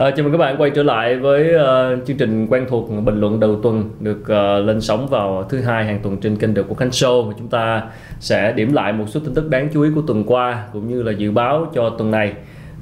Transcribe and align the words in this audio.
À, 0.00 0.10
chào 0.10 0.24
mừng 0.24 0.32
các 0.32 0.38
bạn 0.38 0.56
quay 0.58 0.70
trở 0.70 0.82
lại 0.82 1.16
với 1.16 1.54
uh, 1.54 2.06
chương 2.06 2.16
trình 2.16 2.46
quen 2.46 2.66
thuộc 2.68 2.90
bình 3.04 3.20
luận 3.20 3.40
đầu 3.40 3.60
tuần 3.62 3.90
được 4.00 4.20
uh, 4.20 4.66
lên 4.66 4.80
sóng 4.80 5.06
vào 5.06 5.46
thứ 5.50 5.60
hai 5.60 5.84
hàng 5.84 6.00
tuần 6.02 6.16
trên 6.16 6.36
kênh 6.36 6.54
The 6.54 6.62
Quốc 6.62 6.78
Khánh 6.78 6.88
Show. 6.88 7.32
Chúng 7.38 7.48
ta 7.48 7.82
sẽ 8.20 8.52
điểm 8.52 8.72
lại 8.72 8.92
một 8.92 9.04
số 9.08 9.20
tin 9.20 9.34
tức 9.34 9.50
đáng 9.50 9.68
chú 9.72 9.82
ý 9.82 9.90
của 9.94 10.02
tuần 10.06 10.24
qua 10.24 10.64
cũng 10.72 10.88
như 10.88 11.02
là 11.02 11.12
dự 11.12 11.30
báo 11.30 11.70
cho 11.74 11.90
tuần 11.90 12.10
này. 12.10 12.32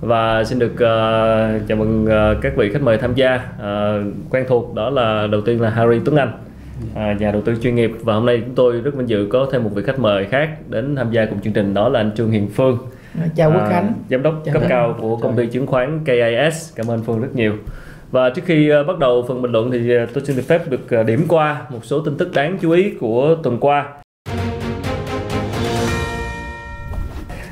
Và 0.00 0.45
xin 0.45 0.59
được 0.59 0.73
uh, 0.73 1.68
chào 1.68 1.78
mừng 1.78 2.04
uh, 2.04 2.42
các 2.42 2.56
vị 2.56 2.70
khách 2.73 2.82
mời 2.82 2.98
tham 2.98 3.14
gia 3.14 3.34
uh, 3.34 4.30
quen 4.30 4.45
thuộc 4.48 4.74
đó 4.74 4.91
là 4.91 5.27
đầu 5.27 5.41
tiên 5.41 5.60
là 5.60 5.70
Harry 5.70 6.00
Tuấn 6.05 6.16
Anh. 6.16 6.32
À, 6.95 7.16
nhà 7.20 7.30
đầu 7.32 7.42
tư 7.42 7.55
chuyên 7.62 7.74
nghiệp 7.74 7.91
và 8.00 8.14
hôm 8.14 8.27
nay 8.27 8.42
chúng 8.46 8.55
tôi 8.55 8.80
rất 8.80 8.95
vinh 8.95 9.09
dự 9.09 9.28
có 9.30 9.48
thêm 9.52 9.64
một 9.64 9.70
vị 9.74 9.82
khách 9.82 9.98
mời 9.98 10.24
khác 10.24 10.48
đến 10.69 10.96
tham 10.96 11.10
gia 11.10 11.27
cùng 11.27 11.41
chương 11.41 11.52
trình 11.52 11.74
đó 11.74 11.88
là 11.88 12.00
anh 12.00 12.10
Trương 12.16 12.30
Hiền 12.30 12.48
Phương 12.48 12.78
chào 13.36 13.52
Quốc 13.52 13.66
Khánh. 13.68 13.86
à, 13.86 13.95
giám 14.10 14.22
đốc 14.22 14.34
chào 14.45 14.52
cấp 14.52 14.62
chào. 14.62 14.68
cao 14.68 14.96
của 15.00 15.16
công 15.16 15.36
ty 15.36 15.46
chứng 15.46 15.66
khoán 15.66 16.04
KIS 16.04 16.76
cảm 16.76 16.90
ơn 16.90 17.02
Phương 17.04 17.20
rất 17.20 17.28
nhiều. 17.34 17.52
Và 18.10 18.30
trước 18.30 18.42
khi 18.45 18.72
uh, 18.80 18.86
bắt 18.86 18.98
đầu 18.98 19.24
phần 19.28 19.42
bình 19.42 19.52
luận 19.52 19.70
thì 19.70 20.02
uh, 20.02 20.09
tôi 20.14 20.24
xin 20.24 20.36
được 20.36 20.42
phép 20.48 20.68
được 20.68 21.00
uh, 21.00 21.06
điểm 21.06 21.24
qua 21.28 21.62
một 21.70 21.84
số 21.84 22.00
tin 22.00 22.16
tức 22.16 22.34
đáng 22.34 22.59
chú 22.60 22.70
ý 22.70 22.90
của 23.00 23.36
tuần 23.42 23.59
qua. 23.60 23.86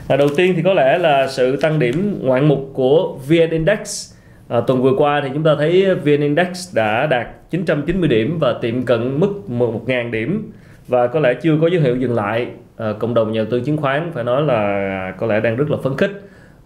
À, 0.08 0.16
đầu 0.16 0.28
tiên 0.36 0.52
thì 0.56 0.62
có 0.62 0.74
lẽ 0.74 0.98
là 0.98 1.28
sự 1.28 1.56
tăng 1.56 1.78
điểm 1.78 2.18
ngoạn 2.22 2.48
mục 2.48 2.70
của 2.72 3.18
VN 3.28 3.50
Index. 3.50 4.12
À, 4.48 4.60
tuần 4.60 4.82
vừa 4.82 4.92
qua 4.96 5.20
thì 5.24 5.30
chúng 5.34 5.42
ta 5.42 5.54
thấy 5.58 5.94
VN 5.94 6.20
Index 6.20 6.74
đã 6.74 7.06
đạt 7.06 7.26
990 7.50 8.08
điểm 8.08 8.38
và 8.38 8.54
tiệm 8.62 8.82
cận 8.82 9.20
mức 9.20 9.42
1.000 9.48 10.10
điểm. 10.10 10.52
Và 10.88 11.06
có 11.06 11.20
lẽ 11.20 11.34
chưa 11.42 11.58
có 11.60 11.66
dấu 11.66 11.82
hiệu 11.82 11.96
dừng 11.96 12.14
lại. 12.14 12.46
à, 12.46 12.65
cộng 12.98 13.14
đồng 13.14 13.32
nhà 13.32 13.40
đầu 13.40 13.46
tư 13.50 13.60
chứng 13.60 13.76
khoán 13.76 14.10
phải 14.14 14.24
nói 14.24 14.42
là 14.42 15.12
có 15.18 15.26
lẽ 15.26 15.40
đang 15.40 15.56
rất 15.56 15.70
là 15.70 15.76
phấn 15.82 15.96
khích 15.96 16.10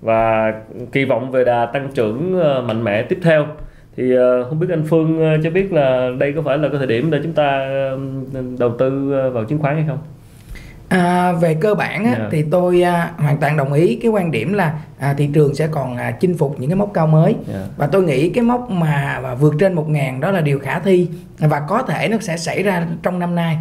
và 0.00 0.52
kỳ 0.92 1.04
vọng 1.04 1.30
về 1.30 1.44
đà 1.44 1.66
tăng 1.66 1.88
trưởng 1.94 2.40
ờ, 2.40 2.62
mạnh 2.62 2.84
mẽ 2.84 3.02
tiếp 3.02 3.18
theo 3.22 3.46
thì 3.96 4.18
uh, 4.18 4.48
không 4.48 4.58
biết 4.58 4.66
anh 4.70 4.84
Phương 4.88 5.40
cho 5.42 5.50
biết 5.50 5.72
là 5.72 6.10
đây 6.18 6.32
có 6.32 6.42
phải 6.42 6.58
là 6.58 6.68
cái 6.68 6.78
thời 6.78 6.86
điểm 6.86 7.10
để 7.10 7.20
chúng 7.22 7.32
ta 7.32 7.68
đầu 8.58 8.74
tư 8.78 9.12
vào 9.32 9.44
chứng 9.44 9.58
khoán 9.58 9.74
hay 9.74 9.84
không? 9.88 9.98
À, 10.90 11.32
về 11.32 11.54
cơ 11.54 11.74
bản 11.74 12.04
á, 12.04 12.10
yeah. 12.10 12.18
Dạ. 12.18 12.28
thì 12.30 12.44
tôi 12.50 12.82
à, 12.82 13.12
hoàn 13.16 13.36
toàn 13.36 13.56
đồng 13.56 13.72
ý 13.72 13.98
cái 14.02 14.10
quan 14.10 14.30
điểm 14.30 14.52
là 14.52 14.74
à, 14.98 15.14
thị 15.14 15.28
trường 15.34 15.54
sẽ 15.54 15.66
còn 15.66 15.96
à, 15.96 16.10
chinh 16.10 16.38
phục 16.38 16.60
những 16.60 16.70
cái 16.70 16.76
mốc 16.76 16.90
cao 16.94 17.06
mới 17.06 17.32
yeah. 17.32 17.44
Dạ. 17.52 17.66
và 17.76 17.86
tôi 17.86 18.02
nghĩ 18.02 18.28
cái 18.28 18.44
mốc 18.44 18.70
mà, 18.70 19.20
mà 19.22 19.34
vượt 19.34 19.54
trên 19.58 19.72
một 19.72 19.88
ngàn 19.88 20.20
đó 20.20 20.30
là 20.30 20.40
điều 20.40 20.58
khả 20.58 20.78
thi 20.78 21.08
và 21.38 21.60
có 21.68 21.82
thể 21.82 22.08
nó 22.08 22.16
sẽ 22.20 22.36
xảy 22.36 22.62
ra 22.62 22.86
trong 23.02 23.18
năm 23.18 23.34
nay. 23.34 23.58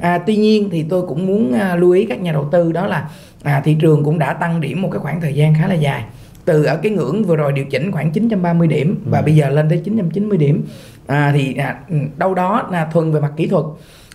À, 0.00 0.18
tuy 0.18 0.36
nhiên 0.36 0.68
thì 0.70 0.82
tôi 0.88 1.06
cũng 1.06 1.26
muốn 1.26 1.52
à, 1.52 1.76
lưu 1.76 1.90
ý 1.90 2.04
các 2.04 2.20
nhà 2.20 2.32
đầu 2.32 2.48
tư 2.52 2.72
đó 2.72 2.86
là 2.86 3.10
à, 3.42 3.60
thị 3.64 3.76
trường 3.80 4.04
cũng 4.04 4.18
đã 4.18 4.32
tăng 4.32 4.60
điểm 4.60 4.82
một 4.82 4.88
cái 4.92 4.98
khoảng 4.98 5.20
thời 5.20 5.34
gian 5.34 5.54
khá 5.54 5.66
là 5.68 5.74
dài 5.74 6.04
từ 6.44 6.64
ở 6.64 6.76
cái 6.76 6.92
ngưỡng 6.92 7.24
vừa 7.24 7.36
rồi 7.36 7.52
điều 7.52 7.64
chỉnh 7.64 7.92
khoảng 7.92 8.10
930 8.10 8.68
điểm 8.68 9.00
ừ. 9.04 9.10
và 9.10 9.22
bây 9.22 9.36
giờ 9.36 9.48
lên 9.48 9.68
tới 9.68 9.82
990 9.84 10.38
điểm 10.38 10.66
à, 11.06 11.32
thì 11.34 11.54
à, 11.54 11.80
đâu 12.16 12.34
đó 12.34 12.68
là 12.70 12.84
thuần 12.84 13.12
về 13.12 13.20
mặt 13.20 13.32
kỹ 13.36 13.46
thuật 13.46 13.64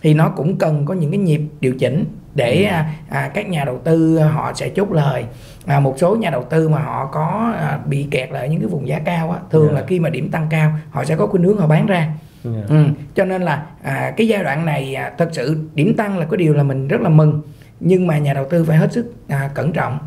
thì 0.01 0.13
nó 0.13 0.29
cũng 0.29 0.57
cần 0.57 0.85
có 0.85 0.93
những 0.93 1.11
cái 1.11 1.17
nhịp 1.17 1.41
điều 1.59 1.73
chỉnh 1.79 2.05
để 2.35 2.63
ừ. 2.63 2.69
à, 2.69 2.93
à, 3.09 3.31
các 3.33 3.49
nhà 3.49 3.65
đầu 3.65 3.79
tư 3.83 4.19
họ 4.19 4.53
sẽ 4.55 4.69
chốt 4.69 4.91
lời 4.91 5.25
à, 5.65 5.79
một 5.79 5.95
số 5.97 6.15
nhà 6.15 6.29
đầu 6.29 6.43
tư 6.43 6.69
mà 6.69 6.79
họ 6.79 7.09
có 7.11 7.53
à, 7.57 7.79
bị 7.85 8.07
kẹt 8.11 8.31
lại 8.31 8.49
những 8.49 8.59
cái 8.59 8.69
vùng 8.69 8.87
giá 8.87 8.99
cao 8.99 9.31
á, 9.31 9.39
thường 9.51 9.67
yeah. 9.67 9.75
là 9.75 9.85
khi 9.87 9.99
mà 9.99 10.09
điểm 10.09 10.31
tăng 10.31 10.47
cao 10.49 10.71
họ 10.89 11.05
sẽ 11.05 11.15
có 11.15 11.27
khuynh 11.27 11.43
hướng 11.43 11.57
họ 11.57 11.67
bán 11.67 11.85
ra 11.85 12.13
yeah. 12.43 12.69
ừ, 12.69 12.85
cho 13.15 13.25
nên 13.25 13.41
là 13.41 13.65
à, 13.83 14.13
cái 14.17 14.27
giai 14.27 14.43
đoạn 14.43 14.65
này 14.65 14.95
à, 14.95 15.11
thật 15.17 15.29
sự 15.31 15.57
điểm 15.75 15.95
tăng 15.97 16.17
là 16.17 16.25
có 16.25 16.37
điều 16.37 16.53
là 16.53 16.63
mình 16.63 16.87
rất 16.87 17.01
là 17.01 17.09
mừng 17.09 17.41
nhưng 17.79 18.07
mà 18.07 18.17
nhà 18.17 18.33
đầu 18.33 18.45
tư 18.49 18.63
phải 18.63 18.77
hết 18.77 18.93
sức 18.93 19.13
à, 19.27 19.49
cẩn 19.53 19.71
trọng 19.71 19.97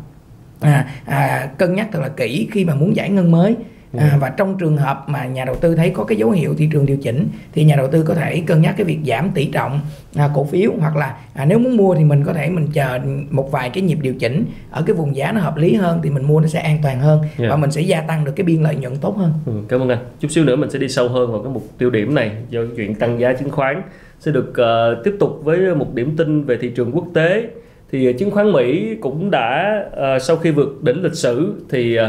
à, 0.61 0.87
à, 1.05 1.49
cân 1.57 1.75
nhắc 1.75 1.87
thật 1.91 1.99
là 1.99 2.09
kỹ 2.09 2.47
khi 2.51 2.65
mà 2.65 2.75
muốn 2.75 2.95
giải 2.95 3.09
ngân 3.09 3.31
mới 3.31 3.55
À, 3.97 4.09
ừ. 4.13 4.17
và 4.19 4.29
trong 4.29 4.57
trường 4.57 4.77
hợp 4.77 5.03
mà 5.07 5.25
nhà 5.25 5.45
đầu 5.45 5.55
tư 5.55 5.75
thấy 5.75 5.89
có 5.89 6.03
cái 6.03 6.17
dấu 6.17 6.31
hiệu 6.31 6.55
thị 6.57 6.69
trường 6.71 6.85
điều 6.85 6.97
chỉnh 6.97 7.27
thì 7.53 7.63
nhà 7.63 7.75
đầu 7.75 7.87
tư 7.87 8.03
có 8.03 8.13
thể 8.13 8.43
cân 8.47 8.61
nhắc 8.61 8.73
cái 8.77 8.85
việc 8.85 8.99
giảm 9.05 9.29
tỷ 9.33 9.45
trọng 9.45 9.79
à, 10.15 10.29
cổ 10.33 10.43
phiếu 10.43 10.71
hoặc 10.79 10.95
là 10.95 11.17
à, 11.33 11.45
nếu 11.45 11.59
muốn 11.59 11.77
mua 11.77 11.95
thì 11.95 12.03
mình 12.03 12.23
có 12.23 12.33
thể 12.33 12.49
mình 12.49 12.67
chờ 12.73 12.99
một 13.29 13.51
vài 13.51 13.69
cái 13.69 13.83
nhịp 13.83 13.97
điều 14.01 14.13
chỉnh 14.13 14.45
ở 14.71 14.83
cái 14.87 14.95
vùng 14.95 15.15
giá 15.15 15.31
nó 15.31 15.39
hợp 15.39 15.57
lý 15.57 15.75
hơn 15.75 15.99
thì 16.03 16.09
mình 16.09 16.27
mua 16.27 16.39
nó 16.39 16.47
sẽ 16.47 16.59
an 16.59 16.79
toàn 16.83 16.99
hơn 16.99 17.21
yeah. 17.21 17.33
Dạ. 17.37 17.47
và 17.49 17.55
mình 17.55 17.71
sẽ 17.71 17.81
gia 17.81 18.01
tăng 18.01 18.25
được 18.25 18.31
cái 18.35 18.43
biên 18.43 18.63
lợi 18.63 18.75
nhuận 18.75 18.95
tốt 18.97 19.17
hơn. 19.17 19.33
Ừ, 19.45 19.53
cảm 19.67 19.81
ơn 19.81 19.89
anh. 19.89 19.99
Chút 20.19 20.31
xíu 20.31 20.43
nữa 20.43 20.55
mình 20.55 20.69
sẽ 20.69 20.79
đi 20.79 20.87
sâu 20.87 21.09
hơn 21.09 21.31
vào 21.31 21.43
cái 21.43 21.53
mục 21.53 21.63
tiêu 21.77 21.89
điểm 21.89 22.15
này 22.15 22.31
do 22.49 22.61
chuyện 22.75 22.95
tăng 22.95 23.19
giá 23.19 23.33
chứng 23.33 23.51
khoán 23.51 23.81
sẽ 24.19 24.31
được 24.31 24.49
uh, 24.49 25.03
tiếp 25.03 25.15
tục 25.19 25.39
với 25.43 25.75
một 25.75 25.93
điểm 25.93 26.17
tin 26.17 26.43
về 26.43 26.57
thị 26.61 26.71
trường 26.75 26.91
quốc 26.91 27.05
tế 27.13 27.49
thì 27.91 28.13
chứng 28.13 28.31
khoán 28.31 28.51
Mỹ 28.51 28.95
cũng 29.01 29.31
đã 29.31 29.81
uh, 29.87 30.21
sau 30.21 30.37
khi 30.37 30.51
vượt 30.51 30.83
đỉnh 30.83 31.03
lịch 31.03 31.13
sử 31.13 31.53
thì 31.69 31.99
uh, 31.99 32.05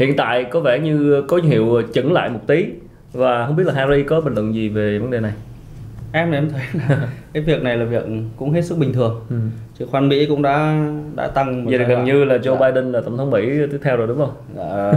hiện 0.00 0.16
tại 0.16 0.44
có 0.44 0.60
vẻ 0.60 0.78
như 0.78 1.22
có 1.28 1.36
hiệu 1.36 1.82
chững 1.94 2.12
lại 2.12 2.30
một 2.30 2.40
tí 2.46 2.66
và 3.12 3.46
không 3.46 3.56
biết 3.56 3.66
là 3.66 3.72
Harry 3.72 4.02
có 4.02 4.20
bình 4.20 4.34
luận 4.34 4.54
gì 4.54 4.68
về 4.68 4.98
vấn 4.98 5.10
đề 5.10 5.20
này 5.20 5.32
em 6.12 6.30
thì 6.30 6.36
em 6.36 6.50
thấy 6.50 6.62
là 6.88 7.08
cái 7.32 7.42
việc 7.42 7.62
này 7.62 7.76
là 7.76 7.84
việc 7.84 8.02
cũng 8.36 8.52
hết 8.52 8.62
sức 8.62 8.78
bình 8.78 8.92
thường 8.92 9.20
ừ. 9.30 9.36
chứng 9.78 9.88
khoán 9.90 10.08
Mỹ 10.08 10.26
cũng 10.26 10.42
đã 10.42 10.86
đã 11.16 11.26
tăng 11.28 11.66
vậy 11.66 11.78
là 11.78 11.84
gần 11.84 12.04
như 12.04 12.24
là 12.24 12.36
Joe 12.36 12.58
dạ. 12.60 12.70
Biden 12.70 12.92
là 12.92 13.00
tổng 13.00 13.16
thống 13.16 13.30
Mỹ 13.30 13.40
tiếp 13.70 13.78
theo 13.82 13.96
rồi 13.96 14.06
đúng 14.06 14.18
không? 14.18 14.32
Dạ, 14.56 14.92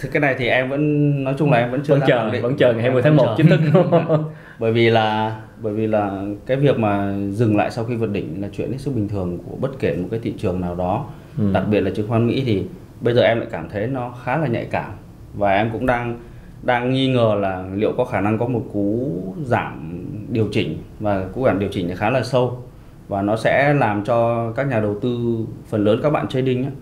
thì 0.00 0.08
cái 0.12 0.20
này 0.20 0.34
thì 0.38 0.48
em 0.48 0.70
vẫn 0.70 1.24
nói 1.24 1.34
chung 1.38 1.50
là 1.50 1.58
em 1.58 1.70
vẫn 1.70 1.80
chưa 1.84 1.94
vẫn 1.94 2.02
chờ 2.08 2.30
vẫn 2.42 2.56
chờ 2.56 2.72
ngày 2.72 2.82
20 2.82 3.02
tháng 3.02 3.16
1 3.16 3.34
chính 3.36 3.48
thức 3.48 3.60
bởi 4.58 4.72
vì 4.72 4.90
là 4.90 5.36
bởi 5.62 5.72
vì 5.72 5.86
là 5.86 6.22
cái 6.46 6.56
việc 6.56 6.78
mà 6.78 7.14
dừng 7.30 7.56
lại 7.56 7.70
sau 7.70 7.84
khi 7.84 7.96
vượt 7.96 8.10
đỉnh 8.10 8.42
là 8.42 8.48
chuyện 8.56 8.72
hết 8.72 8.78
sức 8.78 8.94
bình 8.94 9.08
thường 9.08 9.38
của 9.38 9.56
bất 9.60 9.78
kể 9.78 9.96
một 9.96 10.08
cái 10.10 10.20
thị 10.22 10.34
trường 10.38 10.60
nào 10.60 10.74
đó 10.74 11.06
ừ. 11.38 11.44
đặc 11.52 11.64
biệt 11.70 11.80
là 11.80 11.90
chứng 11.90 12.08
khoán 12.08 12.26
Mỹ 12.26 12.42
thì 12.46 12.64
bây 13.00 13.14
giờ 13.14 13.22
em 13.22 13.38
lại 13.38 13.48
cảm 13.50 13.68
thấy 13.68 13.86
nó 13.86 14.14
khá 14.24 14.36
là 14.36 14.46
nhạy 14.46 14.64
cảm. 14.64 14.90
Và 15.34 15.52
em 15.52 15.70
cũng 15.72 15.86
đang 15.86 16.18
đang 16.62 16.92
nghi 16.92 17.12
ngờ 17.12 17.34
là 17.40 17.64
liệu 17.74 17.92
có 17.96 18.04
khả 18.04 18.20
năng 18.20 18.38
có 18.38 18.46
một 18.46 18.64
cú 18.72 19.10
giảm 19.44 20.04
điều 20.28 20.48
chỉnh. 20.52 20.78
Và 21.00 21.24
cú 21.34 21.46
giảm 21.46 21.58
điều 21.58 21.68
chỉnh 21.72 21.96
khá 21.96 22.10
là 22.10 22.22
sâu. 22.22 22.62
Và 23.08 23.22
nó 23.22 23.36
sẽ 23.36 23.74
làm 23.74 24.04
cho 24.04 24.50
các 24.52 24.66
nhà 24.66 24.80
đầu 24.80 24.98
tư 25.00 25.38
phần 25.66 25.84
lớn 25.84 26.00
các 26.02 26.10
bạn 26.10 26.28
trading 26.28 26.62
ấy, 26.62 26.72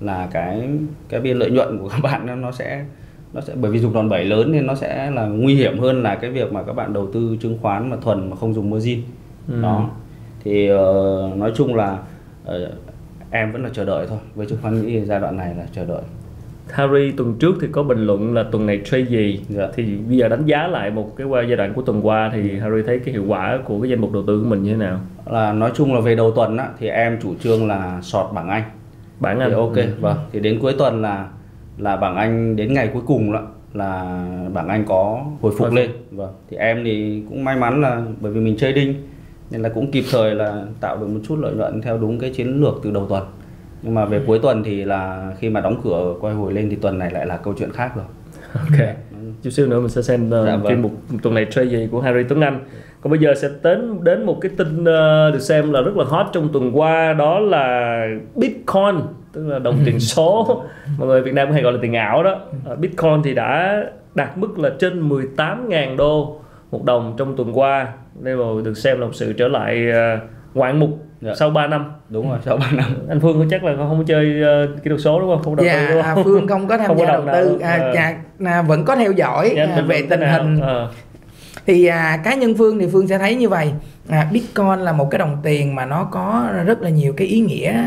là 0.00 0.28
cái 0.32 0.68
cái 1.08 1.20
biên 1.20 1.36
lợi 1.36 1.50
nhuận 1.50 1.78
của 1.78 1.88
các 1.88 2.00
bạn 2.02 2.42
nó 2.42 2.52
sẽ 2.52 2.84
nó 3.32 3.40
sẽ 3.40 3.54
bởi 3.56 3.70
vì 3.70 3.78
dùng 3.78 3.92
đòn 3.92 4.08
bẩy 4.08 4.24
lớn 4.24 4.52
nên 4.52 4.66
nó 4.66 4.74
sẽ 4.74 5.10
là 5.10 5.26
nguy 5.26 5.54
hiểm 5.54 5.78
hơn 5.78 6.02
là 6.02 6.14
cái 6.14 6.30
việc 6.30 6.52
mà 6.52 6.62
các 6.62 6.72
bạn 6.72 6.92
đầu 6.92 7.06
tư 7.12 7.36
chứng 7.40 7.58
khoán 7.62 7.90
mà 7.90 7.96
thuần 7.96 8.30
mà 8.30 8.36
không 8.36 8.54
dùng 8.54 8.70
margin. 8.70 9.00
Ừ. 9.48 9.62
đó. 9.62 9.90
Thì 10.44 10.72
uh, 10.72 11.36
nói 11.36 11.52
chung 11.54 11.74
là 11.74 11.98
uh, 12.44 12.52
em 13.34 13.52
vẫn 13.52 13.62
là 13.62 13.70
chờ 13.72 13.84
đợi 13.84 14.06
thôi. 14.08 14.18
Với 14.34 14.46
chứng 14.46 14.58
khoán 14.62 14.86
Mỹ 14.86 15.00
giai 15.04 15.20
đoạn 15.20 15.36
này 15.36 15.54
là 15.54 15.66
chờ 15.72 15.84
đợi. 15.84 16.02
Harry 16.70 17.10
tuần 17.16 17.34
trước 17.40 17.54
thì 17.60 17.66
có 17.72 17.82
bình 17.82 18.06
luận 18.06 18.34
là 18.34 18.42
tuần 18.52 18.66
này 18.66 18.80
trade 18.84 19.04
gì? 19.04 19.40
Dạ. 19.48 19.68
thì 19.74 19.84
bây 20.08 20.16
giờ 20.16 20.28
đánh 20.28 20.46
giá 20.46 20.66
lại 20.66 20.90
một 20.90 21.16
cái 21.16 21.26
qua 21.26 21.42
giai 21.42 21.56
đoạn 21.56 21.72
của 21.74 21.82
tuần 21.82 22.06
qua 22.06 22.30
thì 22.34 22.50
ừ. 22.50 22.58
Harry 22.58 22.82
thấy 22.86 22.98
cái 22.98 23.14
hiệu 23.14 23.24
quả 23.28 23.58
của 23.64 23.80
cái 23.80 23.90
danh 23.90 24.00
mục 24.00 24.12
đầu 24.12 24.22
tư 24.26 24.40
của 24.40 24.48
mình 24.48 24.62
như 24.62 24.70
thế 24.70 24.76
nào? 24.76 25.00
Là 25.26 25.52
nói 25.52 25.72
chung 25.74 25.94
là 25.94 26.00
về 26.00 26.14
đầu 26.16 26.30
tuần 26.30 26.56
á, 26.56 26.68
thì 26.78 26.88
em 26.88 27.18
chủ 27.22 27.34
trương 27.34 27.68
là 27.68 28.00
sọt 28.02 28.32
bảng 28.34 28.48
Anh. 28.48 28.62
Bảng 29.20 29.40
Anh. 29.40 29.50
Thì 29.50 29.54
ok 29.54 29.76
ừ. 29.76 29.86
vâng. 30.00 30.16
Thì 30.32 30.40
đến 30.40 30.58
cuối 30.60 30.74
tuần 30.78 31.02
là 31.02 31.28
là 31.78 31.96
bảng 31.96 32.16
Anh 32.16 32.56
đến 32.56 32.74
ngày 32.74 32.90
cuối 32.92 33.02
cùng 33.06 33.32
đó, 33.32 33.42
là 33.72 34.20
bảng 34.52 34.68
Anh 34.68 34.84
có 34.84 35.24
hồi 35.40 35.52
phục. 35.58 35.72
lên. 35.72 35.90
Vâng. 36.10 36.32
Thì 36.50 36.56
em 36.56 36.84
thì 36.84 37.22
cũng 37.28 37.44
may 37.44 37.56
mắn 37.56 37.80
là 37.80 38.02
bởi 38.20 38.32
vì 38.32 38.40
mình 38.40 38.56
trading 38.56 38.94
nên 39.54 39.62
là 39.62 39.68
cũng 39.68 39.90
kịp 39.90 40.04
thời 40.10 40.34
là 40.34 40.62
tạo 40.80 40.96
được 40.96 41.06
một 41.06 41.20
chút 41.28 41.36
lợi 41.38 41.54
nhuận 41.54 41.82
theo 41.82 41.98
đúng 41.98 42.18
cái 42.18 42.30
chiến 42.30 42.60
lược 42.60 42.74
từ 42.82 42.90
đầu 42.90 43.06
tuần. 43.08 43.24
Nhưng 43.82 43.94
mà 43.94 44.04
về 44.04 44.20
cuối 44.26 44.38
tuần 44.38 44.62
thì 44.64 44.84
là 44.84 45.32
khi 45.38 45.50
mà 45.50 45.60
đóng 45.60 45.80
cửa 45.84 46.14
quay 46.20 46.34
hồi 46.34 46.52
lên 46.52 46.70
thì 46.70 46.76
tuần 46.76 46.98
này 46.98 47.10
lại 47.10 47.26
là 47.26 47.36
câu 47.36 47.54
chuyện 47.58 47.72
khác 47.72 47.92
rồi. 47.96 48.04
Ok. 48.54 48.88
Chút 49.42 49.50
xíu 49.50 49.66
nữa 49.66 49.80
mình 49.80 49.88
sẽ 49.88 50.02
xem 50.02 50.26
uh, 50.26 50.32
dạ, 50.32 50.56
vâng. 50.56 50.66
chuyên 50.68 50.82
mục 50.82 50.92
tuần 51.22 51.34
này 51.34 51.46
trade 51.50 51.68
gì 51.68 51.88
của 51.90 52.00
Harry 52.00 52.22
Tuấn 52.28 52.40
Anh. 52.40 52.60
Còn 53.00 53.10
bây 53.10 53.20
giờ 53.20 53.34
sẽ 53.34 53.48
đến 53.62 54.04
đến 54.04 54.26
một 54.26 54.38
cái 54.40 54.52
tin 54.56 54.80
uh, 54.80 54.84
được 55.34 55.40
xem 55.40 55.72
là 55.72 55.80
rất 55.80 55.96
là 55.96 56.04
hot 56.04 56.26
trong 56.32 56.48
tuần 56.52 56.78
qua 56.78 57.12
đó 57.12 57.38
là 57.38 58.06
Bitcoin 58.34 59.00
tức 59.32 59.46
là 59.46 59.58
đồng 59.58 59.78
tiền 59.84 60.00
số. 60.14 60.62
Mọi 60.98 61.08
người 61.08 61.22
Việt 61.22 61.34
Nam 61.34 61.52
hay 61.52 61.62
gọi 61.62 61.72
là 61.72 61.78
tiền 61.82 61.94
ảo 61.94 62.22
đó. 62.22 62.40
Uh, 62.72 62.78
Bitcoin 62.78 63.22
thì 63.24 63.34
đã 63.34 63.82
đạt 64.14 64.38
mức 64.38 64.58
là 64.58 64.70
trên 64.78 65.08
18.000 65.08 65.96
đô 65.96 66.40
một 66.70 66.84
đồng 66.84 67.14
trong 67.18 67.36
tuần 67.36 67.58
qua 67.58 67.92
level 68.22 68.64
được 68.64 68.76
xem 68.76 69.00
là 69.00 69.06
một 69.06 69.14
sự 69.14 69.32
trở 69.32 69.48
lại 69.48 69.86
uh, 69.88 70.56
ngoạn 70.56 70.80
mục 70.80 70.90
dạ. 71.20 71.34
sau 71.34 71.50
3 71.50 71.66
năm. 71.66 71.92
Đúng 72.08 72.30
rồi 72.30 72.38
sau 72.44 72.56
3 72.56 72.70
năm. 72.72 72.96
Anh 73.08 73.20
Phương 73.20 73.38
có 73.38 73.44
chắc 73.50 73.64
là 73.64 73.76
không 73.76 73.98
có 73.98 74.04
chơi 74.06 74.42
uh, 74.64 74.82
kỹ 74.82 74.88
thuật 74.88 75.00
số 75.00 75.20
đúng 75.20 75.30
không? 75.30 75.42
Không 75.42 75.56
đầu 75.56 75.66
dạ, 75.66 75.86
tư 75.88 75.94
đúng 75.94 76.02
không? 76.02 76.24
Phương 76.24 76.48
không 76.48 76.68
có 76.68 76.78
tham 76.78 76.86
không 76.86 76.98
gia 76.98 77.06
đầu 77.06 77.24
tư 77.32 77.58
à, 77.62 77.92
à, 77.94 78.16
à, 78.44 78.62
vẫn 78.62 78.84
có 78.84 78.96
theo 78.96 79.12
dõi 79.12 79.52
dạ, 79.56 79.64
à, 79.64 79.80
về 79.80 80.02
tình 80.10 80.20
hình. 80.20 80.60
À. 80.60 80.86
thì 81.66 81.86
à, 81.86 82.20
cá 82.24 82.34
nhân 82.34 82.54
Phương 82.58 82.78
thì 82.78 82.88
Phương 82.92 83.08
sẽ 83.08 83.18
thấy 83.18 83.34
như 83.34 83.48
vậy 83.48 83.72
à, 84.08 84.28
Bitcoin 84.32 84.78
là 84.78 84.92
một 84.92 85.10
cái 85.10 85.18
đồng 85.18 85.36
tiền 85.42 85.74
mà 85.74 85.84
nó 85.84 86.04
có 86.04 86.48
rất 86.64 86.82
là 86.82 86.90
nhiều 86.90 87.12
cái 87.16 87.26
ý 87.26 87.40
nghĩa 87.40 87.82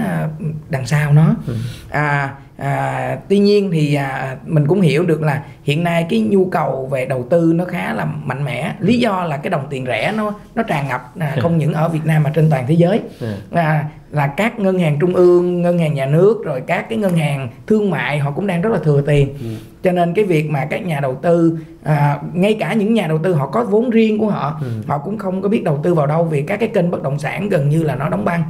đằng 0.70 0.86
sau 0.86 1.14
nó. 1.14 1.36
Ừ. 1.48 1.56
à, 1.90 2.34
à, 2.58 3.18
tuy 3.30 3.40
nhiên 3.40 3.72
thì 3.74 3.96
à, 3.96 4.38
mình 4.46 4.68
cũng 4.68 4.82
hiểu 4.82 5.06
được 5.06 5.22
là 5.22 5.44
hiện 5.64 5.84
nay 5.84 6.06
cái 6.10 6.20
nhu 6.20 6.46
cầu 6.46 6.88
về 6.92 7.06
đầu 7.06 7.28
tư 7.30 7.52
nó 7.56 7.66
khá 7.66 7.94
là 7.94 8.06
mạnh 8.06 8.46
mẽ. 8.46 8.74
Lý 8.80 9.00
do 9.00 9.24
là 9.24 9.38
cái 9.38 9.50
đồng 9.50 9.68
tiền 9.70 9.86
rẻ 9.86 10.14
nó 10.18 10.34
nó 10.56 10.64
tràn 10.64 10.88
ngập 10.88 11.14
à, 11.20 11.36
không 11.42 11.58
những 11.58 11.74
ở 11.74 11.90
Việt 11.90 12.06
Nam 12.06 12.24
mà 12.24 12.32
trên 12.36 12.50
toàn 12.50 12.66
thế 12.68 12.74
giới. 12.74 13.02
Ừ. 13.20 13.34
à, 13.52 13.86
là 14.12 14.28
các 14.28 14.60
ngân 14.60 14.80
hàng 14.80 14.98
trung 15.00 15.16
ương 15.16 15.62
ngân 15.62 15.80
hàng 15.80 15.94
nhà 15.94 16.06
nước 16.06 16.42
rồi 16.46 16.62
các 16.68 16.90
cái 16.90 16.98
ngân 16.98 17.18
hàng 17.18 17.50
thương 17.68 17.90
mại 17.90 18.20
họ 18.20 18.32
cũng 18.32 18.48
đang 18.48 18.62
rất 18.62 18.70
là 18.74 18.80
thừa 18.84 19.02
tiền 19.02 19.30
ừ. 19.30 19.50
cho 19.84 19.92
nên 19.92 20.14
cái 20.14 20.26
việc 20.26 20.50
mà 20.50 20.66
các 20.66 20.86
nhà 20.86 21.00
đầu 21.00 21.16
tư 21.16 21.58
à, 21.84 22.20
ngay 22.34 22.54
cả 22.60 22.74
những 22.74 22.94
nhà 22.94 23.08
đầu 23.08 23.18
tư 23.18 23.34
họ 23.34 23.48
có 23.48 23.64
vốn 23.64 23.90
riêng 23.90 24.20
của 24.20 24.28
họ 24.28 24.60
ừ. 24.62 24.68
họ 24.88 24.98
cũng 24.98 25.18
không 25.18 25.42
có 25.42 25.50
biết 25.50 25.64
đầu 25.64 25.80
tư 25.84 25.94
vào 25.94 26.08
đâu 26.08 26.24
vì 26.24 26.42
các 26.42 26.60
cái 26.60 26.70
kênh 26.70 26.92
bất 26.92 27.04
động 27.04 27.20
sản 27.20 27.50
gần 27.50 27.70
như 27.70 27.84
là 27.84 27.96
nó 27.96 28.10
đóng 28.10 28.26
băng 28.26 28.44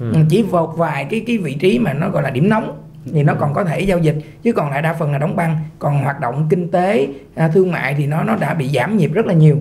ừ. 0.00 0.12
ừ 0.12 0.20
chỉ 0.30 0.44
một 0.50 0.76
vài 0.76 1.04
cái 1.04 1.24
cái 1.26 1.38
vị 1.38 1.54
trí 1.54 1.78
mà 1.78 1.92
nó 1.92 2.08
gọi 2.08 2.22
là 2.22 2.30
điểm 2.30 2.48
nóng 2.48 2.78
thì 3.12 3.22
nó 3.22 3.34
còn 3.34 3.54
có 3.54 3.64
thể 3.64 3.80
giao 3.80 3.98
dịch 3.98 4.16
chứ 4.42 4.52
còn 4.52 4.70
lại 4.70 4.82
đa 4.82 4.92
phần 4.92 5.12
là 5.12 5.18
đóng 5.18 5.36
băng 5.36 5.58
còn 5.78 6.02
hoạt 6.02 6.20
động 6.20 6.46
kinh 6.50 6.70
tế 6.70 7.08
à, 7.34 7.48
thương 7.48 7.72
mại 7.72 7.94
thì 7.94 8.06
nó 8.06 8.22
nó 8.22 8.36
đã 8.36 8.54
bị 8.54 8.68
giảm 8.68 8.96
nhịp 8.96 9.12
rất 9.12 9.26
là 9.26 9.34
nhiều 9.34 9.58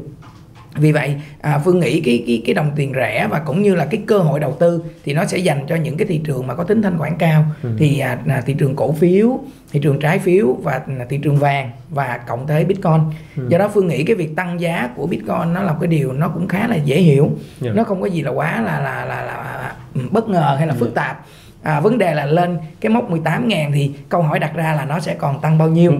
vì 0.75 0.91
vậy 0.91 1.15
à, 1.41 1.59
phương 1.65 1.79
nghĩ 1.79 2.01
cái 2.01 2.23
cái 2.27 2.41
cái 2.45 2.53
đồng 2.53 2.71
tiền 2.75 2.93
rẻ 2.95 3.27
và 3.31 3.39
cũng 3.39 3.61
như 3.61 3.75
là 3.75 3.85
cái 3.85 4.01
cơ 4.07 4.17
hội 4.17 4.39
đầu 4.39 4.57
tư 4.59 4.83
thì 5.05 5.13
nó 5.13 5.25
sẽ 5.25 5.37
dành 5.37 5.65
cho 5.67 5.75
những 5.75 5.97
cái 5.97 6.07
thị 6.07 6.21
trường 6.23 6.47
mà 6.47 6.55
có 6.55 6.63
tính 6.63 6.81
thanh 6.81 6.97
khoản 6.97 7.17
cao 7.17 7.45
ừ. 7.63 7.69
thì 7.77 7.99
à, 7.99 8.41
thị 8.45 8.55
trường 8.59 8.75
cổ 8.75 8.91
phiếu 8.91 9.39
thị 9.71 9.79
trường 9.83 9.99
trái 9.99 10.19
phiếu 10.19 10.53
và 10.63 10.81
thị 11.09 11.19
trường 11.23 11.37
vàng 11.37 11.71
và 11.89 12.19
cộng 12.27 12.47
tới 12.47 12.65
bitcoin 12.65 13.01
ừ. 13.37 13.47
do 13.49 13.57
đó 13.57 13.69
phương 13.73 13.87
nghĩ 13.87 14.03
cái 14.03 14.15
việc 14.15 14.35
tăng 14.35 14.61
giá 14.61 14.89
của 14.95 15.07
bitcoin 15.07 15.53
nó 15.53 15.61
là 15.63 15.75
cái 15.81 15.87
điều 15.87 16.13
nó 16.13 16.27
cũng 16.27 16.47
khá 16.47 16.67
là 16.67 16.75
dễ 16.75 17.01
hiểu 17.01 17.23
yeah. 17.23 17.37
Dạ. 17.61 17.71
nó 17.75 17.83
không 17.83 18.01
có 18.01 18.07
gì 18.07 18.21
là 18.21 18.31
quá 18.31 18.61
là 18.61 18.79
là 18.79 19.05
là, 19.05 19.21
là 19.21 19.75
bất 20.11 20.29
ngờ 20.29 20.55
hay 20.57 20.67
là 20.67 20.73
phức 20.73 20.95
yeah. 20.95 20.95
tạp 20.95 21.25
à, 21.63 21.79
vấn 21.79 21.97
đề 21.97 22.13
là 22.13 22.25
lên 22.25 22.57
cái 22.81 22.89
mốc 22.89 23.09
18 23.09 23.47
ngàn 23.47 23.71
thì 23.71 23.91
câu 24.09 24.21
hỏi 24.21 24.39
đặt 24.39 24.55
ra 24.55 24.73
là 24.73 24.85
nó 24.85 24.99
sẽ 24.99 25.13
còn 25.13 25.41
tăng 25.41 25.57
bao 25.57 25.67
nhiêu 25.67 25.93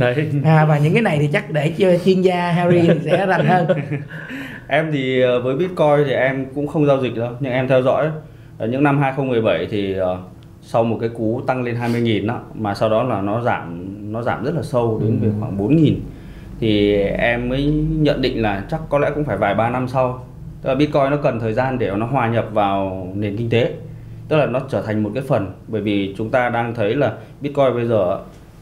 à, 0.43 0.65
và 0.65 0.77
những 0.77 0.93
cái 0.93 1.01
này 1.01 1.17
thì 1.19 1.29
chắc 1.33 1.51
để 1.51 1.73
chuyên 2.05 2.21
gia 2.21 2.51
Harry 2.51 2.89
sẽ 3.05 3.25
rành 3.25 3.45
hơn 3.45 3.67
em 4.68 4.89
thì 4.92 5.21
ờ, 5.21 5.42
với 5.42 5.56
Bitcoin 5.56 6.06
thì 6.06 6.12
em 6.12 6.45
cũng 6.56 6.68
không 6.68 6.86
giao 6.86 7.01
dịch 7.01 7.15
đâu 7.15 7.31
nhưng 7.39 7.51
em 7.51 7.68
theo 7.68 7.81
dõi. 7.81 8.10
Ở 8.57 8.68
những 8.68 8.83
năm 8.83 9.01
2017 9.01 9.68
thì 9.71 10.01
uh, 10.01 10.06
sau 10.62 10.83
một 10.83 10.98
cái 11.00 11.10
cú 11.10 11.42
tăng 11.48 11.63
lên 11.63 11.75
20.000 11.75 12.27
đó 12.27 12.39
mà 12.54 12.75
sau 12.75 12.89
đó 12.89 13.04
là 13.04 13.21
nó 13.21 13.42
giảm 13.42 13.88
nó 14.12 14.21
giảm 14.21 14.45
rất 14.45 14.56
là 14.56 14.62
sâu 14.62 15.01
đến 15.04 15.19
về 15.21 15.27
ừ. 15.27 15.33
khoảng 15.39 15.57
4.000 15.57 15.94
thì 16.60 16.95
em 17.04 17.50
mới 17.50 17.65
nhận 17.89 18.21
định 18.21 18.42
là 18.42 18.65
chắc 18.71 18.81
có 18.89 19.00
lẽ 19.00 19.12
cũng 19.15 19.24
phải 19.24 19.38
vài 19.38 19.56
ba 19.56 19.69
năm 19.69 19.88
sau. 19.88 20.25
Tức 20.62 20.69
là 20.69 20.75
Bitcoin 20.75 21.10
nó 21.10 21.18
cần 21.18 21.39
thời 21.39 21.54
gian 21.54 21.80
để 21.80 21.92
nó 21.98 22.06
hòa 22.06 22.30
nhập 22.30 22.45
vào 22.51 23.07
nền 23.15 23.38
kinh 23.38 23.50
tế. 23.50 23.74
Tức 24.27 24.38
là 24.38 24.45
nó 24.45 24.60
trở 24.69 24.81
thành 24.81 25.04
một 25.04 25.12
cái 25.13 25.24
phần 25.27 25.51
bởi 25.68 25.81
vì 25.81 26.15
chúng 26.18 26.30
ta 26.30 26.50
đang 26.50 26.75
thấy 26.75 26.95
là 26.95 27.13
Bitcoin 27.42 27.74
bây 27.74 27.86
giờ 27.86 28.19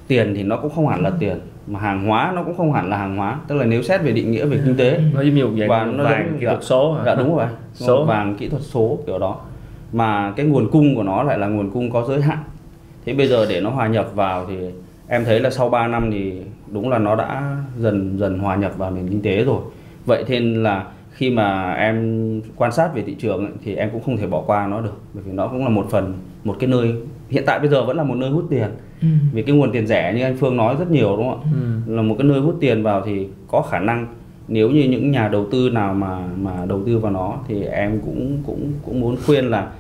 tiền 0.08 0.34
thì 0.36 0.44
nó 0.44 0.58
cũng 0.58 0.72
không 0.76 0.88
hẳn 0.88 1.04
là 1.04 1.12
tiền 1.20 1.40
mà 1.68 1.80
hàng 1.80 2.08
hóa 2.08 2.32
nó 2.36 2.44
cũng 2.44 2.58
không 2.58 2.74
hẳn 2.74 2.90
là 2.90 2.98
hàng 2.98 3.18
hóa. 3.18 3.40
Tức 3.48 3.56
là 3.56 3.66
nếu 3.66 3.84
xét 3.84 4.02
về 4.02 4.12
định 4.12 4.32
nghĩa 4.32 4.46
về 4.46 4.60
kinh 4.66 4.78
tế 4.78 5.02
nó 5.14 5.22
giống 5.22 5.36
như 5.36 5.46
một 5.48 5.54
dạng 5.60 5.70
và 5.70 5.86
nó 5.86 6.04
vàng 6.04 6.28
giống, 6.30 6.40
kỹ 6.40 6.46
thuật 6.46 6.64
số 6.64 6.94
hả? 6.94 7.04
dạ 7.06 7.16
đúng 7.16 7.38
rồi. 7.38 7.48
Số. 7.74 8.06
Vàng 8.06 8.36
kỹ 8.36 8.50
thuật 8.50 8.62
số 8.62 9.00
kiểu 9.08 9.20
đó. 9.20 9.40
Mà 9.94 10.34
cái 10.36 10.46
nguồn 10.46 10.70
cung 10.72 10.96
của 10.96 11.04
nó 11.04 11.24
lại 11.24 11.38
là 11.38 11.48
nguồn 11.48 11.72
cung 11.72 11.92
có 11.92 12.06
giới 12.08 12.22
hạn. 12.22 12.38
Thế 13.06 13.14
bây 13.14 13.28
giờ 13.28 13.46
để 13.50 13.62
nó 13.62 13.70
hòa 13.70 13.88
nhập 13.88 14.10
vào 14.16 14.46
thì 14.46 14.56
em 15.08 15.26
thấy 15.26 15.40
là 15.40 15.50
sau 15.50 15.70
3 15.70 15.88
năm 15.88 16.12
thì 16.12 16.42
đúng 16.68 16.90
là 16.90 16.98
nó 16.98 17.16
đã 17.16 17.58
dần 17.78 18.20
dần 18.20 18.40
hòa 18.40 18.56
nhập 18.56 18.78
vào 18.78 18.92
nền 18.92 19.08
kinh 19.08 19.22
tế 19.22 19.44
rồi. 19.44 19.62
Vậy 20.06 20.26
nên 20.28 20.64
là 20.64 20.86
khi 21.12 21.30
mà 21.30 21.74
em 21.74 22.42
quan 22.56 22.72
sát 22.72 22.96
về 22.96 23.02
thị 23.02 23.16
trường 23.20 23.46
ấy, 23.46 23.54
thì 23.64 23.76
em 23.76 23.90
cũng 23.90 24.02
không 24.04 24.18
thể 24.18 24.28
bỏ 24.28 24.44
qua 24.48 24.68
nó 24.68 24.82
được. 24.82 25.02
Bởi 25.14 25.24
vì 25.24 25.32
nó 25.32 25.48
cũng 25.48 25.64
là 25.64 25.70
một 25.70 25.88
phần 25.90 26.14
một 26.44 26.56
cái 26.60 26.70
nơi 26.70 26.94
hiện 27.32 27.44
tại 27.46 27.60
bây 27.60 27.70
giờ 27.70 27.86
vẫn 27.86 27.98
là 27.98 28.04
một 28.04 28.16
nơi 28.16 28.30
hút 28.30 28.46
tiền 28.50 28.70
ừ. 29.02 29.08
vì 29.34 29.42
cái 29.42 29.56
nguồn 29.56 29.72
tiền 29.72 29.88
rẻ 29.88 30.14
như 30.14 30.24
anh 30.24 30.38
Phương 30.38 30.58
nói 30.58 30.76
rất 30.80 30.92
nhiều 30.92 31.18
đúng 31.18 31.30
không 31.30 31.42
ạ 31.42 31.50
ừ. 31.86 31.96
là 31.96 32.02
một 32.02 32.16
cái 32.18 32.28
nơi 32.28 32.40
hút 32.40 32.58
tiền 32.60 32.84
vào 32.84 33.02
thì 33.06 33.28
có 33.48 33.62
khả 33.62 33.80
năng 33.80 34.08
nếu 34.48 34.70
như 34.70 34.84
những 34.84 35.12
nhà 35.12 35.28
đầu 35.28 35.48
tư 35.52 35.70
nào 35.70 35.94
mà 35.94 36.28
mà 36.42 36.66
đầu 36.66 36.82
tư 36.86 37.00
vào 37.00 37.12
nó 37.12 37.38
thì 37.48 37.64
em 37.64 38.00
cũng 38.06 38.38
cũng 38.46 38.74
cũng 38.86 39.00
muốn 39.00 39.16
khuyên 39.26 39.46
là 39.46 39.72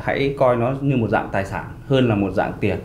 hãy 0.00 0.34
coi 0.38 0.56
nó 0.56 0.74
như 0.80 0.96
một 0.96 1.08
dạng 1.10 1.28
tài 1.32 1.44
sản 1.44 1.64
hơn 1.86 2.08
là 2.08 2.14
một 2.14 2.30
dạng 2.30 2.52
tiền 2.60 2.76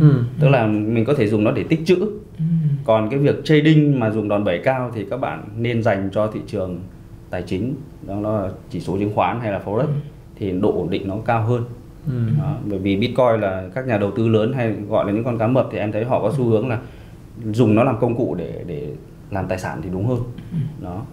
ừ. 0.00 0.22
tức 0.40 0.48
là 0.48 0.66
mình 0.66 1.04
có 1.04 1.14
thể 1.14 1.26
dùng 1.26 1.44
nó 1.44 1.50
để 1.50 1.62
tích 1.62 1.80
trữ 1.86 1.96
ừ. 2.38 2.44
còn 2.84 3.10
cái 3.10 3.18
việc 3.18 3.44
trading 3.44 4.00
mà 4.00 4.10
dùng 4.10 4.28
đòn 4.28 4.44
bẩy 4.44 4.58
cao 4.58 4.90
thì 4.94 5.04
các 5.10 5.16
bạn 5.16 5.44
nên 5.56 5.82
dành 5.82 6.08
cho 6.12 6.26
thị 6.26 6.40
trường 6.46 6.80
tài 7.30 7.42
chính 7.42 7.74
đó 8.06 8.20
là 8.20 8.48
chỉ 8.70 8.80
số 8.80 8.98
chứng 8.98 9.12
khoán 9.14 9.40
hay 9.40 9.52
là 9.52 9.60
forex 9.64 9.78
ừ. 9.78 9.92
thì 10.36 10.52
độ 10.60 10.72
ổn 10.72 10.90
định 10.90 11.08
nó 11.08 11.16
cao 11.24 11.42
hơn 11.42 11.62
ừ. 12.08 12.38
đó, 12.38 12.56
bởi 12.64 12.78
vì 12.78 12.96
bitcoin 12.96 13.40
là 13.40 13.68
các 13.74 13.86
nhà 13.86 13.98
đầu 13.98 14.10
tư 14.10 14.28
lớn 14.28 14.52
hay 14.52 14.74
gọi 14.88 15.06
là 15.06 15.12
những 15.12 15.24
con 15.24 15.38
cá 15.38 15.46
mập 15.46 15.68
thì 15.72 15.78
em 15.78 15.92
thấy 15.92 16.04
họ 16.04 16.22
có 16.22 16.32
xu 16.36 16.44
hướng 16.44 16.68
là 16.68 16.78
dùng 17.44 17.74
nó 17.74 17.84
làm 17.84 18.00
công 18.00 18.16
cụ 18.16 18.34
để 18.38 18.64
để 18.66 18.88
làm 19.30 19.48
tài 19.48 19.58
sản 19.58 19.80
thì 19.82 19.90
đúng 19.92 20.06
hơn 20.06 20.18
ừ. 20.52 20.58
đó 20.80 21.04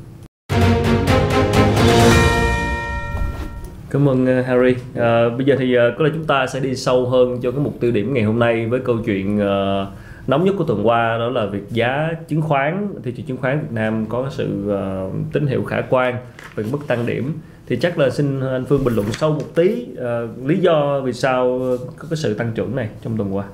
Cảm 3.89 4.09
ơn 4.09 4.39
uh, 4.39 4.45
Harry. 4.45 4.75
À, 4.95 5.29
bây 5.29 5.45
giờ 5.45 5.55
thì 5.59 5.77
uh, 5.77 5.81
có 5.97 6.05
lẽ 6.05 6.11
chúng 6.13 6.25
ta 6.25 6.47
sẽ 6.47 6.59
đi 6.59 6.75
sâu 6.75 7.09
hơn 7.09 7.39
cho 7.41 7.51
cái 7.51 7.59
mục 7.59 7.79
tiêu 7.79 7.91
điểm 7.91 8.13
ngày 8.13 8.23
hôm 8.23 8.39
nay 8.39 8.65
với 8.65 8.79
câu 8.79 8.97
chuyện 9.05 9.37
uh, 9.37 9.87
nóng 10.27 10.45
nhất 10.45 10.55
của 10.57 10.63
tuần 10.63 10.87
qua 10.87 11.17
đó 11.17 11.29
là 11.29 11.45
việc 11.45 11.63
giá 11.69 12.09
chứng 12.27 12.41
khoán 12.41 12.87
thị 13.03 13.11
trường 13.11 13.25
chứng 13.25 13.37
khoán 13.37 13.59
Việt 13.59 13.71
Nam 13.71 14.05
có 14.05 14.29
sự 14.29 14.47
uh, 14.67 15.33
tín 15.33 15.47
hiệu 15.47 15.63
khả 15.63 15.81
quan 15.89 16.15
về 16.55 16.63
mức 16.71 16.79
tăng 16.87 17.05
điểm 17.05 17.33
thì 17.67 17.75
chắc 17.75 17.97
là 17.97 18.09
xin 18.09 18.39
anh 18.39 18.65
Phương 18.65 18.83
bình 18.83 18.95
luận 18.95 19.07
sâu 19.11 19.31
một 19.31 19.55
tí 19.55 19.85
uh, 19.93 20.47
lý 20.47 20.57
do 20.57 21.01
vì 21.05 21.13
sao 21.13 21.59
có 21.97 22.07
cái 22.09 22.17
sự 22.17 22.33
tăng 22.33 22.51
trưởng 22.55 22.75
này 22.75 22.89
trong 23.03 23.17
tuần 23.17 23.35
qua. 23.35 23.45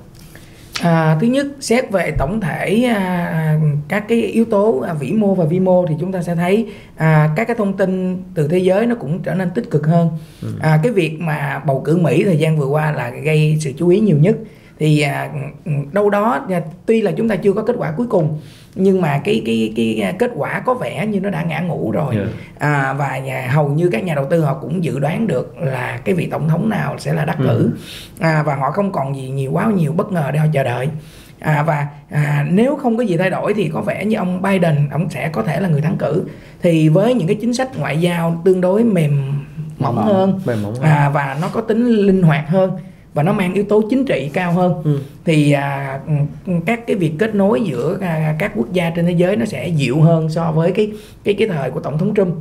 À, 0.80 1.18
thứ 1.20 1.26
nhất 1.26 1.46
xét 1.60 1.90
về 1.90 2.14
tổng 2.18 2.40
thể 2.40 2.84
à, 2.84 3.60
các 3.88 4.04
cái 4.08 4.22
yếu 4.22 4.44
tố 4.44 4.78
à, 4.78 4.94
vĩ 4.94 5.12
mô 5.12 5.34
và 5.34 5.44
vi 5.44 5.60
mô 5.60 5.86
thì 5.86 5.94
chúng 6.00 6.12
ta 6.12 6.22
sẽ 6.22 6.34
thấy 6.34 6.66
à, 6.96 7.30
các 7.36 7.44
cái 7.44 7.56
thông 7.56 7.76
tin 7.76 8.22
từ 8.34 8.48
thế 8.48 8.58
giới 8.58 8.86
nó 8.86 8.94
cũng 8.94 9.22
trở 9.22 9.34
nên 9.34 9.50
tích 9.50 9.70
cực 9.70 9.86
hơn. 9.86 10.08
Ừ. 10.42 10.48
À, 10.60 10.80
cái 10.82 10.92
việc 10.92 11.20
mà 11.20 11.62
bầu 11.66 11.82
cử 11.84 11.96
Mỹ 11.96 12.24
thời 12.24 12.36
gian 12.36 12.58
vừa 12.58 12.66
qua 12.66 12.92
là 12.92 13.10
gây 13.10 13.56
sự 13.60 13.72
chú 13.78 13.88
ý 13.88 14.00
nhiều 14.00 14.18
nhất 14.18 14.36
thì 14.82 15.00
à, 15.00 15.30
đâu 15.92 16.10
đó 16.10 16.46
à, 16.50 16.60
tuy 16.86 17.02
là 17.02 17.12
chúng 17.16 17.28
ta 17.28 17.36
chưa 17.36 17.52
có 17.52 17.62
kết 17.62 17.76
quả 17.78 17.92
cuối 17.96 18.06
cùng 18.06 18.40
nhưng 18.74 19.00
mà 19.00 19.20
cái 19.24 19.42
cái 19.46 19.72
cái 19.76 20.14
kết 20.18 20.30
quả 20.34 20.60
có 20.60 20.74
vẻ 20.74 21.06
như 21.06 21.20
nó 21.20 21.30
đã 21.30 21.42
ngã 21.42 21.60
ngủ 21.60 21.90
rồi 21.90 22.16
yeah. 22.16 22.28
à, 22.58 22.92
và 22.92 23.18
nhà, 23.18 23.48
hầu 23.50 23.68
như 23.68 23.88
các 23.88 24.04
nhà 24.04 24.14
đầu 24.14 24.24
tư 24.30 24.40
họ 24.40 24.54
cũng 24.54 24.84
dự 24.84 24.98
đoán 24.98 25.26
được 25.26 25.58
là 25.58 26.00
cái 26.04 26.14
vị 26.14 26.28
tổng 26.30 26.48
thống 26.48 26.68
nào 26.68 26.98
sẽ 26.98 27.12
là 27.12 27.24
đắc 27.24 27.36
cử 27.38 27.46
ừ. 27.48 27.70
à, 28.20 28.42
và 28.42 28.54
họ 28.54 28.70
không 28.70 28.92
còn 28.92 29.16
gì 29.16 29.28
nhiều 29.28 29.52
quá 29.52 29.66
nhiều 29.76 29.92
bất 29.92 30.12
ngờ 30.12 30.30
để 30.32 30.38
họ 30.38 30.46
chờ 30.52 30.62
đợi 30.62 30.88
à, 31.38 31.62
và 31.62 31.86
à, 32.10 32.46
nếu 32.50 32.76
không 32.76 32.96
có 32.96 33.02
gì 33.02 33.16
thay 33.16 33.30
đổi 33.30 33.54
thì 33.54 33.70
có 33.74 33.80
vẻ 33.80 34.04
như 34.04 34.16
ông 34.16 34.42
Biden 34.42 34.88
ông 34.90 35.10
sẽ 35.10 35.28
có 35.28 35.42
thể 35.42 35.60
là 35.60 35.68
người 35.68 35.80
thắng 35.80 35.96
cử 35.96 36.24
thì 36.62 36.88
với 36.88 37.14
những 37.14 37.28
cái 37.28 37.36
chính 37.40 37.54
sách 37.54 37.78
ngoại 37.78 38.00
giao 38.00 38.40
tương 38.44 38.60
đối 38.60 38.84
mềm 38.84 39.32
mỏng 39.78 39.96
hơn, 39.96 40.40
mềm 40.46 40.62
mỏng 40.62 40.74
hơn. 40.74 40.82
À, 40.82 41.10
và 41.14 41.36
nó 41.40 41.48
có 41.52 41.60
tính 41.60 41.86
linh 41.86 42.22
hoạt 42.22 42.48
hơn 42.48 42.70
và 43.14 43.22
nó 43.22 43.32
mang 43.32 43.54
yếu 43.54 43.64
tố 43.64 43.82
chính 43.90 44.04
trị 44.04 44.30
cao 44.32 44.52
hơn 44.52 44.74
ừ. 44.84 44.98
thì 45.24 45.52
à, 45.52 46.00
ừ, 46.46 46.52
các 46.66 46.86
cái 46.86 46.96
việc 46.96 47.12
kết 47.18 47.34
nối 47.34 47.62
giữa 47.62 47.98
à, 48.00 48.36
các 48.38 48.52
quốc 48.56 48.72
gia 48.72 48.90
trên 48.90 49.06
thế 49.06 49.12
giới 49.12 49.36
nó 49.36 49.44
sẽ 49.44 49.68
dịu 49.68 50.00
hơn 50.00 50.30
so 50.30 50.52
với 50.52 50.72
cái 50.72 50.92
cái 51.24 51.34
cái 51.34 51.48
thời 51.48 51.70
của 51.70 51.80
tổng 51.80 51.98
thống 51.98 52.14
Trump 52.14 52.34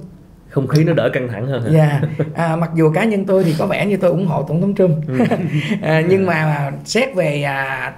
không 0.51 0.67
khí 0.67 0.83
nó 0.83 0.93
đỡ 0.93 1.09
căng 1.13 1.27
thẳng 1.27 1.47
hơn 1.47 1.63
dạ 1.71 1.89
yeah. 1.89 2.01
à, 2.35 2.55
mặc 2.55 2.69
dù 2.75 2.91
cá 2.91 3.03
nhân 3.03 3.25
tôi 3.25 3.43
thì 3.43 3.55
có 3.59 3.65
vẻ 3.65 3.85
như 3.85 3.97
tôi 3.97 4.11
ủng 4.11 4.27
hộ 4.27 4.43
tổng 4.43 4.61
thống 4.61 4.75
trump 4.75 5.07
ừ. 5.07 5.25
à, 5.81 6.01
nhưng 6.09 6.25
mà 6.25 6.71
xét 6.85 7.15
về 7.15 7.43
à, 7.43 7.93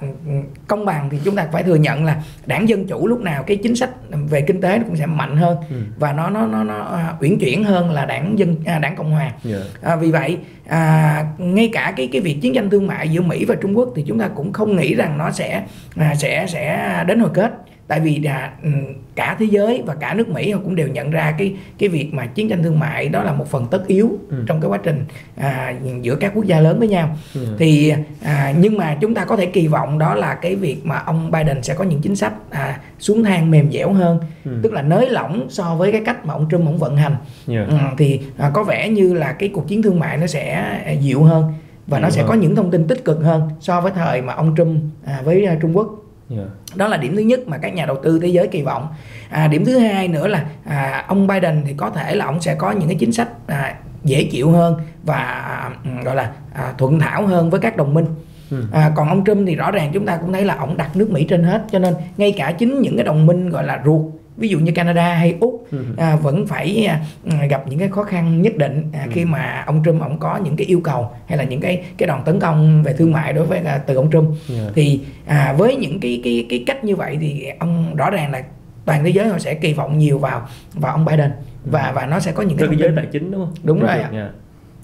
công 0.67 0.85
bằng 0.85 1.09
thì 1.09 1.19
chúng 1.23 1.35
ta 1.35 1.47
phải 1.51 1.63
thừa 1.63 1.75
nhận 1.75 2.05
là 2.05 2.23
đảng 2.45 2.69
dân 2.69 2.87
chủ 2.87 3.07
lúc 3.07 3.21
nào 3.21 3.43
cái 3.43 3.57
chính 3.57 3.75
sách 3.75 3.89
về 4.29 4.41
kinh 4.41 4.61
tế 4.61 4.77
nó 4.77 4.83
cũng 4.87 4.95
sẽ 4.95 5.05
mạnh 5.05 5.37
hơn 5.37 5.57
ừ. 5.69 5.75
và 5.99 6.13
nó 6.13 6.29
nó 6.29 6.45
nó 6.45 6.63
nó 6.63 6.79
à, 6.83 7.13
uyển 7.21 7.39
chuyển 7.39 7.63
hơn 7.63 7.91
là 7.91 8.05
đảng 8.05 8.39
dân 8.39 8.55
à, 8.65 8.79
đảng 8.79 8.95
cộng 8.95 9.11
hòa. 9.11 9.31
Dạ. 9.43 9.57
à, 9.81 9.95
vì 9.95 10.11
vậy 10.11 10.37
à, 10.67 11.25
ngay 11.37 11.69
cả 11.73 11.93
cái 11.97 12.09
cái 12.11 12.21
việc 12.21 12.41
chiến 12.41 12.53
tranh 12.53 12.69
thương 12.69 12.87
mại 12.87 13.09
giữa 13.09 13.21
mỹ 13.21 13.45
và 13.45 13.55
trung 13.61 13.77
quốc 13.77 13.89
thì 13.95 14.03
chúng 14.07 14.19
ta 14.19 14.27
cũng 14.27 14.53
không 14.53 14.75
nghĩ 14.75 14.95
rằng 14.95 15.17
nó 15.17 15.31
sẽ 15.31 15.63
à, 15.95 16.15
sẽ 16.15 16.45
sẽ 16.47 17.03
đến 17.07 17.19
hồi 17.19 17.29
kết 17.33 17.51
tại 17.87 17.99
vì 17.99 18.27
ừ, 18.63 18.69
cả 19.15 19.35
thế 19.39 19.45
giới 19.49 19.83
và 19.85 19.95
cả 19.95 20.13
nước 20.13 20.29
Mỹ 20.29 20.51
họ 20.51 20.59
cũng 20.63 20.75
đều 20.75 20.87
nhận 20.87 21.11
ra 21.11 21.35
cái 21.37 21.55
cái 21.77 21.89
việc 21.89 22.13
mà 22.13 22.25
chiến 22.25 22.49
tranh 22.49 22.63
thương 22.63 22.79
mại 22.79 23.09
đó 23.09 23.23
là 23.23 23.33
một 23.33 23.47
phần 23.47 23.67
tất 23.71 23.87
yếu 23.87 24.17
ừ. 24.29 24.43
trong 24.47 24.61
cái 24.61 24.69
quá 24.69 24.79
trình 24.83 25.05
à, 25.37 25.73
giữa 26.01 26.15
các 26.15 26.31
quốc 26.35 26.45
gia 26.45 26.59
lớn 26.59 26.79
với 26.79 26.87
nhau 26.87 27.17
ừ. 27.35 27.55
thì 27.59 27.93
à, 28.23 28.53
nhưng 28.59 28.77
mà 28.77 28.97
chúng 29.01 29.13
ta 29.13 29.25
có 29.25 29.35
thể 29.35 29.45
kỳ 29.45 29.67
vọng 29.67 29.99
đó 29.99 30.15
là 30.15 30.35
cái 30.35 30.55
việc 30.55 30.85
mà 30.85 30.97
ông 30.97 31.31
Biden 31.31 31.63
sẽ 31.63 31.73
có 31.73 31.83
những 31.83 32.01
chính 32.01 32.15
sách 32.15 32.33
à, 32.49 32.79
xuống 32.99 33.23
thang 33.23 33.51
mềm 33.51 33.71
dẻo 33.71 33.93
hơn 33.93 34.19
ừ. 34.45 34.51
tức 34.63 34.73
là 34.73 34.81
nới 34.81 35.09
lỏng 35.09 35.45
so 35.49 35.75
với 35.75 35.91
cái 35.91 36.01
cách 36.05 36.25
mà 36.25 36.33
ông 36.33 36.47
Trump 36.51 36.65
ông 36.65 36.77
vận 36.77 36.97
hành 36.97 37.15
yeah. 37.47 37.67
ừ, 37.69 37.75
thì 37.97 38.19
à, 38.37 38.51
có 38.53 38.63
vẻ 38.63 38.89
như 38.89 39.13
là 39.13 39.31
cái 39.31 39.49
cuộc 39.53 39.67
chiến 39.67 39.83
thương 39.83 39.99
mại 39.99 40.17
nó 40.17 40.27
sẽ 40.27 40.51
à, 40.85 40.91
dịu 40.91 41.23
hơn 41.23 41.53
và 41.87 41.99
nó 41.99 42.09
sẽ 42.09 42.23
có 42.27 42.33
những 42.33 42.55
thông 42.55 42.71
tin 42.71 42.87
tích 42.87 43.05
cực 43.05 43.23
hơn 43.23 43.49
so 43.59 43.81
với 43.81 43.91
thời 43.95 44.21
mà 44.21 44.33
ông 44.33 44.55
Trump 44.57 44.81
à, 45.05 45.21
với 45.25 45.45
à, 45.45 45.57
Trung 45.61 45.77
Quốc 45.77 46.02
Yeah. 46.35 46.47
đó 46.75 46.87
là 46.87 46.97
điểm 46.97 47.15
thứ 47.15 47.21
nhất 47.21 47.39
mà 47.47 47.57
các 47.57 47.73
nhà 47.73 47.85
đầu 47.85 47.97
tư 48.03 48.19
thế 48.21 48.27
giới 48.27 48.47
kỳ 48.47 48.61
vọng 48.61 48.87
à, 49.29 49.47
điểm 49.47 49.65
thứ 49.65 49.77
hai 49.77 50.07
nữa 50.07 50.27
là 50.27 50.45
à, 50.65 51.05
ông 51.07 51.27
Biden 51.27 51.63
thì 51.65 51.73
có 51.77 51.89
thể 51.89 52.15
là 52.15 52.25
ông 52.25 52.41
sẽ 52.41 52.55
có 52.55 52.71
những 52.71 52.87
cái 52.87 52.97
chính 52.99 53.11
sách 53.11 53.29
à, 53.47 53.75
dễ 54.03 54.23
chịu 54.23 54.51
hơn 54.51 54.75
và 55.03 55.17
à, 55.17 55.71
gọi 56.05 56.15
là 56.15 56.31
à, 56.53 56.73
thuận 56.77 56.99
thảo 56.99 57.27
hơn 57.27 57.49
với 57.49 57.59
các 57.59 57.77
đồng 57.77 57.93
minh 57.93 58.05
ừ. 58.51 58.63
À, 58.71 58.91
còn 58.95 59.09
ông 59.09 59.25
Trump 59.25 59.47
thì 59.47 59.55
rõ 59.55 59.71
ràng 59.71 59.91
chúng 59.93 60.05
ta 60.05 60.17
cũng 60.17 60.33
thấy 60.33 60.45
là 60.45 60.55
ông 60.55 60.77
đặt 60.77 60.95
nước 60.95 61.11
Mỹ 61.11 61.25
trên 61.29 61.43
hết 61.43 61.63
cho 61.71 61.79
nên 61.79 61.93
ngay 62.17 62.33
cả 62.37 62.51
chính 62.51 62.81
những 62.81 62.97
cái 62.97 63.05
đồng 63.05 63.25
minh 63.25 63.49
gọi 63.49 63.63
là 63.63 63.81
ruột 63.85 64.12
ví 64.37 64.49
dụ 64.49 64.59
như 64.59 64.71
Canada 64.71 65.13
hay 65.13 65.35
úc 65.39 65.67
ừ. 65.71 65.85
à, 65.97 66.15
vẫn 66.15 66.47
phải 66.47 66.85
à, 66.85 67.45
gặp 67.45 67.67
những 67.67 67.79
cái 67.79 67.89
khó 67.89 68.03
khăn 68.03 68.41
nhất 68.41 68.57
định 68.57 68.83
à, 68.93 69.07
khi 69.11 69.21
ừ. 69.21 69.27
mà 69.27 69.63
ông 69.67 69.83
Trump 69.85 70.01
ông 70.01 70.19
có 70.19 70.37
những 70.37 70.55
cái 70.55 70.67
yêu 70.67 70.81
cầu 70.83 71.11
hay 71.27 71.37
là 71.37 71.43
những 71.43 71.61
cái 71.61 71.83
cái 71.97 72.07
đòn 72.07 72.23
tấn 72.25 72.39
công 72.39 72.83
về 72.83 72.93
thương 72.93 73.11
mại 73.11 73.33
đối 73.33 73.45
với 73.45 73.59
à, 73.59 73.77
từ 73.77 73.95
ông 73.95 74.11
Trump 74.11 74.29
yeah. 74.49 74.71
thì 74.75 74.99
à, 75.25 75.55
với 75.57 75.75
những 75.75 75.99
cái 75.99 76.21
cái 76.23 76.45
cái 76.49 76.63
cách 76.67 76.83
như 76.83 76.95
vậy 76.95 77.17
thì 77.21 77.45
ông 77.59 77.95
rõ 77.95 78.09
ràng 78.09 78.31
là 78.31 78.43
toàn 78.85 79.03
thế 79.03 79.09
giới 79.09 79.27
họ 79.27 79.39
sẽ 79.39 79.53
kỳ 79.53 79.73
vọng 79.73 79.97
nhiều 79.97 80.17
vào 80.17 80.47
vào 80.73 80.91
ông 80.91 81.05
Biden 81.05 81.31
và 81.65 81.91
và 81.95 82.05
nó 82.05 82.19
sẽ 82.19 82.31
có 82.31 82.43
những 82.43 82.57
cái, 82.57 82.67
cái 82.67 82.77
giới 82.77 82.91
tài 82.95 83.05
chính 83.11 83.31
đúng 83.31 83.45
không 83.45 83.53
đúng 83.63 83.79
rồi 83.79 83.99
ạ 83.99 84.29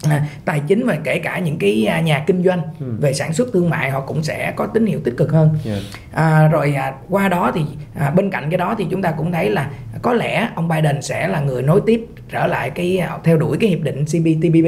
à, 0.03 0.25
tài 0.46 0.62
chính 0.68 0.86
và 0.86 0.98
kể 1.03 1.20
cả 1.20 1.39
những 1.39 1.58
cái 1.60 1.86
à, 1.86 2.01
nhà 2.01 2.24
kinh 2.27 2.44
doanh 2.44 2.62
ừ. 2.79 2.86
về 3.00 3.13
sản 3.13 3.34
xuất 3.34 3.48
thương 3.53 3.70
mại 3.70 3.91
họ 3.91 4.00
cũng 4.00 4.24
sẽ 4.24 4.53
có 4.56 4.65
tín 4.68 4.86
hiệu 4.86 5.00
tích 5.03 5.13
cực 5.18 5.32
hơn 5.32 5.50
yeah. 5.65 5.79
à, 6.13 6.48
rồi 6.48 6.74
à, 6.74 6.94
qua 7.10 7.29
đó 7.29 7.51
thì 7.56 7.62
à, 7.96 8.10
bên 8.10 8.29
cạnh 8.29 8.50
cái 8.50 8.58
đó 8.58 8.75
thì 8.77 8.86
chúng 8.91 9.01
ta 9.01 9.12
cũng 9.12 9.32
thấy 9.32 9.50
là 9.50 9.70
có 10.01 10.13
lẽ 10.13 10.50
ông 10.56 10.68
Biden 10.68 11.01
sẽ 11.01 11.27
là 11.27 11.39
người 11.39 11.63
nối 11.63 11.82
tiếp 11.86 12.06
trở 12.29 12.48
lại 12.48 12.70
cái 12.70 12.98
à, 12.98 13.18
theo 13.24 13.38
đuổi 13.38 13.58
cái 13.60 13.70
hiệp 13.70 13.82
định 13.82 14.06
CPTPP 14.06 14.68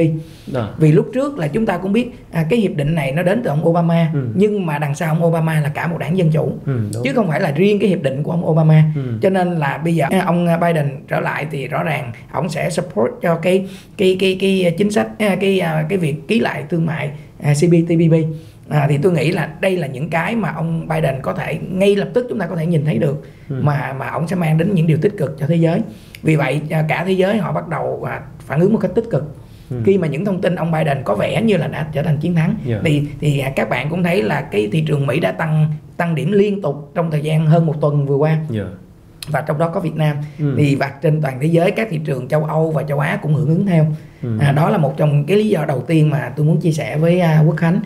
à. 0.54 0.68
vì 0.78 0.92
lúc 0.92 1.06
trước 1.14 1.38
là 1.38 1.48
chúng 1.48 1.66
ta 1.66 1.78
cũng 1.78 1.92
biết 1.92 2.10
à, 2.32 2.44
cái 2.50 2.58
hiệp 2.58 2.74
định 2.74 2.94
này 2.94 3.12
nó 3.12 3.22
đến 3.22 3.40
từ 3.44 3.50
ông 3.50 3.68
Obama 3.68 4.10
ừ. 4.14 4.20
nhưng 4.34 4.66
mà 4.66 4.78
đằng 4.78 4.94
sau 4.94 5.08
ông 5.08 5.24
Obama 5.24 5.60
là 5.60 5.68
cả 5.68 5.86
một 5.86 5.98
đảng 5.98 6.18
dân 6.18 6.30
chủ 6.30 6.52
ừ, 6.66 6.80
chứ 7.04 7.12
không 7.14 7.28
phải 7.28 7.40
là 7.40 7.50
riêng 7.50 7.78
cái 7.78 7.88
hiệp 7.88 8.02
định 8.02 8.22
của 8.22 8.30
ông 8.30 8.48
Obama 8.48 8.82
ừ. 8.94 9.18
cho 9.22 9.30
nên 9.30 9.50
là 9.50 9.78
bây 9.84 9.94
giờ 9.94 10.06
ông 10.26 10.46
Biden 10.60 10.90
trở 11.08 11.20
lại 11.20 11.46
thì 11.50 11.68
rõ 11.68 11.82
ràng 11.82 12.12
ông 12.32 12.48
sẽ 12.48 12.70
support 12.70 13.12
cho 13.22 13.34
cái 13.34 13.66
cái 13.96 14.16
cái 14.20 14.36
cái 14.40 14.74
chính 14.78 14.90
sách 14.90 15.08
cái 15.40 15.60
à, 15.60 15.86
cái 15.88 15.98
việc 15.98 16.28
ký 16.28 16.40
lại 16.40 16.64
thương 16.70 16.86
mại 16.86 17.10
à, 17.42 17.52
CPTPP 17.54 18.14
à, 18.68 18.86
thì 18.90 18.98
tôi 19.02 19.12
nghĩ 19.12 19.32
là 19.32 19.54
đây 19.60 19.76
là 19.76 19.86
những 19.86 20.10
cái 20.10 20.36
mà 20.36 20.52
ông 20.52 20.88
Biden 20.88 21.14
có 21.22 21.32
thể 21.32 21.58
ngay 21.70 21.96
lập 21.96 22.08
tức 22.14 22.26
chúng 22.28 22.38
ta 22.38 22.46
có 22.46 22.56
thể 22.56 22.66
nhìn 22.66 22.84
thấy 22.84 22.98
được 22.98 23.22
ừ. 23.48 23.60
mà 23.62 23.92
mà 23.98 24.08
ông 24.08 24.28
sẽ 24.28 24.36
mang 24.36 24.58
đến 24.58 24.74
những 24.74 24.86
điều 24.86 24.98
tích 25.02 25.12
cực 25.18 25.36
cho 25.38 25.46
thế 25.46 25.56
giới 25.56 25.80
vì 26.22 26.36
vậy 26.36 26.60
à, 26.70 26.84
cả 26.88 27.04
thế 27.06 27.12
giới 27.12 27.38
họ 27.38 27.52
bắt 27.52 27.68
đầu 27.68 28.04
à, 28.04 28.20
phản 28.38 28.60
ứng 28.60 28.72
một 28.72 28.78
cách 28.78 28.90
tích 28.94 29.04
cực 29.10 29.36
ừ. 29.70 29.76
khi 29.84 29.98
mà 29.98 30.06
những 30.06 30.24
thông 30.24 30.40
tin 30.40 30.54
ông 30.54 30.72
Biden 30.72 31.02
có 31.04 31.14
vẻ 31.14 31.42
như 31.42 31.56
là 31.56 31.66
đã 31.66 31.86
trở 31.92 32.02
thành 32.02 32.18
chiến 32.18 32.34
thắng 32.34 32.48
yeah. 32.48 32.66
Dạ. 32.66 32.80
thì 32.84 33.02
thì 33.20 33.44
các 33.56 33.68
bạn 33.68 33.88
cũng 33.90 34.02
thấy 34.02 34.22
là 34.22 34.40
cái 34.40 34.68
thị 34.72 34.84
trường 34.86 35.06
Mỹ 35.06 35.20
đã 35.20 35.32
tăng 35.32 35.66
tăng 35.96 36.14
điểm 36.14 36.32
liên 36.32 36.62
tục 36.62 36.92
trong 36.94 37.10
thời 37.10 37.20
gian 37.20 37.46
hơn 37.46 37.66
một 37.66 37.74
tuần 37.80 38.06
vừa 38.06 38.16
qua 38.16 38.30
yeah 38.30 38.50
dạ. 38.50 38.64
Và 39.28 39.40
trong 39.40 39.58
đó 39.58 39.68
có 39.68 39.80
Việt 39.80 39.94
Nam. 39.94 40.16
Ừ. 40.38 40.54
thì 40.58 40.74
và 40.74 40.92
trên 41.02 41.22
toàn 41.22 41.38
thế 41.40 41.46
giới 41.46 41.70
các 41.70 41.88
thị 41.90 42.00
trường 42.04 42.28
châu 42.28 42.44
Âu 42.44 42.70
và 42.70 42.82
châu 42.82 42.98
Á 42.98 43.18
cũng 43.22 43.34
hưởng 43.34 43.48
ứng 43.48 43.66
theo. 43.66 43.86
Ừ. 44.22 44.38
à, 44.40 44.52
đó 44.52 44.70
là 44.70 44.78
một 44.78 44.94
trong 44.96 45.26
cái 45.26 45.36
lý 45.36 45.48
do 45.48 45.64
đầu 45.64 45.80
tiên 45.80 46.10
mà 46.10 46.32
tôi 46.36 46.46
muốn 46.46 46.60
chia 46.60 46.72
sẻ 46.72 46.98
với 46.98 47.20
uh, 47.20 47.48
Quốc 47.48 47.56
Khánh 47.56 47.80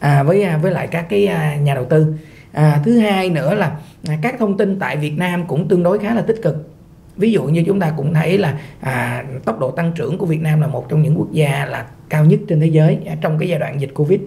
à, 0.00 0.22
với 0.22 0.42
à, 0.42 0.56
với 0.56 0.72
lại 0.72 0.86
các 0.86 1.06
cái 1.08 1.26
à, 1.26 1.56
nhà 1.56 1.74
đầu 1.74 1.84
tư. 1.84 2.14
À, 2.52 2.80
thứ 2.84 2.98
hai 2.98 3.30
nữa 3.30 3.54
là 3.54 3.76
à, 4.08 4.18
các 4.22 4.34
thông 4.38 4.56
tin 4.56 4.78
tại 4.78 4.96
Việt 4.96 5.18
Nam 5.18 5.46
cũng 5.46 5.68
tương 5.68 5.82
đối 5.82 5.98
khá 5.98 6.14
là 6.14 6.22
tích 6.22 6.40
cực. 6.42 6.68
Ví 7.16 7.32
dụ 7.32 7.44
như 7.44 7.64
chúng 7.66 7.80
ta 7.80 7.92
cũng 7.96 8.14
thấy 8.14 8.38
là 8.38 8.58
à, 8.80 9.24
tốc 9.44 9.60
độ 9.60 9.70
tăng 9.70 9.92
trưởng 9.92 10.18
của 10.18 10.26
Việt 10.26 10.40
Nam 10.40 10.60
là 10.60 10.66
một 10.66 10.88
trong 10.88 11.02
những 11.02 11.18
quốc 11.18 11.32
gia 11.32 11.64
là 11.64 11.86
cao 12.08 12.24
nhất 12.24 12.40
trên 12.48 12.60
thế 12.60 12.66
giới 12.66 12.98
à, 13.06 13.16
trong 13.20 13.38
cái 13.38 13.48
giai 13.48 13.58
đoạn 13.58 13.80
dịch 13.80 13.90
Covid 13.94 14.20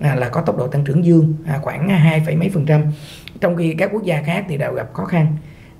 à, 0.00 0.14
là 0.14 0.28
có 0.28 0.40
tốc 0.40 0.58
độ 0.58 0.66
tăng 0.66 0.84
trưởng 0.84 1.04
dương 1.04 1.34
à, 1.46 1.58
khoảng 1.62 1.88
hai 1.88 2.22
phẩy 2.26 2.36
mấy 2.36 2.48
phần 2.48 2.66
trăm. 2.66 2.82
Trong 3.40 3.56
khi 3.56 3.74
các 3.74 3.90
quốc 3.92 4.04
gia 4.04 4.22
khác 4.22 4.44
thì 4.48 4.56
đều 4.56 4.72
gặp 4.72 4.90
khó 4.92 5.04
khăn 5.04 5.26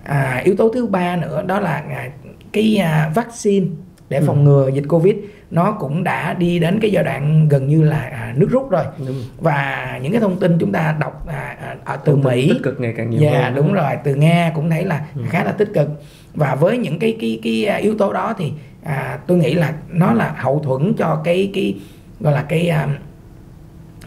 à, 0.05 0.43
yếu 0.45 0.57
tố 0.57 0.69
thứ 0.69 0.87
ba 0.87 1.17
nữa 1.17 1.43
đó 1.47 1.61
là 1.61 1.85
à, 1.89 2.11
cái 2.53 2.77
à, 2.77 3.13
vaccine 3.15 3.67
để 4.09 4.19
ừ. 4.19 4.25
phòng 4.27 4.45
ngừa 4.45 4.69
dịch 4.75 4.85
Covid 4.89 5.15
nó 5.51 5.73
cũng 5.73 6.05
đã 6.05 6.35
đi 6.35 6.59
đến 6.59 6.79
cái 6.81 6.91
giai 6.91 7.05
đoạn 7.05 7.49
gần 7.49 7.69
như 7.69 7.83
là 7.83 7.99
à, 7.99 8.35
nước 8.37 8.49
rút 8.51 8.71
rồi 8.71 8.85
đúng. 9.07 9.17
và 9.39 9.99
những 10.03 10.13
cái 10.13 10.21
thông 10.21 10.39
tin 10.41 10.59
chúng 10.59 10.73
ta 10.73 10.97
đọc 11.01 11.27
à, 11.29 11.57
à, 11.85 11.97
từ 11.97 12.13
thông 12.13 12.23
Mỹ 12.23 12.49
tích 12.49 12.63
cực 12.63 12.81
ngày 12.81 12.95
càng 12.97 13.11
nhiều 13.11 13.21
dạ, 13.21 13.41
hơn 13.41 13.55
đúng 13.55 13.73
rồi 13.73 13.93
từ 14.05 14.15
Nga 14.15 14.53
cũng 14.55 14.71
thấy 14.71 14.85
là 14.85 15.07
ừ. 15.17 15.23
khá 15.29 15.45
là 15.45 15.53
tích 15.53 15.69
cực 15.75 15.89
và 16.35 16.55
với 16.55 16.79
những 16.79 16.99
cái 16.99 17.17
cái 17.21 17.41
cái 17.43 17.65
à, 17.65 17.77
yếu 17.77 17.99
tố 17.99 18.13
đó 18.13 18.35
thì 18.39 18.53
à, 18.83 19.19
tôi 19.27 19.39
nghĩ 19.39 19.55
là 19.55 19.75
nó 19.89 20.13
là 20.13 20.35
hậu 20.37 20.59
thuẫn 20.59 20.95
cho 20.99 21.21
cái 21.25 21.51
cái 21.55 21.77
gọi 22.21 22.33
là 22.33 22.43
cái 22.43 22.69
à, 22.69 22.89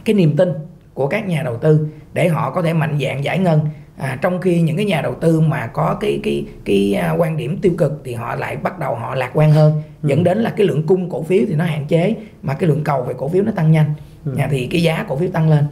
cái 0.06 0.14
niềm 0.14 0.36
tin 0.38 0.50
của 0.94 1.08
các 1.08 1.28
nhà 1.28 1.42
đầu 1.44 1.58
tư 1.58 1.88
để 2.14 2.28
họ 2.28 2.52
có 2.52 2.62
thể 2.62 2.74
mạnh 2.74 3.00
dạng 3.02 3.24
giải 3.24 3.40
ngân 3.40 3.60
à, 3.98 4.18
trong 4.22 4.42
khi 4.42 4.62
những 4.62 4.78
cái 4.78 4.86
nhà 4.86 5.02
đầu 5.02 5.16
tư 5.16 5.40
mà 5.40 5.68
có 5.68 5.98
cái 6.02 6.20
cái 6.24 6.46
cái 6.66 6.98
uh, 7.14 7.20
quan 7.22 7.38
điểm 7.38 7.58
tiêu 7.62 7.74
cực 7.78 8.02
thì 8.04 8.14
họ 8.14 8.36
lại 8.36 8.58
bắt 8.58 8.80
đầu 8.80 8.96
họ 8.96 9.16
lạc 9.16 9.32
quan 9.34 9.52
hơn 9.52 9.82
ừ. 10.04 10.08
dẫn 10.08 10.24
đến 10.24 10.38
là 10.38 10.50
cái 10.50 10.68
lượng 10.68 10.88
cung 10.88 11.10
cổ 11.10 11.24
phiếu 11.24 11.44
thì 11.48 11.56
nó 11.56 11.66
hạn 11.66 11.86
chế 11.88 12.16
mà 12.42 12.54
cái 12.54 12.70
lượng 12.70 12.84
cầu 12.84 13.04
về 13.04 13.14
cổ 13.18 13.28
phiếu 13.30 13.44
nó 13.44 13.52
tăng 13.56 13.72
nhanh 13.72 13.94
ừ. 14.26 14.32
à, 14.38 14.48
thì 14.52 14.68
cái 14.72 14.84
giá 14.84 15.06
cổ 15.08 15.18
phiếu 15.18 15.30
tăng 15.30 15.50
lên 15.50 15.66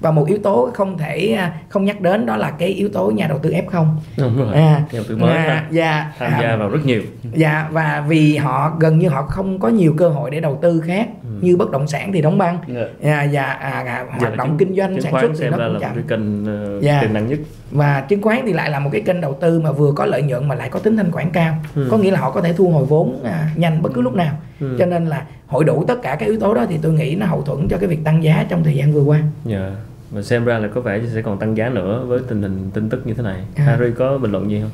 và 0.00 0.10
một 0.10 0.28
yếu 0.28 0.38
tố 0.38 0.70
không 0.74 0.98
thể 0.98 1.32
à, 1.32 1.52
không 1.68 1.84
nhắc 1.84 2.00
đến 2.00 2.26
đó 2.26 2.36
là 2.36 2.50
cái 2.50 2.68
yếu 2.68 2.88
tố 2.88 3.10
nhà 3.10 3.26
đầu 3.28 3.38
tư 3.38 3.50
F0 3.50 3.86
đúng 4.18 4.36
rồi 4.36 4.54
à, 4.54 4.60
nhà 4.60 4.86
đầu 4.92 5.04
tư 5.08 5.16
mới 5.16 5.36
à, 5.36 5.66
dạ, 5.70 6.12
tham 6.18 6.32
gia 6.40 6.48
à, 6.48 6.56
vào 6.56 6.68
rất 6.68 6.78
nhiều 6.84 7.02
dạ 7.34 7.68
và 7.70 8.04
vì 8.08 8.36
họ 8.36 8.76
gần 8.80 8.98
như 8.98 9.08
họ 9.08 9.22
không 9.22 9.58
có 9.58 9.68
nhiều 9.68 9.94
cơ 9.98 10.08
hội 10.08 10.30
để 10.30 10.40
đầu 10.40 10.58
tư 10.62 10.82
khác 10.86 11.08
ừ. 11.22 11.28
như 11.40 11.56
bất 11.56 11.70
động 11.70 11.88
sản 11.88 12.12
thì 12.12 12.22
đóng 12.22 12.38
băng. 12.38 12.58
Dạ. 12.66 13.10
à, 13.12 13.28
và 13.32 13.42
à, 13.42 13.84
à, 13.86 14.04
hoạt 14.20 14.36
động 14.36 14.56
kinh 14.58 14.76
doanh 14.76 15.00
sản 15.00 15.12
xuất 15.20 15.30
thì 15.38 15.48
nó 15.48 15.56
cũng 15.56 15.80
chậm 15.80 15.94
cái 15.94 16.04
kênh 16.08 16.42
uh, 16.76 16.82
dạ. 16.82 17.00
tiềm 17.00 17.12
năng 17.12 17.26
nhất 17.26 17.38
và 17.70 18.00
chứng 18.00 18.22
khoán 18.22 18.42
thì 18.46 18.52
lại 18.52 18.70
là 18.70 18.78
một 18.78 18.90
cái 18.92 19.00
kênh 19.00 19.20
đầu 19.20 19.38
tư 19.40 19.60
mà 19.60 19.72
vừa 19.72 19.92
có 19.92 20.06
lợi 20.06 20.22
nhuận 20.22 20.48
mà 20.48 20.54
lại 20.54 20.68
có 20.68 20.78
tính 20.78 20.96
thanh 20.96 21.12
khoản 21.12 21.30
cao 21.30 21.54
ừ. 21.74 21.88
có 21.90 21.96
nghĩa 21.96 22.10
là 22.10 22.20
họ 22.20 22.30
có 22.30 22.40
thể 22.40 22.52
thu 22.52 22.70
hồi 22.70 22.84
vốn 22.84 23.24
à, 23.24 23.50
nhanh 23.56 23.82
bất 23.82 23.90
cứ 23.94 24.00
lúc 24.00 24.14
nào 24.14 24.36
ừ. 24.60 24.76
cho 24.78 24.86
nên 24.86 25.06
là 25.06 25.26
hội 25.46 25.64
đủ 25.64 25.84
tất 25.88 26.02
cả 26.02 26.16
các 26.20 26.26
yếu 26.26 26.40
tố 26.40 26.54
đó 26.54 26.66
thì 26.68 26.78
tôi 26.82 26.92
nghĩ 26.92 27.14
nó 27.14 27.26
hậu 27.26 27.42
thuẫn 27.42 27.68
cho 27.68 27.76
cái 27.78 27.88
việc 27.88 28.04
tăng 28.04 28.24
giá 28.24 28.46
trong 28.48 28.64
thời 28.64 28.74
gian 28.74 28.92
vừa 28.92 29.02
qua. 29.02 29.18
Yeah. 29.18 29.28
Dạ 29.44 29.70
mà 30.14 30.22
xem 30.22 30.44
ra 30.44 30.58
là 30.58 30.68
có 30.68 30.80
vẻ 30.80 31.00
sẽ 31.14 31.22
còn 31.22 31.38
tăng 31.38 31.56
giá 31.56 31.68
nữa 31.68 32.04
với 32.06 32.20
tình 32.28 32.42
hình 32.42 32.70
tin 32.74 32.88
tức 32.88 33.06
như 33.06 33.14
thế 33.14 33.22
này 33.22 33.40
à. 33.54 33.64
Harry 33.64 33.90
có 33.98 34.18
bình 34.18 34.32
luận 34.32 34.50
gì 34.50 34.60
không 34.60 34.70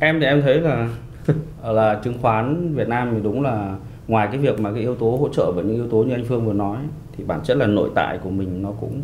em 0.00 0.20
thì 0.20 0.26
em 0.26 0.42
thấy 0.42 0.60
là 0.60 0.88
là 1.64 2.00
chứng 2.04 2.18
khoán 2.22 2.74
Việt 2.74 2.88
Nam 2.88 3.10
thì 3.14 3.20
đúng 3.22 3.42
là 3.42 3.76
ngoài 4.08 4.28
cái 4.32 4.38
việc 4.38 4.60
mà 4.60 4.72
cái 4.72 4.80
yếu 4.80 4.94
tố 4.94 5.16
hỗ 5.20 5.28
trợ 5.28 5.52
và 5.52 5.62
những 5.62 5.74
yếu 5.74 5.88
tố 5.88 5.96
như 5.96 6.14
anh 6.14 6.24
Phương 6.24 6.46
vừa 6.46 6.52
nói 6.52 6.78
thì 7.16 7.24
bản 7.24 7.40
chất 7.44 7.56
là 7.56 7.66
nội 7.66 7.90
tại 7.94 8.18
của 8.18 8.30
mình 8.30 8.62
nó 8.62 8.70
cũng 8.80 9.02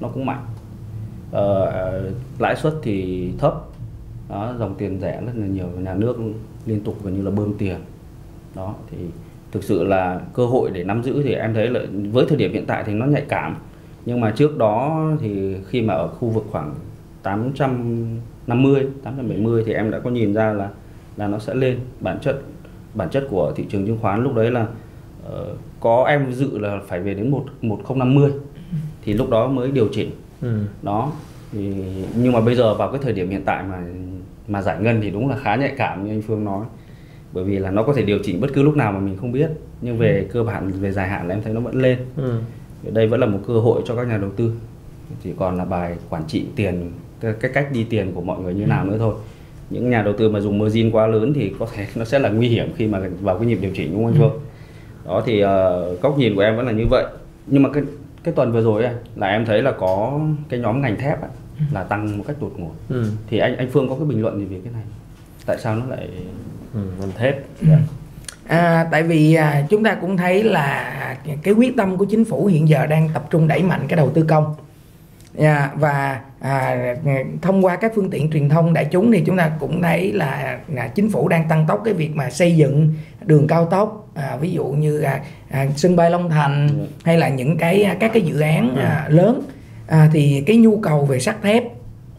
nó 0.00 0.08
cũng 0.08 0.26
mạnh 0.26 0.44
uh, 1.36 2.12
lãi 2.38 2.56
suất 2.56 2.74
thì 2.82 3.28
thấp. 3.38 3.54
Đó, 4.28 4.54
dòng 4.58 4.74
tiền 4.78 5.00
rẻ 5.00 5.22
rất 5.26 5.32
là 5.34 5.46
nhiều 5.46 5.66
nhà 5.66 5.94
nước 5.94 6.16
liên 6.66 6.80
tục 6.80 7.04
gần 7.04 7.14
như 7.14 7.22
là 7.22 7.30
bơm 7.30 7.54
tiền. 7.58 7.76
Đó 8.54 8.74
thì 8.90 8.96
thực 9.52 9.64
sự 9.64 9.84
là 9.84 10.20
cơ 10.34 10.46
hội 10.46 10.70
để 10.72 10.84
nắm 10.84 11.02
giữ 11.02 11.22
thì 11.22 11.34
em 11.34 11.54
thấy 11.54 11.68
là 11.68 11.80
với 12.12 12.26
thời 12.28 12.38
điểm 12.38 12.52
hiện 12.52 12.66
tại 12.66 12.82
thì 12.86 12.94
nó 12.94 13.06
nhạy 13.06 13.24
cảm. 13.28 13.56
Nhưng 14.06 14.20
mà 14.20 14.30
trước 14.30 14.58
đó 14.58 15.06
thì 15.20 15.56
khi 15.68 15.82
mà 15.82 15.94
ở 15.94 16.08
khu 16.08 16.28
vực 16.28 16.44
khoảng 16.50 16.74
850 17.22 18.86
870 19.02 19.62
thì 19.66 19.72
em 19.72 19.90
đã 19.90 19.98
có 19.98 20.10
nhìn 20.10 20.34
ra 20.34 20.52
là 20.52 20.70
là 21.16 21.28
nó 21.28 21.38
sẽ 21.38 21.54
lên. 21.54 21.78
Bản 22.00 22.18
chất 22.20 22.40
bản 22.94 23.10
chất 23.10 23.26
của 23.30 23.52
thị 23.56 23.64
trường 23.68 23.86
chứng 23.86 23.98
khoán 23.98 24.22
lúc 24.22 24.34
đấy 24.34 24.50
là 24.50 24.66
uh, 25.26 25.58
có 25.80 26.04
em 26.04 26.32
dự 26.32 26.58
là 26.58 26.80
phải 26.86 27.00
về 27.00 27.14
đến 27.14 27.30
một 27.30 27.44
1050 27.62 28.32
thì 29.04 29.12
lúc 29.12 29.30
đó 29.30 29.48
mới 29.48 29.70
điều 29.70 29.88
chỉnh 29.92 30.10
ừ. 30.42 30.64
đó 30.82 31.12
thì 31.52 31.74
nhưng 32.16 32.32
mà 32.32 32.40
bây 32.40 32.54
giờ 32.54 32.74
vào 32.74 32.92
cái 32.92 33.00
thời 33.02 33.12
điểm 33.12 33.30
hiện 33.30 33.42
tại 33.44 33.64
mà 33.70 33.78
mà 34.48 34.62
giải 34.62 34.76
ngân 34.80 35.00
thì 35.00 35.10
đúng 35.10 35.28
là 35.28 35.36
khá 35.36 35.56
nhạy 35.56 35.74
cảm 35.76 36.04
như 36.04 36.12
anh 36.12 36.22
Phương 36.22 36.44
nói. 36.44 36.66
Bởi 37.32 37.44
vì 37.44 37.58
là 37.58 37.70
nó 37.70 37.82
có 37.82 37.92
thể 37.92 38.02
điều 38.02 38.18
chỉnh 38.24 38.40
bất 38.40 38.50
cứ 38.54 38.62
lúc 38.62 38.76
nào 38.76 38.92
mà 38.92 38.98
mình 38.98 39.16
không 39.16 39.32
biết 39.32 39.50
nhưng 39.80 39.98
về 39.98 40.18
ừ. 40.18 40.32
cơ 40.32 40.42
bản 40.42 40.70
về 40.70 40.92
dài 40.92 41.08
hạn 41.08 41.28
là 41.28 41.34
em 41.34 41.42
thấy 41.42 41.54
nó 41.54 41.60
vẫn 41.60 41.82
lên. 41.82 41.98
Ừ. 42.16 42.40
Đây 42.92 43.06
vẫn 43.06 43.20
là 43.20 43.26
một 43.26 43.38
cơ 43.46 43.54
hội 43.54 43.82
cho 43.86 43.96
các 43.96 44.08
nhà 44.08 44.18
đầu 44.18 44.30
tư. 44.36 44.52
Chỉ 45.22 45.32
còn 45.38 45.56
là 45.56 45.64
bài 45.64 45.96
quản 46.10 46.22
trị 46.26 46.44
tiền 46.56 46.92
cái 47.20 47.50
cách 47.54 47.68
đi 47.72 47.84
tiền 47.84 48.12
của 48.14 48.20
mọi 48.20 48.40
người 48.40 48.54
như 48.54 48.66
nào 48.66 48.84
nữa 48.84 48.96
thôi. 48.98 49.14
Những 49.70 49.90
nhà 49.90 50.02
đầu 50.02 50.14
tư 50.18 50.28
mà 50.28 50.40
dùng 50.40 50.58
margin 50.58 50.90
quá 50.90 51.06
lớn 51.06 51.32
thì 51.34 51.54
có 51.58 51.66
thể 51.74 51.86
nó 51.96 52.04
sẽ 52.04 52.18
là 52.18 52.28
nguy 52.28 52.48
hiểm 52.48 52.68
khi 52.76 52.86
mà 52.86 53.00
vào 53.20 53.38
cái 53.38 53.46
nhịp 53.46 53.58
điều 53.60 53.70
chỉnh 53.74 53.92
đúng 53.92 54.04
không 54.04 54.12
anh 54.12 54.20
Phương? 54.20 54.40
Đó 55.06 55.22
thì 55.26 55.44
uh, 55.44 56.02
góc 56.02 56.18
nhìn 56.18 56.34
của 56.34 56.40
em 56.40 56.56
vẫn 56.56 56.66
là 56.66 56.72
như 56.72 56.86
vậy. 56.90 57.04
Nhưng 57.46 57.62
mà 57.62 57.70
cái 57.72 57.82
cái 58.24 58.34
tuần 58.34 58.52
vừa 58.52 58.62
rồi 58.62 58.84
ấy, 58.84 58.94
là 59.16 59.26
em 59.26 59.44
thấy 59.44 59.62
là 59.62 59.72
có 59.80 60.20
cái 60.48 60.60
nhóm 60.60 60.82
ngành 60.82 60.96
thép 60.96 61.20
ấy, 61.22 61.30
là 61.72 61.82
tăng 61.82 62.18
một 62.18 62.24
cách 62.26 62.36
đột 62.40 62.52
ngột 62.56 62.74
ừ. 62.88 63.12
thì 63.30 63.38
anh 63.38 63.56
anh 63.56 63.68
Phương 63.72 63.88
có 63.88 63.94
cái 63.94 64.04
bình 64.04 64.22
luận 64.22 64.38
gì 64.38 64.44
về 64.44 64.60
cái 64.64 64.72
này? 64.72 64.82
Tại 65.46 65.56
sao 65.60 65.76
nó 65.76 65.86
lại 65.86 66.08
ừ, 66.74 66.80
ngành 67.00 67.12
thép. 67.18 67.34
Yeah. 67.34 67.44
Dạ. 67.62 67.78
À, 68.48 68.86
tại 68.90 69.02
vì 69.02 69.34
à, 69.34 69.66
chúng 69.70 69.84
ta 69.84 69.94
cũng 69.94 70.16
thấy 70.16 70.42
là 70.42 71.16
cái 71.42 71.54
quyết 71.54 71.76
tâm 71.76 71.96
của 71.96 72.04
chính 72.04 72.24
phủ 72.24 72.46
hiện 72.46 72.68
giờ 72.68 72.86
đang 72.86 73.08
tập 73.14 73.26
trung 73.30 73.48
đẩy 73.48 73.62
mạnh 73.62 73.84
cái 73.88 73.96
đầu 73.96 74.10
tư 74.10 74.22
công. 74.22 74.54
À, 75.38 75.70
và 75.74 76.20
à, 76.40 76.94
thông 77.42 77.64
qua 77.64 77.76
các 77.76 77.92
phương 77.94 78.10
tiện 78.10 78.30
truyền 78.30 78.48
thông 78.48 78.72
đại 78.72 78.84
chúng 78.84 79.12
thì 79.12 79.22
chúng 79.26 79.36
ta 79.36 79.50
cũng 79.60 79.82
thấy 79.82 80.12
là, 80.12 80.58
là 80.68 80.88
chính 80.88 81.10
phủ 81.10 81.28
đang 81.28 81.48
tăng 81.48 81.66
tốc 81.66 81.82
cái 81.84 81.94
việc 81.94 82.16
mà 82.16 82.30
xây 82.30 82.56
dựng 82.56 82.94
đường 83.24 83.46
cao 83.46 83.66
tốc 83.66 83.99
à, 84.14 84.36
ví 84.40 84.52
dụ 84.52 84.64
như 84.64 85.00
à, 85.00 85.20
à, 85.50 85.66
sân 85.76 85.96
bay 85.96 86.10
Long 86.10 86.30
Thành 86.30 86.68
ừ. 86.68 86.86
hay 87.04 87.18
là 87.18 87.28
những 87.28 87.56
cái 87.56 87.96
các 88.00 88.10
cái 88.14 88.22
dự 88.22 88.40
án 88.40 88.74
ừ. 88.76 88.80
à, 88.80 89.06
lớn 89.08 89.42
à, 89.86 90.08
thì 90.12 90.42
cái 90.46 90.56
nhu 90.56 90.80
cầu 90.80 91.04
về 91.04 91.20
sắt 91.20 91.42
thép 91.42 91.64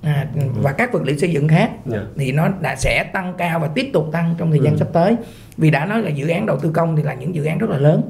à, 0.04 0.28
ừ. 0.36 0.42
và 0.62 0.72
các 0.72 0.94
vật 0.94 1.04
liệu 1.04 1.18
xây 1.18 1.32
dựng 1.32 1.48
khác 1.48 1.72
yeah. 1.92 2.04
thì 2.18 2.32
nó 2.32 2.50
đã 2.62 2.76
sẽ 2.76 3.04
tăng 3.04 3.34
cao 3.38 3.60
và 3.60 3.68
tiếp 3.68 3.90
tục 3.94 4.10
tăng 4.12 4.36
trong 4.38 4.52
thời 4.52 4.60
gian 4.60 4.74
ừ. 4.74 4.78
sắp 4.78 4.88
tới 4.94 5.16
vì 5.58 5.72
đã 5.72 5.86
nói 5.86 6.02
là 6.02 6.10
dự 6.10 6.28
án 6.28 6.46
đầu 6.46 6.60
tư 6.60 6.72
công 6.74 6.96
thì 6.96 7.04
là 7.04 7.14
những 7.14 7.36
dự 7.36 7.46
án 7.46 7.58
rất 7.58 7.70
là 7.70 7.78
lớn 7.78 8.02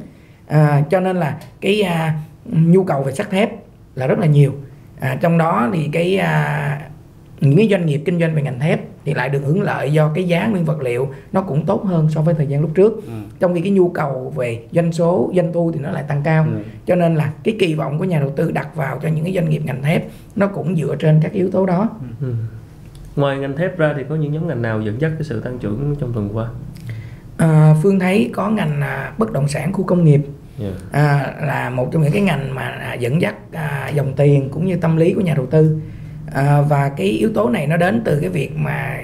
à, 0.48 0.84
cho 0.90 1.00
nên 1.00 1.18
là 1.18 1.38
cái 1.62 1.82
à, 1.82 2.14
nhu 2.46 2.84
cầu 2.84 3.04
về 3.04 3.12
sắt 3.14 3.30
thép 3.30 3.50
là 3.96 4.08
rất 4.08 4.20
là 4.20 4.26
nhiều 4.26 4.54
à, 5.00 5.18
trong 5.22 5.38
đó 5.38 5.70
thì 5.74 5.90
cái 5.92 6.18
à, 6.18 6.82
những 7.42 7.58
cái 7.58 7.68
doanh 7.72 7.86
nghiệp 7.86 8.02
kinh 8.06 8.20
doanh 8.20 8.36
về 8.36 8.42
ngành 8.42 8.60
thép 8.60 8.80
thì 9.06 9.14
lại 9.14 9.30
được 9.30 9.42
hưởng 9.46 9.62
lợi 9.62 9.94
do 9.94 10.12
cái 10.16 10.24
giá 10.24 10.48
nguyên 10.48 10.66
vật 10.66 10.82
liệu 10.82 11.10
nó 11.32 11.42
cũng 11.42 11.66
tốt 11.66 11.86
hơn 11.86 12.08
so 12.10 12.22
với 12.22 12.34
thời 12.34 12.48
gian 12.48 12.62
lúc 12.62 12.70
trước 12.76 12.94
ừ. 13.06 13.12
trong 13.40 13.56
khi 13.56 13.62
cái 13.62 13.72
nhu 13.72 13.90
cầu 13.90 14.34
về 14.36 14.64
doanh 14.72 14.92
số 14.92 15.32
doanh 15.36 15.54
thu 15.54 15.72
thì 15.72 15.80
nó 15.80 15.92
lại 15.92 16.04
tăng 16.08 16.22
cao 16.24 16.46
ừ. 16.52 16.62
cho 16.86 16.96
nên 16.96 17.16
là 17.16 17.34
cái 17.44 17.56
kỳ 17.60 17.74
vọng 17.74 18.00
của 18.00 18.06
nhà 18.06 18.20
đầu 18.20 18.30
tư 18.36 18.52
đặt 18.52 18.76
vào 18.76 19.00
cho 19.04 19.10
những 19.10 19.24
cái 19.24 19.34
doanh 19.34 19.50
nghiệp 19.50 19.62
ngành 19.66 19.84
thép 19.84 20.08
nó 20.36 20.48
cũng 20.48 20.76
dựa 20.76 20.96
trên 20.96 21.20
các 21.24 21.32
yếu 21.32 21.50
tố 21.52 21.66
đó 21.66 21.90
ừ. 22.22 22.34
ngoài 23.16 23.38
ngành 23.38 23.58
thép 23.58 23.78
ra 23.78 23.94
thì 23.98 24.04
có 24.10 24.16
những 24.16 24.34
nhóm 24.34 24.48
ngành 24.48 24.62
nào 24.62 24.82
dẫn 24.82 25.02
dắt 25.02 25.12
cái 25.12 25.24
sự 25.24 25.42
tăng 25.42 25.60
trưởng 25.60 25.96
trong 26.00 26.14
tuần 26.14 26.30
qua 26.34 26.48
à, 27.38 27.76
phương 27.84 28.00
thấy 28.00 28.30
có 28.34 28.50
ngành 28.50 28.82
à, 28.82 29.14
bất 29.18 29.32
động 29.32 29.48
sản 29.48 29.74
khu 29.74 29.84
công 29.84 30.04
nghiệp 30.04 30.22
yeah. 30.60 30.74
à, 30.92 31.34
là 31.42 31.70
một 31.70 31.90
trong 31.92 32.02
những 32.02 32.12
cái 32.12 32.22
ngành 32.22 32.56
mà 32.56 32.62
à, 32.62 32.94
dẫn 32.94 33.22
dắt 33.22 33.36
à, 33.52 33.92
dòng 33.96 34.14
tiền 34.14 34.50
cũng 34.52 34.66
như 34.66 34.76
tâm 34.76 34.98
lý 34.98 35.14
của 35.14 35.22
nhà 35.22 35.34
đầu 35.34 35.46
tư 35.46 35.80
à, 36.34 36.62
và 36.62 36.90
cái 36.90 37.08
yếu 37.08 37.30
tố 37.34 37.50
này 37.50 37.68
nó 37.68 37.78
đến 37.78 38.02
từ 38.06 38.20
cái 38.20 38.30
việc 38.30 38.52
mà 38.56 38.98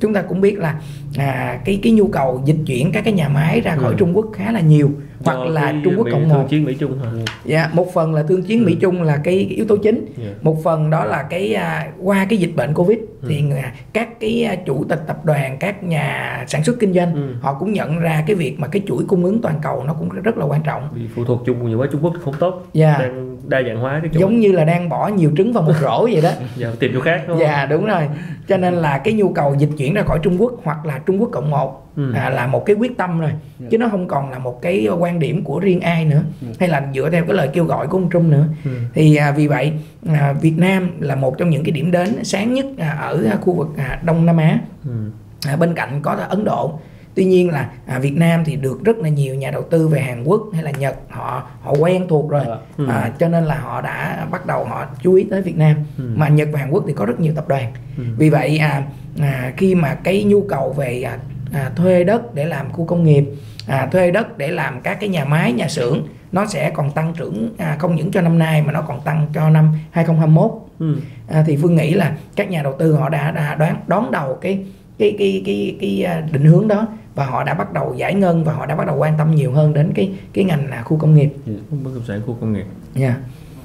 chúng 0.00 0.14
ta 0.14 0.22
cũng 0.22 0.40
biết 0.40 0.58
là 0.58 0.80
à, 1.16 1.60
cái 1.64 1.80
cái 1.82 1.92
nhu 1.92 2.06
cầu 2.06 2.42
dịch 2.44 2.56
chuyển 2.66 2.92
các 2.92 3.04
cái 3.04 3.12
nhà 3.12 3.28
máy 3.28 3.60
ra 3.60 3.76
khỏi 3.76 3.92
ừ. 3.92 3.96
Trung 3.98 4.16
Quốc 4.16 4.26
khá 4.34 4.52
là 4.52 4.60
nhiều 4.60 4.90
hoặc 5.24 5.38
là 5.38 5.74
Trung 5.84 5.94
Quốc 5.96 6.06
cộng 6.12 6.28
một 6.28 6.46
chiến 6.48 6.64
Mỹ 6.64 6.74
Trung 6.78 6.98
hả? 6.98 7.10
Dạ, 7.44 7.70
một 7.72 7.94
phần 7.94 8.14
là 8.14 8.22
thương 8.22 8.42
chiến 8.42 8.60
ừ. 8.60 8.66
Mỹ 8.66 8.76
Trung 8.80 9.02
là 9.02 9.16
cái, 9.16 9.46
cái 9.48 9.56
yếu 9.56 9.64
tố 9.64 9.76
chính. 9.76 9.94
Yeah. 9.94 10.08
Dạ. 10.18 10.34
Một 10.42 10.62
phần 10.64 10.90
đó 10.90 11.04
là 11.04 11.22
cái 11.22 11.54
à, 11.54 11.88
qua 12.02 12.26
cái 12.28 12.38
dịch 12.38 12.56
bệnh 12.56 12.74
Covid 12.74 12.98
ừ. 12.98 13.28
thì 13.28 13.44
các 13.92 14.20
cái 14.20 14.44
à, 14.44 14.56
chủ 14.66 14.84
tịch 14.88 15.00
tập 15.06 15.24
đoàn, 15.24 15.56
các 15.60 15.84
nhà 15.84 16.44
sản 16.48 16.64
xuất 16.64 16.76
kinh 16.80 16.92
doanh 16.92 17.14
ừ. 17.14 17.34
họ 17.40 17.54
cũng 17.54 17.72
nhận 17.72 17.98
ra 17.98 18.24
cái 18.26 18.36
việc 18.36 18.60
mà 18.60 18.68
cái 18.68 18.82
chuỗi 18.86 19.04
cung 19.08 19.24
ứng 19.24 19.42
toàn 19.42 19.54
cầu 19.62 19.84
nó 19.86 19.92
cũng 19.92 20.08
rất 20.08 20.36
là 20.38 20.44
quan 20.44 20.62
trọng. 20.62 20.88
Vì 20.94 21.02
phụ 21.14 21.24
thuộc 21.24 21.42
chung 21.46 21.68
nhiều 21.68 21.78
quá 21.78 21.86
Trung 21.92 22.04
Quốc 22.04 22.14
không 22.24 22.34
tốt. 22.38 22.66
Dạ. 22.72 22.98
Đang 22.98 23.25
đa 23.48 23.62
dạng 23.62 23.80
hóa 23.80 24.00
cái 24.02 24.10
chỗ 24.14 24.20
giống 24.20 24.40
như 24.40 24.52
là 24.52 24.64
đang 24.64 24.88
bỏ 24.88 25.08
nhiều 25.08 25.32
trứng 25.36 25.52
vào 25.52 25.62
một 25.62 25.72
rổ 25.80 26.04
vậy 26.04 26.20
đó 26.22 26.30
giờ 26.56 26.74
tìm 26.80 26.90
chỗ 26.94 27.00
khác 27.00 27.22
đúng 27.28 27.36
không? 27.36 27.46
dạ 27.46 27.66
đúng 27.66 27.86
rồi 27.86 28.02
cho 28.48 28.56
nên 28.56 28.74
là 28.74 28.98
cái 28.98 29.14
nhu 29.14 29.32
cầu 29.32 29.54
dịch 29.58 29.70
chuyển 29.78 29.94
ra 29.94 30.02
khỏi 30.02 30.18
Trung 30.22 30.42
Quốc 30.42 30.52
hoặc 30.64 30.86
là 30.86 30.98
Trung 30.98 31.20
Quốc 31.20 31.28
cộng 31.32 31.50
một 31.50 31.92
ừ. 31.96 32.12
à, 32.12 32.30
là 32.30 32.46
một 32.46 32.66
cái 32.66 32.76
quyết 32.76 32.96
tâm 32.96 33.20
rồi 33.20 33.30
ừ. 33.60 33.66
chứ 33.70 33.78
nó 33.78 33.88
không 33.88 34.08
còn 34.08 34.30
là 34.30 34.38
một 34.38 34.62
cái 34.62 34.88
quan 34.98 35.18
điểm 35.18 35.44
của 35.44 35.60
riêng 35.60 35.80
ai 35.80 36.04
nữa 36.04 36.22
ừ. 36.42 36.46
hay 36.60 36.68
là 36.68 36.88
dựa 36.94 37.10
theo 37.10 37.24
cái 37.24 37.34
lời 37.34 37.48
kêu 37.52 37.64
gọi 37.64 37.86
của 37.86 37.98
ông 37.98 38.10
Trung 38.10 38.30
nữa 38.30 38.44
ừ. 38.64 38.70
thì 38.94 39.16
à, 39.16 39.30
vì 39.30 39.46
vậy 39.46 39.72
à, 40.08 40.34
Việt 40.40 40.58
Nam 40.58 40.90
là 41.00 41.14
một 41.14 41.38
trong 41.38 41.50
những 41.50 41.64
cái 41.64 41.72
điểm 41.72 41.90
đến 41.90 42.24
sáng 42.24 42.54
nhất 42.54 42.66
à, 42.78 42.90
ở 42.90 43.24
khu 43.40 43.54
vực 43.54 43.68
à, 43.76 44.00
Đông 44.04 44.26
Nam 44.26 44.36
Á 44.36 44.58
ừ. 44.84 45.10
à, 45.46 45.56
bên 45.56 45.74
cạnh 45.74 46.00
có 46.02 46.16
Ấn 46.28 46.44
Độ 46.44 46.78
tuy 47.16 47.24
nhiên 47.24 47.50
là 47.50 47.70
à, 47.86 47.98
Việt 47.98 48.16
Nam 48.16 48.44
thì 48.44 48.56
được 48.56 48.84
rất 48.84 48.98
là 48.98 49.08
nhiều 49.08 49.34
nhà 49.34 49.50
đầu 49.50 49.62
tư 49.62 49.88
về 49.88 50.00
Hàn 50.00 50.24
Quốc 50.24 50.42
hay 50.52 50.62
là 50.62 50.70
Nhật 50.70 50.96
họ 51.10 51.48
họ 51.60 51.72
quen 51.72 52.06
thuộc 52.08 52.30
rồi 52.30 52.44
ừ. 52.76 52.86
à, 52.88 53.12
cho 53.18 53.28
nên 53.28 53.44
là 53.44 53.58
họ 53.58 53.80
đã 53.80 54.26
bắt 54.30 54.46
đầu 54.46 54.64
họ 54.64 54.86
chú 55.02 55.14
ý 55.14 55.26
tới 55.30 55.42
Việt 55.42 55.56
Nam 55.56 55.76
ừ. 55.98 56.04
mà 56.16 56.28
Nhật 56.28 56.48
và 56.52 56.58
Hàn 56.58 56.70
Quốc 56.70 56.84
thì 56.86 56.92
có 56.92 57.06
rất 57.06 57.20
nhiều 57.20 57.32
tập 57.36 57.48
đoàn 57.48 57.72
ừ. 57.98 58.04
vì 58.18 58.30
vậy 58.30 58.58
à, 58.58 58.82
à, 59.20 59.52
khi 59.56 59.74
mà 59.74 59.94
cái 59.94 60.24
nhu 60.24 60.40
cầu 60.48 60.72
về 60.72 61.02
à, 61.02 61.18
à, 61.52 61.70
thuê 61.76 62.04
đất 62.04 62.34
để 62.34 62.44
làm 62.44 62.72
khu 62.72 62.84
công 62.84 63.04
nghiệp 63.04 63.24
à, 63.66 63.88
thuê 63.92 64.10
đất 64.10 64.38
để 64.38 64.48
làm 64.48 64.80
các 64.80 65.00
cái 65.00 65.08
nhà 65.08 65.24
máy 65.24 65.52
nhà 65.52 65.68
xưởng 65.68 66.06
nó 66.32 66.46
sẽ 66.46 66.70
còn 66.70 66.90
tăng 66.90 67.14
trưởng 67.16 67.54
à, 67.58 67.76
không 67.78 67.96
những 67.96 68.10
cho 68.10 68.20
năm 68.20 68.38
nay 68.38 68.62
mà 68.62 68.72
nó 68.72 68.80
còn 68.80 69.00
tăng 69.00 69.26
cho 69.34 69.50
năm 69.50 69.72
2021 69.90 70.50
ừ. 70.78 70.96
à, 71.28 71.44
thì 71.46 71.56
Phương 71.62 71.76
nghĩ 71.76 71.94
là 71.94 72.16
các 72.36 72.50
nhà 72.50 72.62
đầu 72.62 72.74
tư 72.78 72.92
họ 72.92 73.08
đã, 73.08 73.30
đã 73.30 73.54
đoán 73.54 73.76
đón 73.86 74.10
đầu 74.10 74.38
cái 74.40 74.64
cái 74.98 75.14
cái 75.18 75.42
cái 75.46 75.76
cái 75.80 76.02
à, 76.02 76.28
định 76.32 76.44
hướng 76.44 76.68
đó 76.68 76.86
và 77.14 77.26
họ 77.26 77.44
đã 77.44 77.54
bắt 77.54 77.72
đầu 77.72 77.94
giải 77.96 78.14
ngân 78.14 78.44
và 78.44 78.52
họ 78.52 78.66
đã 78.66 78.76
bắt 78.76 78.86
đầu 78.86 78.96
quan 78.96 79.14
tâm 79.18 79.34
nhiều 79.34 79.52
hơn 79.52 79.74
đến 79.74 79.92
cái 79.94 80.12
cái 80.32 80.44
ngành 80.44 80.70
là 80.70 80.82
khu 80.82 80.96
công 80.96 81.14
nghiệp 81.14 81.30
bất 81.70 81.90
động 81.94 82.04
sản 82.06 82.20
khu 82.26 82.36
công 82.40 82.52
nghiệp 82.52 82.66
yeah. 82.94 83.16
Dạ. 83.16 83.16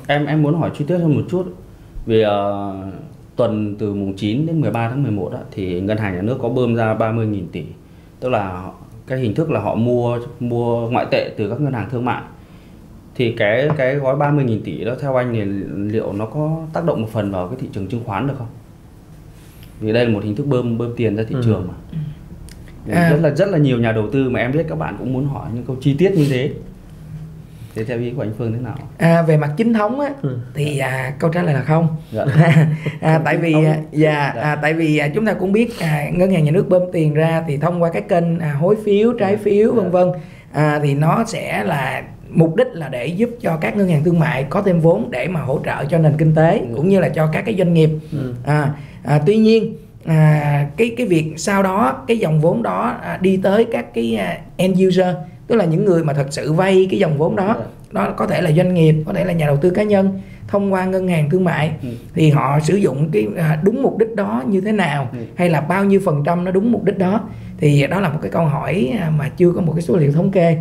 em 0.08 0.26
em 0.26 0.44
muốn 0.44 0.60
hỏi 0.60 0.72
chi 0.78 0.86
tiết 0.88 0.98
hơn 0.98 1.16
một 1.16 1.24
chút 1.30 1.56
về 2.06 2.26
uh, 2.26 2.94
tuần 3.36 3.76
từ 3.80 3.94
mùng 3.94 4.14
9 4.14 4.46
đến 4.46 4.62
13 4.62 4.90
tháng 4.90 5.04
11 5.04 5.30
đó, 5.32 5.40
thì 5.52 5.82
ngân 5.82 5.98
hàng 5.98 6.16
nhà 6.16 6.22
nước 6.22 6.38
có 6.42 6.50
bơm 6.50 6.76
ra 6.76 6.96
30.000 6.96 7.44
tỷ 7.52 7.64
tức 8.20 8.30
là 8.30 8.72
cái 9.08 9.20
hình 9.20 9.34
thức 9.34 9.52
là 9.52 9.60
họ 9.60 9.76
mua 9.76 10.20
mua 10.40 10.90
ngoại 10.90 11.06
tệ 11.12 11.32
từ 11.38 11.50
các 11.50 11.62
ngân 11.62 11.74
hàng 11.74 11.90
thương 11.90 12.06
mại 12.06 12.22
thì 13.16 13.32
cái 13.32 13.70
cái 13.78 13.96
gói 13.96 14.16
30.000 14.16 14.60
tỷ 14.64 14.84
đó 14.84 14.94
theo 15.02 15.16
anh 15.16 15.34
thì 15.34 15.44
liệu 15.92 16.14
nó 16.14 16.26
có 16.26 16.58
tác 16.74 16.86
động 16.86 17.02
một 17.02 17.08
phần 17.12 17.32
vào 17.32 17.48
cái 17.48 17.58
thị 17.62 17.68
trường 17.74 17.88
chứng 17.88 18.04
khoán 18.04 18.28
được 18.28 18.34
không? 18.38 18.48
Vì 19.82 19.94
đây 19.94 20.06
là 20.06 20.12
một 20.12 20.24
hình 20.24 20.36
thức 20.36 20.48
bơm 20.48 20.78
bơm 20.78 20.96
tiền 20.96 21.16
ra 21.16 21.24
thị 21.30 21.36
ừ. 21.36 21.42
trường 21.46 21.68
mà. 21.68 21.74
Ừ 21.92 21.98
à. 22.90 23.10
rất 23.10 23.18
là 23.22 23.30
rất 23.30 23.50
là 23.50 23.58
nhiều 23.58 23.80
nhà 23.80 23.92
đầu 23.92 24.10
tư 24.12 24.30
mà 24.30 24.40
em 24.40 24.52
biết 24.52 24.66
các 24.70 24.76
bạn 24.76 24.96
cũng 25.00 25.14
muốn 25.14 25.28
hỏi 25.28 25.50
những 25.54 25.64
câu 25.64 25.76
chi 25.82 25.96
tiết 25.98 26.12
như 26.12 26.28
thế 26.30 26.52
thế 27.76 27.84
theo 27.84 28.00
ý 28.00 28.10
của 28.10 28.24
anh 28.24 28.32
Phương 28.38 28.54
thế 28.54 28.60
nào? 28.60 28.76
À, 28.98 29.22
về 29.22 29.38
mặt 29.38 29.52
chính 29.58 29.74
thống 29.74 30.00
á, 30.00 30.10
ừ. 30.22 30.38
thì 30.54 30.78
à, 30.78 31.14
câu 31.20 31.32
trả 31.34 31.44
lời 31.44 31.54
là 31.54 31.62
không. 31.62 31.88
Dạ. 32.12 32.26
à, 33.02 33.22
tại 33.26 33.38
vì 33.38 33.54
à, 33.66 33.78
dạ, 33.92 34.26
à, 34.26 34.56
tại 34.62 34.74
vì 34.74 34.98
à, 34.98 35.08
chúng 35.16 35.26
ta 35.26 35.34
cũng 35.34 35.52
biết 35.52 35.80
à, 35.80 36.10
ngân 36.14 36.32
hàng 36.32 36.44
nhà 36.44 36.52
nước 36.52 36.70
bơm 36.70 36.82
tiền 36.94 37.14
ra 37.14 37.44
thì 37.48 37.58
thông 37.58 37.82
qua 37.82 37.90
các 37.94 38.10
kênh 38.10 38.40
à, 38.40 38.54
hối 38.54 38.76
phiếu, 38.86 39.14
trái 39.14 39.32
dạ. 39.36 39.42
phiếu 39.44 39.74
vân 39.74 39.92
vân 39.92 40.08
à, 40.52 40.80
thì 40.84 40.94
nó 40.94 41.24
sẽ 41.28 41.64
là 41.64 42.04
mục 42.30 42.56
đích 42.56 42.68
là 42.74 42.90
để 42.90 43.06
giúp 43.06 43.30
cho 43.42 43.58
các 43.58 43.78
ngân 43.78 43.90
hàng 43.90 44.04
thương 44.04 44.20
mại 44.20 44.44
có 44.44 44.62
thêm 44.62 44.80
vốn 44.80 45.12
để 45.12 45.28
mà 45.28 45.42
hỗ 45.42 45.60
trợ 45.66 45.86
cho 45.86 45.98
nền 45.98 46.14
kinh 46.18 46.36
tế 46.36 46.58
ừ. 46.58 46.66
cũng 46.76 46.90
như 46.90 47.00
là 47.00 47.10
cho 47.10 47.28
các 47.28 47.46
cái 47.46 47.56
doanh 47.58 47.74
nghiệp. 47.74 47.90
Ừ. 48.12 48.34
À, 48.46 48.74
à, 49.04 49.22
tuy 49.26 49.38
nhiên 49.38 49.76
à, 50.06 50.68
cái 50.78 50.94
cái 50.98 51.08
việc 51.08 51.34
sau 51.38 51.64
đó 51.64 52.04
cái 52.08 52.18
dòng 52.18 52.42
vốn 52.42 52.64
đó 52.64 52.98
à, 53.04 53.20
đi 53.22 53.40
tới 53.44 53.68
các 53.72 53.94
cái 53.94 54.16
à, 54.16 54.38
end 54.58 54.88
user 54.88 55.16
tức 55.48 55.56
là 55.56 55.66
những 55.66 55.86
người 55.86 56.04
mà 56.04 56.14
thật 56.14 56.28
sự 56.30 56.54
vay 56.54 56.88
cái 56.92 57.00
dòng 57.00 57.18
vốn 57.18 57.36
đó 57.36 57.58
đó 57.92 58.14
có 58.18 58.28
thể 58.28 58.42
là 58.42 58.52
doanh 58.52 58.74
nghiệp 58.74 58.96
có 59.06 59.14
thể 59.14 59.26
là 59.26 59.34
nhà 59.34 59.46
đầu 59.46 59.58
tư 59.58 59.70
cá 59.70 59.84
nhân 59.84 60.22
thông 60.48 60.74
qua 60.74 60.86
ngân 60.86 61.08
hàng 61.08 61.30
thương 61.30 61.44
mại 61.44 61.72
ừ. 61.82 61.90
thì 62.14 62.30
họ 62.30 62.60
sử 62.60 62.76
dụng 62.76 63.10
cái 63.12 63.28
à, 63.38 63.60
đúng 63.64 63.84
mục 63.84 63.98
đích 63.98 64.16
đó 64.16 64.44
như 64.48 64.62
thế 64.62 64.72
nào 64.72 65.10
ừ. 65.14 65.20
hay 65.36 65.50
là 65.50 65.62
bao 65.62 65.86
nhiêu 65.86 66.02
phần 66.06 66.24
trăm 66.26 66.44
nó 66.44 66.52
đúng 66.52 66.72
mục 66.72 66.84
đích 66.84 66.98
đó 66.98 67.22
thì 67.58 67.88
đó 67.88 68.00
là 68.00 68.10
một 68.10 68.20
cái 68.22 68.32
câu 68.32 68.46
hỏi 68.46 68.94
à, 69.00 69.12
mà 69.18 69.30
chưa 69.38 69.52
có 69.52 69.62
một 69.62 69.74
cái 69.76 69.82
số 69.82 69.98
liệu 69.98 70.12
thống 70.12 70.32
kê 70.32 70.58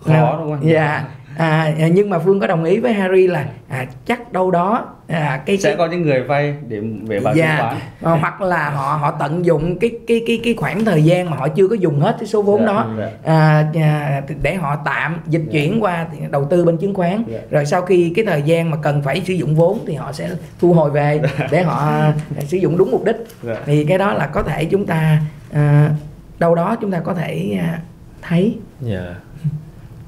khó 0.00 0.38
đúng 0.40 0.50
không? 0.50 0.70
Dạ 0.70 1.04
à, 1.36 1.74
nhưng 1.92 2.10
mà 2.10 2.18
phương 2.18 2.40
có 2.40 2.46
đồng 2.46 2.64
ý 2.64 2.78
với 2.78 2.92
harry 2.92 3.26
là 3.26 3.46
à, 3.68 3.86
chắc 4.06 4.32
đâu 4.32 4.50
đó 4.50 4.86
à, 5.08 5.42
cái 5.46 5.58
sẽ 5.58 5.76
có 5.76 5.86
những 5.86 6.02
người 6.02 6.22
vay 6.22 6.54
để 6.68 6.80
về 7.06 7.18
vào 7.18 7.34
dạ, 7.34 7.46
chứng 7.46 7.56
khoán 7.58 8.14
à, 8.14 8.20
hoặc 8.20 8.40
là 8.40 8.70
họ 8.70 8.96
họ 8.96 9.10
tận 9.10 9.44
dụng 9.44 9.78
cái 9.78 9.90
cái 10.06 10.22
cái 10.26 10.40
cái 10.44 10.54
khoảng 10.54 10.84
thời 10.84 11.04
gian 11.04 11.30
mà 11.30 11.36
họ 11.36 11.48
chưa 11.48 11.68
có 11.68 11.74
dùng 11.74 12.00
hết 12.00 12.16
cái 12.18 12.26
số 12.26 12.42
vốn 12.42 12.60
dạ, 12.60 12.66
đó 12.66 12.86
dạ. 12.98 13.10
À, 13.24 13.66
à, 13.74 14.22
để 14.42 14.54
họ 14.54 14.76
tạm 14.84 15.20
dịch 15.26 15.42
dạ. 15.46 15.52
chuyển 15.52 15.82
qua 15.82 16.06
đầu 16.30 16.44
tư 16.44 16.64
bên 16.64 16.76
chứng 16.76 16.94
khoán 16.94 17.24
dạ. 17.26 17.38
rồi 17.50 17.66
sau 17.66 17.82
khi 17.82 18.12
cái 18.16 18.24
thời 18.24 18.42
gian 18.42 18.70
mà 18.70 18.76
cần 18.82 19.02
phải 19.02 19.22
sử 19.26 19.32
dụng 19.32 19.54
vốn 19.54 19.78
thì 19.86 19.94
họ 19.94 20.12
sẽ 20.12 20.30
thu 20.60 20.72
hồi 20.72 20.90
về 20.90 21.20
dạ. 21.22 21.48
để 21.50 21.62
họ 21.62 21.78
à, 21.78 22.14
sử 22.46 22.56
dụng 22.56 22.78
đúng 22.78 22.90
mục 22.90 23.04
đích 23.04 23.16
dạ. 23.42 23.56
thì 23.66 23.84
cái 23.84 23.98
đó 23.98 24.12
là 24.12 24.26
có 24.26 24.42
thể 24.42 24.64
chúng 24.64 24.86
ta 24.86 25.20
à, 25.52 25.90
đâu 26.38 26.54
đó 26.54 26.76
chúng 26.80 26.90
ta 26.90 27.00
có 27.00 27.14
thể 27.14 27.58
à, 27.60 27.80
thấy 28.22 28.58
yeah 28.86 29.02
dạ 29.02 29.14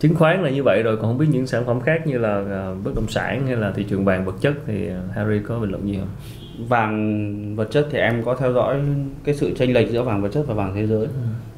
chứng 0.03 0.15
khoán 0.15 0.43
là 0.43 0.51
như 0.51 0.63
vậy 0.63 0.83
rồi 0.83 0.97
còn 0.97 1.07
không 1.07 1.19
biết 1.19 1.27
những 1.31 1.47
sản 1.47 1.65
phẩm 1.67 1.81
khác 1.81 2.07
như 2.07 2.19
là 2.19 2.45
à, 2.51 2.75
bất 2.85 2.95
động 2.95 3.09
sản 3.09 3.47
hay 3.47 3.57
là 3.57 3.73
thị 3.77 3.87
trường 3.89 4.05
vàng 4.05 4.25
vật 4.25 4.35
chất 4.41 4.55
thì 4.67 4.89
à, 4.89 5.01
Harry 5.15 5.39
có 5.49 5.59
bình 5.59 5.71
luận 5.71 5.87
gì 5.87 5.99
không? 5.99 6.09
Vàng 6.69 7.57
vật 7.57 7.69
chất 7.71 7.89
thì 7.91 7.99
em 7.99 8.23
có 8.25 8.35
theo 8.35 8.53
dõi 8.53 8.81
cái 9.25 9.35
sự 9.35 9.55
chênh 9.59 9.73
lệch 9.73 9.91
giữa 9.91 10.03
vàng 10.03 10.23
vật 10.23 10.29
chất 10.29 10.45
và 10.47 10.55
vàng 10.55 10.75
thế 10.75 10.87
giới. 10.87 11.05
Ừ. 11.05 11.13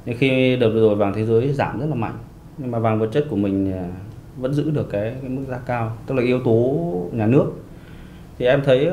Nhưng 0.06 0.18
khi 0.18 0.56
đợt 0.56 0.70
vừa 0.70 0.80
rồi 0.80 0.94
vàng 0.94 1.12
thế 1.14 1.24
giới 1.24 1.52
giảm 1.52 1.80
rất 1.80 1.86
là 1.88 1.94
mạnh 1.94 2.14
nhưng 2.58 2.70
mà 2.70 2.78
vàng 2.78 2.98
vật 2.98 3.08
chất 3.12 3.26
của 3.30 3.36
mình 3.36 3.72
à, 3.72 3.88
vẫn 4.36 4.54
giữ 4.54 4.70
được 4.70 4.90
cái, 4.90 5.14
cái 5.22 5.30
mức 5.30 5.42
giá 5.48 5.58
cao 5.66 5.96
tức 6.06 6.14
là 6.14 6.22
yếu 6.22 6.40
tố 6.40 6.76
nhà 7.12 7.26
nước 7.26 7.52
thì 8.38 8.46
em 8.46 8.62
thấy 8.64 8.90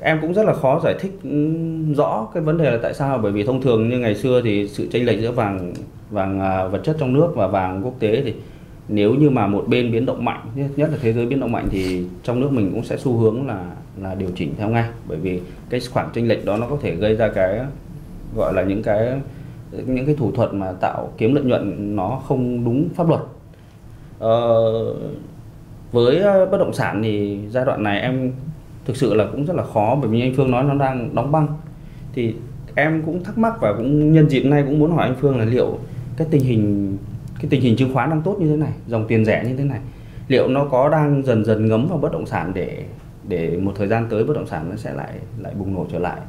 em 0.00 0.18
cũng 0.20 0.34
rất 0.34 0.42
là 0.46 0.54
khó 0.54 0.80
giải 0.84 0.94
thích 1.00 1.12
ừ, 1.22 1.54
rõ 1.96 2.28
cái 2.34 2.42
vấn 2.42 2.58
đề 2.58 2.70
là 2.70 2.78
tại 2.82 2.94
sao 2.94 3.18
bởi 3.18 3.32
vì 3.32 3.44
thông 3.44 3.62
thường 3.62 3.88
như 3.88 3.98
ngày 3.98 4.14
xưa 4.14 4.40
thì 4.44 4.68
sự 4.68 4.88
chênh 4.92 5.06
lệch 5.06 5.20
giữa 5.20 5.32
vàng 5.32 5.72
vàng 6.14 6.40
à, 6.40 6.64
vật 6.66 6.80
chất 6.84 6.96
trong 6.98 7.12
nước 7.12 7.32
và 7.34 7.46
vàng 7.46 7.80
quốc 7.84 7.94
tế 7.98 8.22
thì 8.24 8.34
nếu 8.88 9.14
như 9.14 9.30
mà 9.30 9.46
một 9.46 9.64
bên 9.68 9.92
biến 9.92 10.06
động 10.06 10.24
mạnh 10.24 10.40
nhất 10.54 10.90
là 10.90 10.98
thế 11.00 11.12
giới 11.12 11.26
biến 11.26 11.40
động 11.40 11.52
mạnh 11.52 11.66
thì 11.70 12.06
trong 12.22 12.40
nước 12.40 12.52
mình 12.52 12.70
cũng 12.72 12.84
sẽ 12.84 12.96
xu 12.96 13.16
hướng 13.16 13.46
là 13.46 13.64
là 14.02 14.14
điều 14.14 14.28
chỉnh 14.36 14.54
theo 14.58 14.68
ngay 14.68 14.84
bởi 15.08 15.18
vì 15.18 15.40
cái 15.70 15.80
khoảng 15.92 16.08
chênh 16.14 16.28
lệch 16.28 16.44
đó 16.44 16.56
nó 16.56 16.66
có 16.66 16.76
thể 16.82 16.94
gây 16.94 17.16
ra 17.16 17.28
cái 17.28 17.60
gọi 18.36 18.54
là 18.54 18.62
những 18.62 18.82
cái 18.82 19.20
những 19.86 20.06
cái 20.06 20.14
thủ 20.14 20.32
thuật 20.32 20.54
mà 20.54 20.72
tạo 20.72 21.12
kiếm 21.18 21.34
lợi 21.34 21.44
nhuận 21.44 21.96
nó 21.96 22.22
không 22.28 22.64
đúng 22.64 22.88
pháp 22.94 23.08
luật. 23.08 23.20
Ờ, 24.18 24.94
với 25.92 26.20
à, 26.20 26.44
bất 26.50 26.58
động 26.58 26.72
sản 26.72 27.02
thì 27.02 27.38
giai 27.50 27.64
đoạn 27.64 27.82
này 27.82 28.00
em 28.00 28.32
thực 28.84 28.96
sự 28.96 29.14
là 29.14 29.26
cũng 29.32 29.44
rất 29.44 29.56
là 29.56 29.64
khó 29.74 29.98
bởi 30.00 30.10
vì 30.10 30.20
anh 30.20 30.34
Phương 30.36 30.50
nói 30.50 30.64
nó 30.64 30.74
đang 30.74 31.14
đóng 31.14 31.32
băng. 31.32 31.46
Thì 32.14 32.34
em 32.74 33.02
cũng 33.06 33.24
thắc 33.24 33.38
mắc 33.38 33.54
và 33.60 33.72
cũng 33.76 34.12
nhân 34.12 34.30
dịp 34.30 34.44
này 34.44 34.62
cũng 34.66 34.78
muốn 34.78 34.92
hỏi 34.92 35.06
anh 35.06 35.16
Phương 35.20 35.38
là 35.38 35.44
liệu 35.44 35.78
cái 36.16 36.26
tình 36.30 36.44
hình 36.44 36.96
cái 37.40 37.46
tình 37.50 37.60
hình 37.60 37.76
chứng 37.76 37.94
khoán 37.94 38.10
đang 38.10 38.22
tốt 38.22 38.36
như 38.40 38.50
thế 38.50 38.56
này 38.56 38.72
dòng 38.86 39.06
tiền 39.08 39.24
rẻ 39.24 39.44
như 39.44 39.56
thế 39.56 39.64
này 39.64 39.80
liệu 40.28 40.48
nó 40.48 40.64
có 40.64 40.88
đang 40.88 41.22
dần 41.26 41.44
dần 41.44 41.68
ngấm 41.68 41.88
vào 41.88 41.98
bất 41.98 42.12
động 42.12 42.26
sản 42.26 42.52
để 42.54 42.84
để 43.28 43.56
một 43.56 43.72
thời 43.76 43.88
gian 43.88 44.06
tới 44.10 44.24
bất 44.24 44.36
động 44.36 44.46
sản 44.46 44.70
nó 44.70 44.76
sẽ 44.76 44.92
lại 44.92 45.12
lại 45.38 45.52
bùng 45.58 45.74
nổ 45.74 45.86
trở 45.92 45.98
lại 45.98 46.20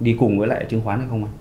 đi 0.00 0.16
cùng 0.18 0.38
với 0.38 0.48
lại 0.48 0.66
chứng 0.68 0.80
khoán 0.84 0.98
hay 0.98 1.08
không 1.08 1.24
anh? 1.24 1.32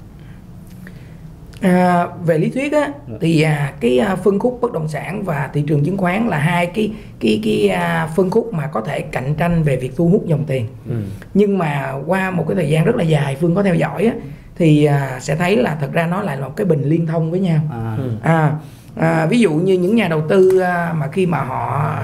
À, 1.61 2.07
về 2.25 2.37
lý 2.37 2.49
thuyết 2.49 2.73
á 2.73 2.91
dạ. 3.07 3.17
thì 3.21 3.41
à, 3.41 3.73
cái 3.79 3.99
à, 3.99 4.15
phân 4.15 4.39
khúc 4.39 4.57
bất 4.61 4.71
động 4.71 4.87
sản 4.87 5.23
và 5.23 5.49
thị 5.53 5.63
trường 5.67 5.83
chứng 5.83 5.97
khoán 5.97 6.27
là 6.27 6.37
hai 6.37 6.65
cái 6.65 6.91
cái 7.19 7.41
cái 7.43 7.67
à, 7.69 8.09
phân 8.15 8.29
khúc 8.29 8.53
mà 8.53 8.67
có 8.67 8.81
thể 8.81 9.01
cạnh 9.01 9.35
tranh 9.37 9.63
về 9.63 9.77
việc 9.77 9.95
thu 9.95 10.09
hút 10.09 10.25
dòng 10.27 10.43
tiền. 10.47 10.67
Ừ. 10.89 10.95
Nhưng 11.33 11.57
mà 11.57 11.93
qua 12.05 12.31
một 12.31 12.45
cái 12.47 12.55
thời 12.55 12.69
gian 12.69 12.85
rất 12.85 12.95
là 12.95 13.03
dài 13.03 13.37
Phương 13.41 13.55
có 13.55 13.63
theo 13.63 13.75
dõi 13.75 14.05
á 14.05 14.13
thì 14.61 14.85
à, 14.85 15.19
sẽ 15.21 15.35
thấy 15.35 15.57
là 15.57 15.77
thật 15.79 15.89
ra 15.93 16.07
nó 16.07 16.21
lại 16.21 16.37
là 16.37 16.47
một 16.47 16.53
cái 16.55 16.65
bình 16.65 16.83
liên 16.83 17.07
thông 17.07 17.31
với 17.31 17.39
nhau. 17.39 17.59
À, 17.71 17.95
ừ. 17.97 18.11
à, 18.21 18.53
à 18.95 19.25
ví 19.25 19.39
dụ 19.39 19.53
như 19.53 19.73
những 19.73 19.95
nhà 19.95 20.07
đầu 20.07 20.21
tư 20.29 20.59
à, 20.59 20.93
mà 20.97 21.07
khi 21.07 21.25
mà 21.25 21.43
họ 21.43 21.95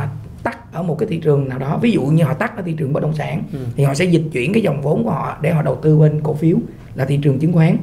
tắt 0.44 0.74
ở 0.74 0.84
một 0.84 0.96
cái 1.00 1.08
thị 1.10 1.18
trường 1.18 1.50
nào 1.50 1.60
đó 1.60 1.80
ví 1.82 1.92
dụ 1.92 2.02
như 2.02 2.24
họ 2.24 2.34
tắt 2.34 2.58
ở 2.58 2.64
thị 2.66 2.74
trường 2.78 2.94
bất 2.94 3.04
động 3.04 3.14
sản 3.14 3.44
ừ. 3.54 3.60
thì 3.76 3.84
họ 3.84 3.94
sẽ 3.94 4.06
dịch 4.06 4.24
chuyển 4.32 4.54
cái 4.54 4.64
dòng 4.64 4.82
vốn 4.82 5.04
của 5.04 5.10
họ 5.10 5.38
để 5.42 5.52
họ 5.52 5.62
đầu 5.62 5.76
tư 5.76 5.98
bên 5.98 6.22
cổ 6.24 6.34
phiếu 6.34 6.58
là 6.96 7.06
thị 7.06 7.20
trường 7.24 7.40
chứng 7.40 7.54
khoán 7.54 7.78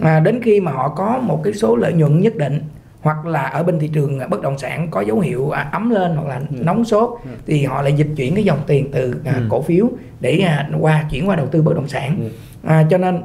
à, 0.00 0.20
đến 0.20 0.42
khi 0.42 0.60
mà 0.60 0.72
họ 0.72 0.88
có 0.88 1.18
một 1.22 1.40
cái 1.44 1.52
số 1.52 1.76
lợi 1.76 1.92
nhuận 1.92 2.20
nhất 2.20 2.36
định 2.36 2.60
hoặc 3.00 3.26
là 3.26 3.42
ở 3.42 3.62
bên 3.62 3.78
thị 3.78 3.88
trường 3.88 4.18
bất 4.30 4.42
động 4.42 4.58
sản 4.58 4.88
có 4.90 5.00
dấu 5.00 5.20
hiệu 5.20 5.50
à, 5.50 5.68
ấm 5.72 5.90
lên 5.90 6.16
hoặc 6.16 6.28
là 6.28 6.36
ừ. 6.36 6.56
nóng 6.60 6.84
sốt 6.84 7.10
ừ. 7.24 7.30
thì 7.46 7.64
họ 7.64 7.82
lại 7.82 7.92
dịch 7.92 8.08
chuyển 8.16 8.34
cái 8.34 8.44
dòng 8.44 8.60
tiền 8.66 8.88
từ 8.92 9.14
à, 9.24 9.34
ừ. 9.34 9.42
cổ 9.48 9.62
phiếu 9.62 9.88
để 10.20 10.38
à, 10.38 10.68
qua 10.80 11.04
chuyển 11.10 11.28
qua 11.28 11.36
đầu 11.36 11.46
tư 11.46 11.62
bất 11.62 11.74
động 11.74 11.88
sản 11.88 12.16
ừ. 12.20 12.28
à, 12.68 12.86
cho 12.90 12.98
nên 12.98 13.22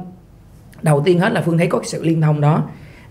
đầu 0.82 1.02
tiên 1.04 1.18
hết 1.18 1.32
là 1.32 1.40
phương 1.40 1.58
thấy 1.58 1.66
có 1.66 1.80
sự 1.84 2.04
liên 2.04 2.20
thông 2.20 2.40
đó 2.40 2.62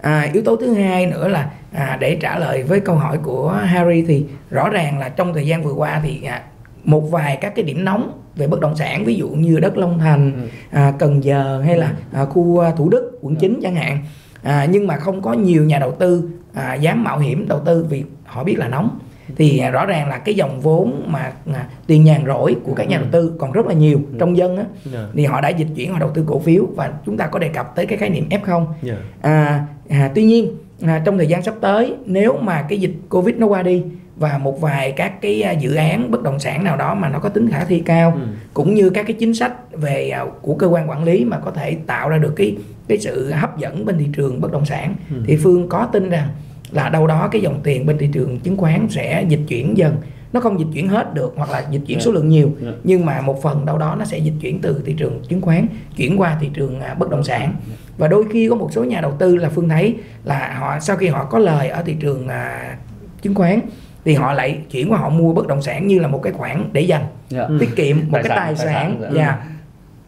à, 0.02 0.30
yếu 0.34 0.44
tố 0.44 0.56
thứ 0.56 0.74
hai 0.74 1.06
nữa 1.06 1.28
là 1.28 1.50
à, 1.74 1.98
để 2.00 2.18
trả 2.22 2.40
lời 2.40 2.64
với 2.64 2.80
câu 2.80 2.96
hỏi 2.96 3.18
của 3.24 3.52
Harry 3.52 4.02
thì 4.02 4.26
rõ 4.50 4.70
ràng 4.70 5.00
là 5.00 5.10
trong 5.10 5.34
thời 5.34 5.48
gian 5.48 5.64
vừa 5.64 5.74
qua 5.74 6.02
thì 6.04 6.24
à, 6.24 6.42
một 6.84 7.02
vài 7.12 7.38
các 7.42 7.56
cái 7.56 7.66
điểm 7.66 7.86
nóng 7.86 8.22
về 8.36 8.48
bất 8.48 8.60
động 8.60 8.76
sản 8.76 9.06
ví 9.06 9.16
dụ 9.16 9.30
như 9.30 9.60
đất 9.60 9.78
Long 9.78 10.00
Thành, 10.00 10.32
ừ. 10.34 10.48
à, 10.72 10.94
Cần 11.00 11.24
Giờ 11.24 11.62
hay 11.66 11.78
là 11.78 11.94
à, 12.14 12.26
khu 12.26 12.60
à, 12.60 12.72
Thủ 12.78 12.90
Đức, 12.90 13.20
quận 13.22 13.36
9 13.36 13.54
ừ. 13.54 13.60
chẳng 13.64 13.76
hạn. 13.76 14.00
À, 14.44 14.68
nhưng 14.72 14.88
mà 14.88 14.98
không 14.98 15.22
có 15.22 15.34
nhiều 15.34 15.64
nhà 15.64 15.80
đầu 15.80 15.92
tư 15.92 16.30
à, 16.54 16.74
dám 16.74 17.04
mạo 17.04 17.20
hiểm 17.20 17.48
đầu 17.48 17.60
tư 17.60 17.86
vì 17.90 18.04
họ 18.26 18.44
biết 18.44 18.56
là 18.60 18.68
nóng 18.68 19.00
thì 19.36 19.62
rõ 19.72 19.86
ràng 19.86 20.10
là 20.10 20.18
cái 20.18 20.36
dòng 20.36 20.62
vốn 20.62 21.04
mà 21.08 21.32
à, 21.54 21.68
tiền 21.88 22.04
nhàn 22.04 22.26
rỗi 22.26 22.56
của 22.64 22.74
các 22.74 22.88
nhà 22.88 22.98
đầu 22.98 23.08
tư 23.12 23.34
còn 23.40 23.52
rất 23.52 23.66
là 23.66 23.74
nhiều 23.74 23.98
ừ. 24.12 24.18
trong 24.20 24.38
dân 24.38 24.58
á 24.58 24.64
yeah. 24.94 25.06
thì 25.14 25.26
họ 25.26 25.42
đã 25.42 25.50
dịch 25.50 25.68
chuyển 25.76 25.94
họ 25.94 26.00
đầu 26.00 26.10
tư 26.14 26.24
cổ 26.28 26.40
phiếu 26.40 26.66
và 26.76 26.94
chúng 27.06 27.18
ta 27.18 27.28
có 27.28 27.40
đề 27.40 27.50
cập 27.50 27.76
tới 27.76 27.86
cái 27.86 27.98
khái 27.98 28.10
niệm 28.10 28.30
F0 28.30 28.66
yeah. 28.88 29.00
à, 29.22 29.66
à, 29.90 30.12
tuy 30.16 30.24
nhiên 30.24 30.58
à, 30.82 31.02
trong 31.06 31.18
thời 31.18 31.28
gian 31.28 31.44
sắp 31.44 31.56
tới 31.62 31.96
nếu 32.06 32.38
mà 32.42 32.62
cái 32.62 32.80
dịch 32.80 32.94
Covid 33.10 33.36
nó 33.36 33.48
qua 33.48 33.64
đi 33.64 33.84
và 34.16 34.38
một 34.38 34.62
vài 34.62 34.92
các 34.92 35.22
cái 35.22 35.42
à, 35.42 35.52
dự 35.52 35.76
án 35.76 36.12
bất 36.12 36.24
động 36.24 36.40
sản 36.40 36.64
nào 36.64 36.78
đó 36.78 36.94
mà 36.96 37.10
nó 37.10 37.20
có 37.20 37.30
tính 37.30 37.50
khả 37.50 37.66
thi 37.66 37.80
cao 37.86 38.12
ừ. 38.16 38.22
cũng 38.54 38.74
như 38.74 38.90
các 38.90 39.08
cái 39.08 39.16
chính 39.20 39.34
sách 39.34 39.54
về 39.72 40.10
à, 40.10 40.26
của 40.42 40.56
cơ 40.56 40.68
quan 40.68 40.90
quản 40.90 41.04
lý 41.04 41.26
mà 41.26 41.40
có 41.40 41.52
thể 41.52 41.78
tạo 41.88 42.10
ra 42.10 42.18
được 42.18 42.34
cái 42.36 42.56
cái 42.88 42.98
sự 42.98 43.32
hấp 43.32 43.58
dẫn 43.58 43.86
bên 43.86 43.98
thị 43.98 44.08
trường 44.14 44.42
bất 44.42 44.52
động 44.52 44.66
sản 44.66 44.96
ừ. 45.10 45.24
thì 45.28 45.38
Phương 45.38 45.70
có 45.70 45.90
tin 45.94 46.10
rằng 46.10 46.28
là 46.72 46.90
đâu 46.90 47.08
đó 47.08 47.30
cái 47.32 47.42
dòng 47.42 47.60
tiền 47.64 47.86
bên 47.86 47.98
thị 47.98 48.10
trường 48.14 48.40
chứng 48.40 48.58
khoán 48.58 48.88
sẽ 48.90 49.26
dịch 49.28 49.42
chuyển 49.48 49.78
dần. 49.78 49.96
Nó 50.34 50.40
không 50.40 50.60
dịch 50.60 50.68
chuyển 50.74 50.88
hết 50.88 51.14
được 51.14 51.34
hoặc 51.38 51.50
là 51.50 51.64
dịch 51.72 51.82
chuyển 51.88 52.00
số 52.00 52.12
lượng 52.12 52.30
nhiều 52.30 52.52
yeah. 52.64 52.76
nhưng 52.84 53.06
mà 53.06 53.22
một 53.22 53.42
phần 53.42 53.66
đâu 53.66 53.78
đó 53.78 53.96
nó 54.00 54.06
sẽ 54.06 54.18
dịch 54.18 54.34
chuyển 54.42 54.62
từ 54.62 54.82
thị 54.86 54.94
trường 54.94 55.22
chứng 55.30 55.42
khoán 55.42 55.68
chuyển 55.96 56.20
qua 56.20 56.38
thị 56.42 56.50
trường 56.54 56.80
à, 56.80 56.94
bất 56.94 57.10
động 57.10 57.24
sản. 57.24 57.54
Và 57.98 58.08
đôi 58.08 58.26
khi 58.32 58.50
có 58.50 58.56
một 58.56 58.70
số 58.72 58.84
nhà 58.84 59.02
đầu 59.02 59.12
tư 59.20 59.36
là 59.36 59.50
phương 59.50 59.70
thấy 59.70 59.96
là 60.24 60.56
họ 60.60 60.80
sau 60.80 60.98
khi 60.98 61.08
họ 61.08 61.26
có 61.26 61.40
lời 61.40 61.70
ở 61.70 61.84
thị 61.84 61.96
trường 62.00 62.28
à, 62.28 62.78
chứng 63.22 63.36
khoán 63.36 63.60
thì 64.06 64.14
họ 64.14 64.34
lại 64.34 64.58
chuyển 64.72 64.92
qua 64.92 65.00
họ 65.00 65.10
mua 65.10 65.34
bất 65.34 65.48
động 65.48 65.62
sản 65.62 65.88
như 65.88 66.00
là 66.00 66.08
một 66.08 66.20
cái 66.24 66.34
khoản 66.34 66.70
để 66.72 66.82
dành 66.82 67.06
yeah. 67.34 67.50
tiết 67.60 67.70
kiệm 67.76 67.98
một 67.98 68.04
tài 68.12 68.24
cái 68.24 68.30
sản, 68.30 68.38
tài 68.38 68.56
sản, 68.56 68.98
sản. 69.02 69.16
yeah. 69.16 69.40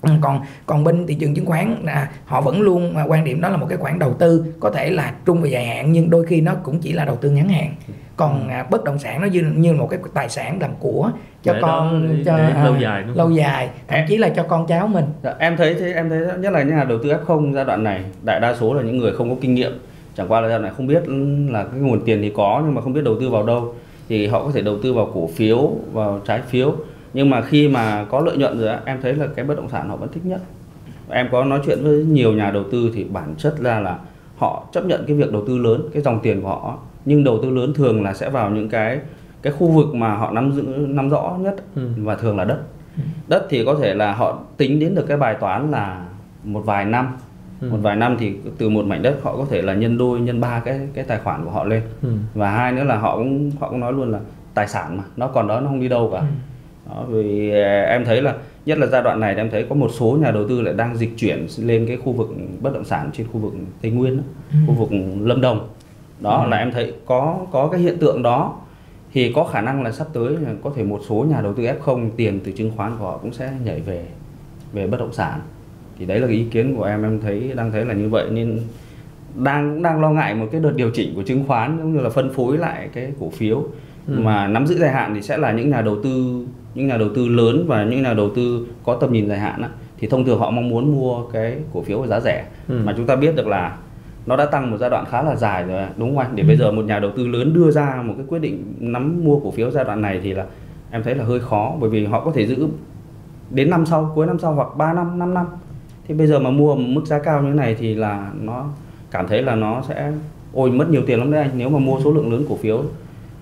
Ừ. 0.01 0.09
Ừ, 0.09 0.15
còn 0.21 0.41
còn 0.65 0.83
bên 0.83 1.07
thị 1.07 1.13
trường 1.13 1.35
chứng 1.35 1.45
khoán 1.45 1.75
là 1.83 2.09
họ 2.25 2.41
vẫn 2.41 2.61
luôn 2.61 2.97
à, 2.97 3.03
quan 3.03 3.23
điểm 3.23 3.41
đó 3.41 3.49
là 3.49 3.57
một 3.57 3.65
cái 3.69 3.77
khoản 3.77 3.99
đầu 3.99 4.13
tư 4.13 4.45
có 4.59 4.69
thể 4.69 4.89
là 4.89 5.13
trung 5.25 5.41
và 5.41 5.47
dài 5.47 5.65
hạn 5.65 5.91
nhưng 5.91 6.09
đôi 6.09 6.25
khi 6.25 6.41
nó 6.41 6.53
cũng 6.63 6.79
chỉ 6.79 6.93
là 6.93 7.05
đầu 7.05 7.15
tư 7.15 7.29
ngắn 7.29 7.49
hạn. 7.49 7.75
Còn 8.15 8.47
à, 8.49 8.65
bất 8.71 8.83
động 8.83 8.99
sản 8.99 9.21
nó 9.21 9.27
như 9.27 9.41
như 9.55 9.73
một 9.73 9.87
cái 9.87 9.99
tài 10.13 10.29
sản 10.29 10.57
làm 10.61 10.71
của 10.79 11.11
cho 11.43 11.53
để 11.53 11.59
con 11.61 12.07
để, 12.07 12.23
cho 12.25 12.37
để 12.37 12.43
à, 12.43 12.63
lâu 12.63 12.75
dài 12.79 13.03
đúng 13.03 13.17
lâu 13.17 13.29
dài 13.29 13.69
thậm 13.87 13.99
chí 14.07 14.17
là 14.17 14.29
cho 14.29 14.43
con 14.43 14.67
cháu 14.67 14.87
mình. 14.87 15.05
Dạ, 15.23 15.33
em 15.39 15.57
thấy 15.57 15.73
thế 15.73 15.93
em 15.93 16.09
thấy 16.09 16.19
nhất 16.39 16.53
là 16.53 16.63
những 16.63 16.75
nhà 16.75 16.83
đầu 16.83 16.97
tư 17.03 17.09
F0 17.09 17.53
giai 17.53 17.65
đoạn 17.65 17.83
này 17.83 18.03
đại 18.23 18.39
đa 18.39 18.55
số 18.55 18.73
là 18.73 18.83
những 18.83 18.97
người 18.97 19.11
không 19.13 19.29
có 19.29 19.35
kinh 19.41 19.53
nghiệm. 19.53 19.71
Chẳng 20.15 20.27
qua 20.31 20.41
là 20.41 20.47
giai 20.47 20.57
đoạn 20.57 20.63
này 20.63 20.71
không 20.77 20.87
biết 20.87 21.03
là 21.51 21.63
cái 21.63 21.79
nguồn 21.79 22.01
tiền 22.05 22.21
thì 22.21 22.31
có 22.35 22.61
nhưng 22.65 22.75
mà 22.75 22.81
không 22.81 22.93
biết 22.93 23.01
đầu 23.03 23.15
tư 23.19 23.29
vào 23.29 23.43
đâu. 23.43 23.75
Thì 24.09 24.27
họ 24.27 24.43
có 24.43 24.51
thể 24.53 24.61
đầu 24.61 24.77
tư 24.83 24.93
vào 24.93 25.11
cổ 25.13 25.29
phiếu 25.35 25.71
vào 25.93 26.21
trái 26.25 26.41
phiếu 26.47 26.75
nhưng 27.13 27.29
mà 27.29 27.41
khi 27.41 27.67
mà 27.67 28.05
có 28.09 28.19
lợi 28.19 28.37
nhuận 28.37 28.59
rồi 28.59 28.75
em 28.85 29.01
thấy 29.01 29.13
là 29.13 29.27
cái 29.35 29.45
bất 29.45 29.57
động 29.57 29.69
sản 29.69 29.89
họ 29.89 29.95
vẫn 29.95 30.09
thích 30.13 30.25
nhất 30.25 30.41
em 31.09 31.27
có 31.31 31.43
nói 31.43 31.59
chuyện 31.65 31.83
với 31.83 32.03
nhiều 32.03 32.33
nhà 32.33 32.51
đầu 32.51 32.63
tư 32.71 32.91
thì 32.93 33.03
bản 33.03 33.35
chất 33.37 33.59
ra 33.59 33.79
là 33.79 33.99
họ 34.37 34.63
chấp 34.71 34.85
nhận 34.85 35.03
cái 35.07 35.15
việc 35.15 35.31
đầu 35.31 35.43
tư 35.47 35.57
lớn 35.57 35.89
cái 35.93 36.01
dòng 36.01 36.19
tiền 36.23 36.41
của 36.41 36.47
họ 36.47 36.77
nhưng 37.05 37.23
đầu 37.23 37.39
tư 37.43 37.49
lớn 37.49 37.73
thường 37.73 38.03
là 38.03 38.13
sẽ 38.13 38.29
vào 38.29 38.49
những 38.49 38.69
cái 38.69 38.99
cái 39.41 39.53
khu 39.53 39.67
vực 39.67 39.95
mà 39.95 40.15
họ 40.15 40.31
nắm 40.31 40.51
giữ 40.51 40.63
nắm 40.77 41.09
rõ 41.09 41.37
nhất 41.39 41.55
ừ. 41.75 41.89
và 41.97 42.15
thường 42.15 42.37
là 42.37 42.43
đất 42.43 42.59
ừ. 42.97 43.01
đất 43.27 43.45
thì 43.49 43.65
có 43.65 43.75
thể 43.81 43.93
là 43.93 44.13
họ 44.13 44.39
tính 44.57 44.79
đến 44.79 44.95
được 44.95 45.05
cái 45.07 45.17
bài 45.17 45.35
toán 45.39 45.71
là 45.71 46.05
một 46.43 46.61
vài 46.65 46.85
năm 46.85 47.17
ừ. 47.61 47.69
một 47.71 47.77
vài 47.81 47.95
năm 47.95 48.15
thì 48.19 48.33
từ 48.57 48.69
một 48.69 48.85
mảnh 48.85 49.01
đất 49.01 49.15
họ 49.23 49.37
có 49.37 49.45
thể 49.49 49.61
là 49.61 49.73
nhân 49.73 49.97
đôi 49.97 50.19
nhân 50.19 50.41
ba 50.41 50.59
cái 50.59 50.79
cái 50.93 51.03
tài 51.03 51.19
khoản 51.23 51.45
của 51.45 51.51
họ 51.51 51.63
lên 51.63 51.81
ừ. 52.01 52.09
và 52.33 52.51
hai 52.51 52.71
nữa 52.71 52.83
là 52.83 52.97
họ 52.97 53.17
cũng 53.17 53.51
họ 53.59 53.69
cũng 53.69 53.79
nói 53.79 53.93
luôn 53.93 54.11
là 54.11 54.19
tài 54.53 54.67
sản 54.67 54.97
mà 54.97 55.03
nó 55.17 55.27
còn 55.27 55.47
đó 55.47 55.59
nó 55.59 55.67
không 55.67 55.79
đi 55.79 55.87
đâu 55.87 56.09
cả 56.13 56.19
ừ. 56.19 56.25
Đó, 56.89 57.05
vì 57.09 57.51
à, 57.51 57.81
em 57.81 58.05
thấy 58.05 58.21
là 58.21 58.35
nhất 58.65 58.77
là 58.77 58.87
giai 58.87 59.01
đoạn 59.01 59.19
này 59.19 59.35
em 59.35 59.49
thấy 59.49 59.65
có 59.69 59.75
một 59.75 59.89
số 59.93 60.17
nhà 60.21 60.31
đầu 60.31 60.47
tư 60.47 60.61
lại 60.61 60.73
đang 60.73 60.97
dịch 60.97 61.17
chuyển 61.17 61.47
lên 61.57 61.85
cái 61.87 61.97
khu 61.97 62.11
vực 62.11 62.29
bất 62.61 62.73
động 62.73 62.85
sản 62.85 63.09
trên 63.13 63.27
khu 63.27 63.39
vực 63.39 63.53
tây 63.81 63.91
nguyên 63.91 64.17
đó, 64.17 64.23
ừ. 64.51 64.57
khu 64.67 64.73
vực 64.73 64.89
lâm 65.21 65.41
đồng 65.41 65.67
đó 66.19 66.43
ừ. 66.43 66.49
là 66.49 66.57
em 66.57 66.71
thấy 66.71 66.93
có 67.05 67.37
có 67.51 67.67
cái 67.67 67.81
hiện 67.81 67.97
tượng 67.97 68.23
đó 68.23 68.55
thì 69.13 69.33
có 69.33 69.43
khả 69.43 69.61
năng 69.61 69.83
là 69.83 69.91
sắp 69.91 70.07
tới 70.13 70.29
là 70.29 70.49
có 70.63 70.71
thể 70.75 70.83
một 70.83 71.01
số 71.09 71.25
nhà 71.29 71.41
đầu 71.41 71.53
tư 71.53 71.63
F0 71.63 72.09
tiền 72.15 72.39
từ 72.43 72.51
chứng 72.51 72.71
khoán 72.75 72.91
của 72.99 73.05
họ 73.05 73.17
cũng 73.17 73.33
sẽ 73.33 73.51
nhảy 73.65 73.79
về 73.79 74.05
về 74.73 74.87
bất 74.87 74.99
động 74.99 75.13
sản 75.13 75.39
thì 75.99 76.05
đấy 76.05 76.19
là 76.19 76.27
cái 76.27 76.35
ý 76.35 76.45
kiến 76.51 76.75
của 76.75 76.83
em 76.83 77.03
em 77.03 77.19
thấy 77.21 77.51
đang 77.55 77.71
thấy 77.71 77.85
là 77.85 77.93
như 77.93 78.09
vậy 78.09 78.29
nên 78.31 78.59
đang 79.35 79.81
đang 79.81 80.01
lo 80.01 80.09
ngại 80.09 80.35
một 80.35 80.47
cái 80.51 80.61
đợt 80.61 80.71
điều 80.75 80.91
chỉnh 80.91 81.15
của 81.15 81.23
chứng 81.23 81.43
khoán 81.47 81.77
cũng 81.77 81.93
như 81.93 82.01
là 82.01 82.09
phân 82.09 82.33
phối 82.33 82.57
lại 82.57 82.89
cái 82.93 83.11
cổ 83.19 83.29
phiếu 83.29 83.63
ừ. 84.07 84.19
mà 84.19 84.47
nắm 84.47 84.67
giữ 84.67 84.77
dài 84.77 84.91
hạn 84.91 85.15
thì 85.15 85.21
sẽ 85.21 85.37
là 85.37 85.51
những 85.51 85.69
nhà 85.69 85.81
đầu 85.81 86.03
tư 86.03 86.45
những 86.75 86.87
nhà 86.87 86.97
đầu 86.97 87.09
tư 87.15 87.27
lớn 87.27 87.65
và 87.67 87.83
những 87.83 88.03
nhà 88.03 88.13
đầu 88.13 88.29
tư 88.35 88.67
có 88.83 88.97
tầm 89.01 89.13
nhìn 89.13 89.29
dài 89.29 89.39
hạn 89.39 89.61
á, 89.61 89.69
thì 89.97 90.07
thông 90.07 90.25
thường 90.25 90.39
họ 90.39 90.51
mong 90.51 90.69
muốn 90.69 90.95
mua 90.95 91.23
cái 91.33 91.57
cổ 91.73 91.81
phiếu 91.81 91.99
với 91.99 92.07
giá 92.07 92.19
rẻ 92.19 92.45
ừ. 92.67 92.81
mà 92.85 92.93
chúng 92.97 93.05
ta 93.05 93.15
biết 93.15 93.35
được 93.35 93.47
là 93.47 93.77
nó 94.25 94.35
đã 94.35 94.45
tăng 94.45 94.71
một 94.71 94.77
giai 94.79 94.89
đoạn 94.89 95.05
khá 95.09 95.21
là 95.21 95.35
dài 95.35 95.63
rồi 95.63 95.87
đúng 95.97 96.09
không 96.09 96.17
anh 96.17 96.35
để 96.35 96.43
ừ. 96.43 96.47
bây 96.47 96.57
giờ 96.57 96.71
một 96.71 96.85
nhà 96.85 96.99
đầu 96.99 97.11
tư 97.17 97.27
lớn 97.27 97.53
đưa 97.53 97.71
ra 97.71 98.01
một 98.05 98.13
cái 98.17 98.25
quyết 98.29 98.39
định 98.39 98.73
nắm 98.79 99.23
mua 99.23 99.39
cổ 99.39 99.51
phiếu 99.51 99.71
giai 99.71 99.83
đoạn 99.83 100.01
này 100.01 100.19
thì 100.23 100.33
là 100.33 100.45
em 100.91 101.03
thấy 101.03 101.15
là 101.15 101.23
hơi 101.23 101.39
khó 101.39 101.75
bởi 101.79 101.89
vì 101.89 102.05
họ 102.05 102.19
có 102.25 102.31
thể 102.31 102.47
giữ 102.47 102.67
đến 103.49 103.69
năm 103.69 103.85
sau 103.85 104.11
cuối 104.15 104.27
năm 104.27 104.39
sau 104.39 104.53
hoặc 104.53 104.67
3 104.77 104.93
năm 104.93 105.19
5 105.19 105.33
năm 105.33 105.45
thì 106.07 106.13
bây 106.13 106.27
giờ 106.27 106.39
mà 106.39 106.49
mua 106.49 106.75
một 106.75 106.87
mức 106.87 107.05
giá 107.05 107.19
cao 107.19 107.41
như 107.41 107.49
thế 107.49 107.55
này 107.55 107.75
thì 107.79 107.95
là 107.95 108.31
nó 108.41 108.65
cảm 109.11 109.27
thấy 109.27 109.41
là 109.41 109.55
nó 109.55 109.81
sẽ 109.87 110.11
ôi 110.53 110.71
mất 110.71 110.89
nhiều 110.89 111.01
tiền 111.07 111.19
lắm 111.19 111.31
đấy 111.31 111.41
anh 111.41 111.51
nếu 111.57 111.69
mà 111.69 111.79
mua 111.79 111.99
số 112.03 112.11
lượng 112.11 112.31
lớn 112.31 112.45
cổ 112.49 112.55
phiếu 112.55 112.83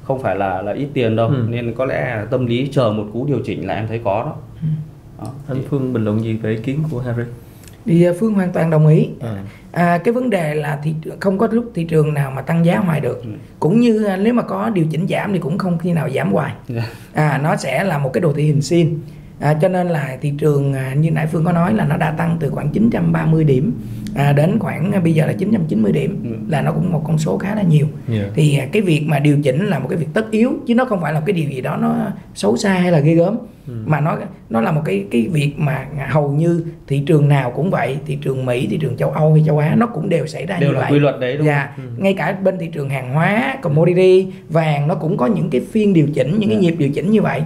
không 0.07 0.21
phải 0.21 0.35
là 0.35 0.61
là 0.61 0.71
ít 0.71 0.87
tiền 0.93 1.15
đâu 1.15 1.27
ừ. 1.27 1.45
nên 1.49 1.73
có 1.73 1.85
lẽ 1.85 2.25
tâm 2.31 2.45
lý 2.45 2.69
chờ 2.71 2.91
một 2.91 3.05
cú 3.13 3.25
điều 3.25 3.39
chỉnh 3.45 3.67
là 3.67 3.73
em 3.73 3.87
thấy 3.87 4.01
có 4.03 4.23
đó, 4.23 4.35
ừ. 4.61 4.67
đó. 5.17 5.31
anh 5.47 5.63
Phương 5.69 5.93
bình 5.93 6.05
luận 6.05 6.23
gì 6.23 6.37
về 6.37 6.51
ý 6.51 6.57
kiến 6.57 6.83
của 6.91 6.99
Harry 6.99 7.23
thì 7.87 8.03
à, 8.03 8.11
phương 8.19 8.33
hoàn 8.33 8.51
toàn 8.51 8.69
đồng 8.69 8.87
ý 8.87 9.09
à. 9.19 9.43
À, 9.71 9.97
cái 9.97 10.13
vấn 10.13 10.29
đề 10.29 10.55
là 10.55 10.79
thị 10.83 10.93
không 11.19 11.37
có 11.37 11.47
lúc 11.51 11.71
thị 11.75 11.83
trường 11.83 12.13
nào 12.13 12.31
mà 12.31 12.41
tăng 12.41 12.65
giá 12.65 12.77
hoài 12.77 13.01
được 13.01 13.23
ừ. 13.23 13.29
cũng 13.59 13.79
như 13.79 14.03
à, 14.03 14.17
nếu 14.17 14.33
mà 14.33 14.41
có 14.41 14.69
điều 14.69 14.85
chỉnh 14.91 15.07
giảm 15.07 15.33
thì 15.33 15.39
cũng 15.39 15.57
không 15.57 15.77
khi 15.77 15.93
nào 15.93 16.09
giảm 16.09 16.31
hoài 16.31 16.53
yeah. 16.69 16.85
Dạ. 17.15 17.23
à, 17.29 17.37
nó 17.43 17.55
sẽ 17.55 17.83
là 17.83 17.97
một 17.97 18.13
cái 18.13 18.21
đồ 18.21 18.33
thị 18.33 18.43
hình 18.43 18.61
sin 18.61 18.99
à, 19.39 19.57
cho 19.61 19.67
nên 19.67 19.87
là 19.87 20.17
thị 20.21 20.33
trường 20.37 20.73
à, 20.73 20.93
như 20.93 21.11
nãy 21.11 21.27
phương 21.27 21.45
có 21.45 21.51
nói 21.51 21.73
là 21.73 21.85
nó 21.85 21.97
đã 21.97 22.11
tăng 22.11 22.37
từ 22.39 22.49
khoảng 22.49 22.69
930 22.69 23.43
điểm 23.43 23.73
à, 24.17 24.33
đến 24.33 24.59
khoảng 24.59 24.91
à, 24.91 24.99
bây 24.99 25.13
giờ 25.13 25.25
là 25.25 25.33
990 25.33 25.91
điểm 25.91 26.23
ừ. 26.23 26.51
là 26.51 26.61
nó 26.61 26.71
cũng 26.71 26.91
một 26.91 27.03
con 27.07 27.17
số 27.17 27.37
khá 27.37 27.55
là 27.55 27.61
nhiều 27.61 27.87
yeah. 28.13 28.25
Thì 28.35 28.57
à, 28.57 28.67
cái 28.71 28.81
việc 28.81 29.03
mà 29.05 29.19
điều 29.19 29.37
chỉnh 29.43 29.65
là 29.65 29.79
một 29.79 29.87
cái 29.89 29.97
việc 29.97 30.07
tất 30.13 30.31
yếu 30.31 30.53
chứ 30.67 30.75
nó 30.75 30.85
không 30.85 31.01
phải 31.01 31.13
là 31.13 31.19
cái 31.25 31.33
điều 31.33 31.49
gì 31.49 31.61
đó 31.61 31.77
nó 31.81 31.95
xấu 32.35 32.57
xa 32.57 32.73
hay 32.73 32.91
là 32.91 32.99
ghê 32.99 33.13
gớm 33.13 33.37
ừ. 33.67 33.73
mà 33.85 33.99
nó 33.99 34.17
nó 34.49 34.61
là 34.61 34.71
một 34.71 34.81
cái 34.85 35.05
cái 35.11 35.27
việc 35.31 35.53
mà 35.57 35.85
hầu 36.09 36.31
như 36.31 36.65
thị 36.87 37.03
trường 37.05 37.29
nào 37.29 37.51
cũng 37.51 37.69
vậy 37.69 37.97
thị 38.05 38.17
trường 38.21 38.45
Mỹ 38.45 38.67
thị 38.71 38.77
trường 38.81 38.97
châu 38.97 39.09
Âu 39.09 39.33
hay 39.33 39.43
châu 39.45 39.57
Á 39.57 39.75
nó 39.77 39.85
cũng 39.85 40.09
đều 40.09 40.27
xảy 40.27 40.45
ra 40.45 40.57
đều 40.59 40.69
như 40.69 40.75
là 40.75 40.81
vậy 40.81 40.91
quy 40.91 40.99
luật 40.99 41.19
đấy 41.19 41.37
đúng 41.37 41.45
dạ, 41.45 41.73
không? 41.75 41.85
Ừ. 41.85 42.03
ngay 42.03 42.13
cả 42.13 42.37
bên 42.43 42.57
thị 42.59 42.69
trường 42.73 42.89
hàng 42.89 43.13
hóa 43.13 43.55
commodity 43.61 44.27
vàng 44.49 44.87
nó 44.87 44.95
cũng 44.95 45.17
có 45.17 45.25
những 45.25 45.49
cái 45.49 45.61
phiên 45.71 45.93
điều 45.93 46.07
chỉnh 46.13 46.39
những 46.39 46.49
yeah. 46.49 46.51
cái 46.51 46.55
dạ. 46.55 46.69
nhịp 46.69 46.75
điều 46.77 46.89
chỉnh 46.89 47.11
như 47.11 47.21
vậy 47.21 47.41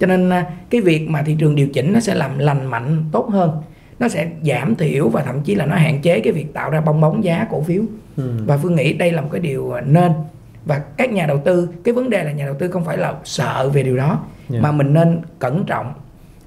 cho 0.00 0.06
nên 0.06 0.30
à, 0.30 0.46
cái 0.70 0.80
việc 0.80 1.10
mà 1.10 1.22
thị 1.22 1.36
trường 1.38 1.56
điều 1.56 1.68
chỉnh 1.68 1.92
nó 1.92 2.00
sẽ 2.00 2.14
làm 2.14 2.38
lành 2.38 2.66
mạnh 2.66 3.04
tốt 3.12 3.28
hơn 3.30 3.50
nó 3.98 4.08
sẽ 4.08 4.28
giảm 4.42 4.74
thiểu 4.74 5.08
và 5.08 5.22
thậm 5.22 5.40
chí 5.40 5.54
là 5.54 5.66
nó 5.66 5.76
hạn 5.76 6.00
chế 6.02 6.20
cái 6.20 6.32
việc 6.32 6.54
tạo 6.54 6.70
ra 6.70 6.80
bong 6.80 7.00
bóng 7.00 7.24
giá 7.24 7.46
cổ 7.50 7.62
phiếu 7.62 7.82
ừ. 8.16 8.32
và 8.46 8.56
phương 8.56 8.74
nghĩ 8.74 8.92
đây 8.92 9.12
là 9.12 9.20
một 9.22 9.28
cái 9.32 9.40
điều 9.40 9.74
nên 9.86 10.12
và 10.64 10.78
các 10.96 11.12
nhà 11.12 11.26
đầu 11.26 11.38
tư 11.44 11.68
cái 11.84 11.94
vấn 11.94 12.10
đề 12.10 12.24
là 12.24 12.32
nhà 12.32 12.46
đầu 12.46 12.54
tư 12.58 12.68
không 12.68 12.84
phải 12.84 12.96
là 12.96 13.14
sợ 13.24 13.70
về 13.74 13.82
điều 13.82 13.96
đó 13.96 14.24
yeah. 14.50 14.62
Mà 14.62 14.72
mình 14.72 14.94
nên 14.94 15.20
cẩn 15.38 15.64
trọng 15.64 15.92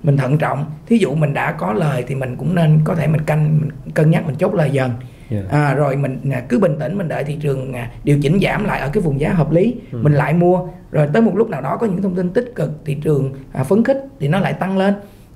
mình 0.03 0.17
thận 0.17 0.37
trọng 0.37 0.65
thí 0.85 0.97
dụ 0.97 1.15
mình 1.15 1.33
đã 1.33 1.51
có 1.51 1.73
lời 1.73 2.03
thì 2.07 2.15
mình 2.15 2.35
cũng 2.35 2.55
nên 2.55 2.79
có 2.83 2.95
thể 2.95 3.07
mình 3.07 3.21
canh 3.21 3.59
mình 3.61 3.69
cân 3.93 4.11
nhắc 4.11 4.25
mình 4.25 4.35
chốt 4.35 4.53
lời 4.53 4.69
dần 4.71 4.91
yeah. 5.29 5.49
à, 5.49 5.73
rồi 5.73 5.95
mình 5.95 6.31
à, 6.31 6.43
cứ 6.49 6.59
bình 6.59 6.75
tĩnh 6.79 6.97
mình 6.97 7.07
đợi 7.07 7.23
thị 7.23 7.37
trường 7.41 7.73
à, 7.73 7.91
điều 8.03 8.19
chỉnh 8.21 8.39
giảm 8.41 8.65
lại 8.65 8.79
ở 8.79 8.89
cái 8.93 9.03
vùng 9.03 9.19
giá 9.19 9.33
hợp 9.33 9.51
lý 9.51 9.75
ừ. 9.91 9.99
mình 10.03 10.13
lại 10.13 10.33
mua 10.33 10.67
rồi 10.91 11.07
tới 11.13 11.21
một 11.21 11.35
lúc 11.35 11.49
nào 11.49 11.61
đó 11.61 11.77
có 11.77 11.87
những 11.87 12.01
thông 12.01 12.15
tin 12.15 12.29
tích 12.29 12.51
cực 12.55 12.71
thị 12.85 12.97
trường 13.03 13.33
à, 13.53 13.63
phấn 13.63 13.83
khích 13.83 14.05
thì 14.19 14.27
nó 14.27 14.39
lại 14.39 14.53
tăng 14.53 14.77
lên 14.77 14.93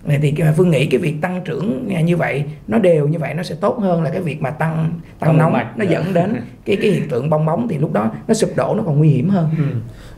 thì 0.07 0.35
phương 0.57 0.69
nghĩ 0.69 0.85
cái 0.85 0.99
việc 0.99 1.15
tăng 1.21 1.41
trưởng 1.45 1.87
như 2.05 2.17
vậy 2.17 2.43
nó 2.67 2.79
đều 2.79 3.07
như 3.07 3.19
vậy 3.19 3.33
nó 3.33 3.43
sẽ 3.43 3.55
tốt 3.55 3.79
hơn 3.79 4.03
là 4.03 4.09
cái 4.09 4.21
việc 4.21 4.41
mà 4.41 4.49
tăng 4.49 4.99
tăng 5.19 5.37
nóng 5.37 5.53
mạch. 5.53 5.77
nó 5.77 5.85
dẫn 5.85 6.13
đến 6.13 6.35
cái 6.65 6.75
cái 6.75 6.91
hiện 6.91 7.09
tượng 7.09 7.29
bong 7.29 7.45
bóng 7.45 7.67
thì 7.67 7.77
lúc 7.77 7.93
đó 7.93 8.11
nó 8.27 8.33
sụp 8.33 8.49
đổ 8.55 8.75
nó 8.75 8.83
còn 8.85 8.97
nguy 8.97 9.09
hiểm 9.09 9.29
hơn 9.29 9.49
ừ. 9.57 9.63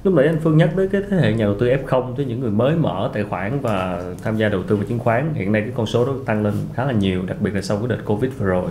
lúc 0.03 0.13
nãy 0.13 0.27
anh 0.27 0.39
Phương 0.43 0.57
nhắc 0.57 0.69
tới 0.75 0.87
cái 0.87 1.01
thế 1.09 1.17
hệ 1.17 1.33
nhà 1.33 1.45
đầu 1.45 1.55
tư 1.59 1.67
F0 1.67 2.15
tới 2.15 2.25
những 2.25 2.39
người 2.39 2.51
mới 2.51 2.75
mở 2.75 3.09
tài 3.13 3.23
khoản 3.23 3.59
và 3.59 4.03
tham 4.23 4.37
gia 4.37 4.49
đầu 4.49 4.63
tư 4.63 4.75
vào 4.75 4.85
chứng 4.85 4.99
khoán 4.99 5.33
hiện 5.33 5.51
nay 5.51 5.61
cái 5.61 5.71
con 5.75 5.85
số 5.85 6.05
đó 6.05 6.13
tăng 6.25 6.43
lên 6.43 6.53
khá 6.73 6.85
là 6.85 6.93
nhiều 6.93 7.21
đặc 7.27 7.37
biệt 7.41 7.55
là 7.55 7.61
sau 7.61 7.77
cái 7.77 7.87
đợt 7.87 8.05
Covid 8.05 8.31
vừa 8.37 8.45
rồi 8.45 8.69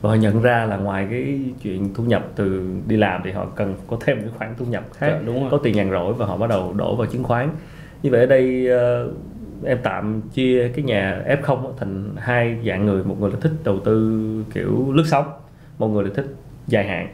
và 0.00 0.10
họ 0.10 0.16
nhận 0.16 0.42
ra 0.42 0.64
là 0.64 0.76
ngoài 0.76 1.06
cái 1.10 1.40
chuyện 1.62 1.94
thu 1.94 2.04
nhập 2.04 2.26
từ 2.36 2.66
đi 2.86 2.96
làm 2.96 3.20
thì 3.24 3.30
họ 3.30 3.46
cần 3.56 3.74
có 3.86 3.96
thêm 4.04 4.20
cái 4.20 4.30
khoản 4.38 4.54
thu 4.58 4.64
nhập 4.64 4.84
khác 4.92 5.08
dạ, 5.10 5.20
đúng 5.26 5.40
rồi. 5.40 5.50
có 5.50 5.56
tiền 5.56 5.76
nhàn 5.76 5.90
rỗi 5.90 6.14
và 6.14 6.26
họ 6.26 6.36
bắt 6.36 6.50
đầu 6.50 6.72
đổ 6.72 6.96
vào 6.96 7.06
chứng 7.06 7.24
khoán 7.24 7.50
như 8.02 8.10
vậy 8.10 8.20
ở 8.20 8.26
đây 8.26 8.68
uh, 9.06 9.12
em 9.64 9.78
tạm 9.82 10.20
chia 10.34 10.68
cái 10.68 10.84
nhà 10.84 11.22
F0 11.42 11.72
thành 11.78 12.14
hai 12.16 12.56
dạng 12.66 12.86
người. 12.86 13.04
Một 13.04 13.16
người 13.20 13.30
là 13.30 13.36
thích 13.40 13.52
đầu 13.64 13.80
tư 13.84 14.22
kiểu 14.54 14.92
lướt 14.92 15.04
sóng 15.06 15.32
một 15.78 15.88
người 15.88 16.04
là 16.04 16.10
thích 16.14 16.34
dài 16.66 16.88
hạn. 16.88 17.08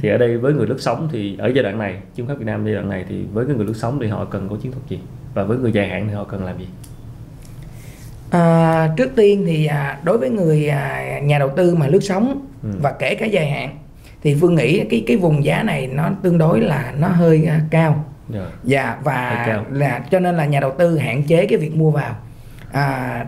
Thì 0.00 0.08
ở 0.08 0.18
đây 0.18 0.38
với 0.38 0.52
người 0.52 0.66
lướt 0.66 0.80
sóng 0.80 1.08
thì 1.12 1.36
ở 1.38 1.46
giai 1.54 1.62
đoạn 1.62 1.78
này 1.78 1.98
chứng 2.14 2.26
khoán 2.26 2.38
Việt 2.38 2.44
Nam 2.44 2.64
giai 2.64 2.74
đoạn 2.74 2.88
này 2.88 3.04
thì 3.08 3.24
với 3.32 3.46
cái 3.46 3.56
người 3.56 3.66
lướt 3.66 3.76
sóng 3.76 3.98
thì 4.00 4.06
họ 4.06 4.24
cần 4.24 4.48
có 4.48 4.56
chiến 4.62 4.72
thuật 4.72 4.88
gì? 4.88 5.00
Và 5.34 5.44
với 5.44 5.58
người 5.58 5.72
dài 5.72 5.88
hạn 5.88 6.06
thì 6.08 6.14
họ 6.14 6.24
cần 6.24 6.44
làm 6.44 6.58
gì? 6.58 6.68
À, 8.30 8.88
trước 8.96 9.10
tiên 9.16 9.44
thì 9.46 9.66
à, 9.66 10.00
đối 10.04 10.18
với 10.18 10.30
người 10.30 10.68
à, 10.68 11.20
nhà 11.22 11.38
đầu 11.38 11.50
tư 11.56 11.74
mà 11.74 11.86
lướt 11.86 12.00
sóng 12.00 12.46
ừ. 12.62 12.68
và 12.82 12.92
kể 12.92 13.14
cả 13.14 13.26
dài 13.26 13.50
hạn 13.50 13.76
thì 14.22 14.36
phương 14.40 14.54
nghĩ 14.54 14.84
cái 14.90 15.04
cái 15.06 15.16
vùng 15.16 15.44
giá 15.44 15.62
này 15.62 15.86
nó 15.86 16.10
tương 16.22 16.38
đối 16.38 16.60
là 16.60 16.94
nó 16.98 17.08
hơi 17.08 17.44
à, 17.44 17.60
cao 17.70 18.04
yeah. 18.32 18.46
Dạ. 18.64 18.78
dạ 18.78 18.96
và 19.04 19.64
là 19.70 19.98
cho 20.10 20.20
nên 20.20 20.36
là 20.36 20.44
nhà 20.44 20.60
đầu 20.60 20.72
tư 20.78 20.98
hạn 20.98 21.22
chế 21.22 21.46
cái 21.46 21.58
việc 21.58 21.76
mua 21.76 21.90
vào 21.90 22.14
à, 22.72 23.26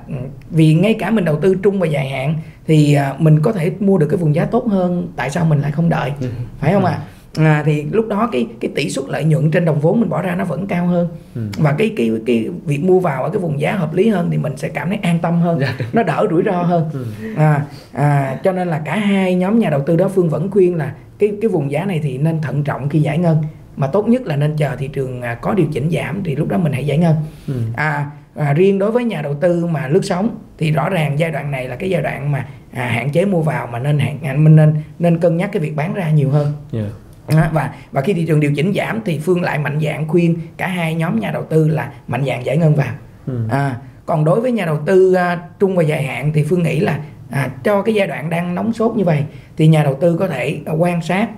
vì 0.51 0.75
ngay 0.75 0.95
cả 0.95 1.11
mình 1.11 1.25
đầu 1.25 1.41
tư 1.41 1.55
trung 1.63 1.81
và 1.81 1.87
dài 1.87 2.09
hạn 2.09 2.35
thì 2.67 2.95
à, 2.95 3.15
mình 3.19 3.43
có 3.43 3.53
thể 3.53 3.73
mua 3.81 3.99
được 3.99 4.07
cái 4.11 4.17
vùng 4.17 4.35
giá 4.35 4.45
tốt 4.45 4.67
hơn 4.67 5.13
tại 5.17 5.31
sao 5.31 5.45
mình 5.45 5.61
lại 5.61 5.73
không 5.73 5.89
đợi 5.89 6.13
ừ. 6.21 6.29
phải 6.61 6.73
không 6.73 6.85
ạ 6.85 6.93
à? 6.93 7.45
à, 7.45 7.63
thì 7.67 7.83
lúc 7.83 8.09
đó 8.09 8.29
cái 8.33 8.47
cái 8.61 8.71
tỷ 8.75 8.91
suất 8.91 9.05
lợi 9.09 9.25
nhuận 9.25 9.51
trên 9.51 9.65
đồng 9.65 9.81
vốn 9.81 10.01
mình 10.01 10.09
bỏ 10.09 10.23
ra 10.23 10.35
nó 10.35 10.45
vẫn 10.45 10.67
cao 10.67 10.87
hơn 10.87 11.09
ừ. 11.35 11.41
và 11.59 11.73
cái 11.79 11.93
cái 11.97 12.11
cái 12.27 12.49
việc 12.65 12.85
mua 12.85 13.01
vào 13.01 13.23
ở 13.23 13.31
cái 13.31 13.39
vùng 13.39 13.61
giá 13.61 13.73
hợp 13.73 13.95
lý 13.95 14.09
hơn 14.09 14.29
thì 14.31 14.39
mình 14.39 14.57
sẽ 14.57 14.69
cảm 14.69 14.89
thấy 14.89 14.99
an 15.03 15.19
tâm 15.19 15.41
hơn 15.41 15.61
dạ. 15.61 15.75
nó 15.93 16.03
đỡ 16.03 16.27
rủi 16.31 16.43
ro 16.43 16.63
hơn 16.63 16.91
ừ. 16.93 17.05
à, 17.37 17.63
à, 17.93 18.41
cho 18.45 18.53
nên 18.53 18.69
là 18.69 18.79
cả 18.85 18.97
hai 18.97 19.35
nhóm 19.35 19.59
nhà 19.59 19.71
đầu 19.71 19.81
tư 19.87 19.97
đó 19.97 20.09
phương 20.09 20.29
vẫn 20.29 20.51
khuyên 20.51 20.75
là 20.75 20.93
cái 21.19 21.33
cái 21.43 21.49
vùng 21.49 21.71
giá 21.71 21.85
này 21.85 22.01
thì 22.03 22.19
nên 22.19 22.41
thận 22.41 22.65
trọng 22.65 22.89
khi 22.89 23.01
giải 23.01 23.19
ngân 23.19 23.37
mà 23.79 23.87
tốt 23.87 24.09
nhất 24.09 24.23
là 24.27 24.37
nên 24.37 24.57
chờ 24.57 24.77
thị 24.77 24.89
trường 24.89 25.23
à, 25.23 25.35
có 25.35 25.55
điều 25.55 25.67
chỉnh 25.73 25.91
giảm 25.91 26.23
thì 26.25 26.37
lúc 26.37 26.49
đó 26.49 26.59
mình 26.59 26.73
hãy 26.73 26.87
giải 26.87 26.99
ngân 26.99 27.17
ừ. 27.47 27.55
à, 27.77 28.11
à 28.37 28.53
riêng 28.53 28.79
đối 28.79 28.91
với 28.91 29.05
nhà 29.05 29.23
đầu 29.23 29.35
tư 29.35 29.67
mà 29.67 29.89
lướt 29.89 30.05
sóng 30.05 30.39
thì 30.59 30.71
rõ 30.71 30.89
ràng 30.89 31.19
giai 31.19 31.31
đoạn 31.31 31.51
này 31.51 31.69
là 31.69 31.77
cái 31.77 31.91
giai 31.91 32.03
đoạn 32.03 32.33
mà 32.33 32.47
à, 32.73 32.87
hạn 32.87 33.11
chế 33.11 33.25
mua 33.25 33.43
vào 33.43 33.67
mà 33.67 33.79
nên 33.79 33.99
hạn 33.99 34.19
à, 34.23 34.35
mình 34.35 34.57
nên 34.57 34.75
nên 34.99 35.19
cân 35.19 35.37
nhắc 35.37 35.51
cái 35.53 35.63
việc 35.63 35.77
bán 35.77 35.95
ra 35.95 36.11
nhiều 36.11 36.31
hơn 36.31 36.53
yeah. 36.73 36.87
À, 37.27 37.51
và 37.53 37.71
và 37.93 38.01
khi 38.01 38.15
thị 38.15 38.25
trường 38.27 38.41
điều 38.41 38.53
chỉnh 38.55 38.73
giảm 38.77 39.01
thì 39.05 39.19
phương 39.19 39.43
lại 39.43 39.59
mạnh 39.59 39.81
dạng 39.83 40.09
khuyên 40.09 40.37
cả 40.57 40.67
hai 40.67 40.95
nhóm 40.95 41.21
nhà 41.21 41.31
đầu 41.31 41.43
tư 41.43 41.69
là 41.69 41.93
mạnh 42.09 42.25
dạng 42.27 42.47
giải 42.47 42.57
ngân 42.57 42.75
vào 42.75 42.93
ừ. 43.27 43.47
à, 43.51 43.77
còn 44.07 44.25
đối 44.25 44.41
với 44.41 44.53
nhà 44.53 44.67
đầu 44.67 44.79
tư 44.87 45.15
uh, 45.15 45.39
trung 45.59 45.77
và 45.77 45.83
dài 45.83 46.03
hạn 46.03 46.33
thì 46.35 46.45
phương 46.45 46.63
nghĩ 46.63 46.81
là 46.81 47.01
à, 47.31 47.51
cho 47.65 47.83
cái 47.83 47.95
giai 47.95 48.07
đoạn 48.07 48.31
đang 48.31 48.55
nóng 48.55 48.73
sốt 48.73 48.97
như 48.97 49.05
vậy 49.05 49.25
thì 49.57 49.69
nhà 49.69 49.83
đầu 49.83 49.99
tư 50.01 50.17
có 50.17 50.29
thể 50.29 50.61
uh, 50.73 50.83
quan 50.83 51.03
sát 51.03 51.29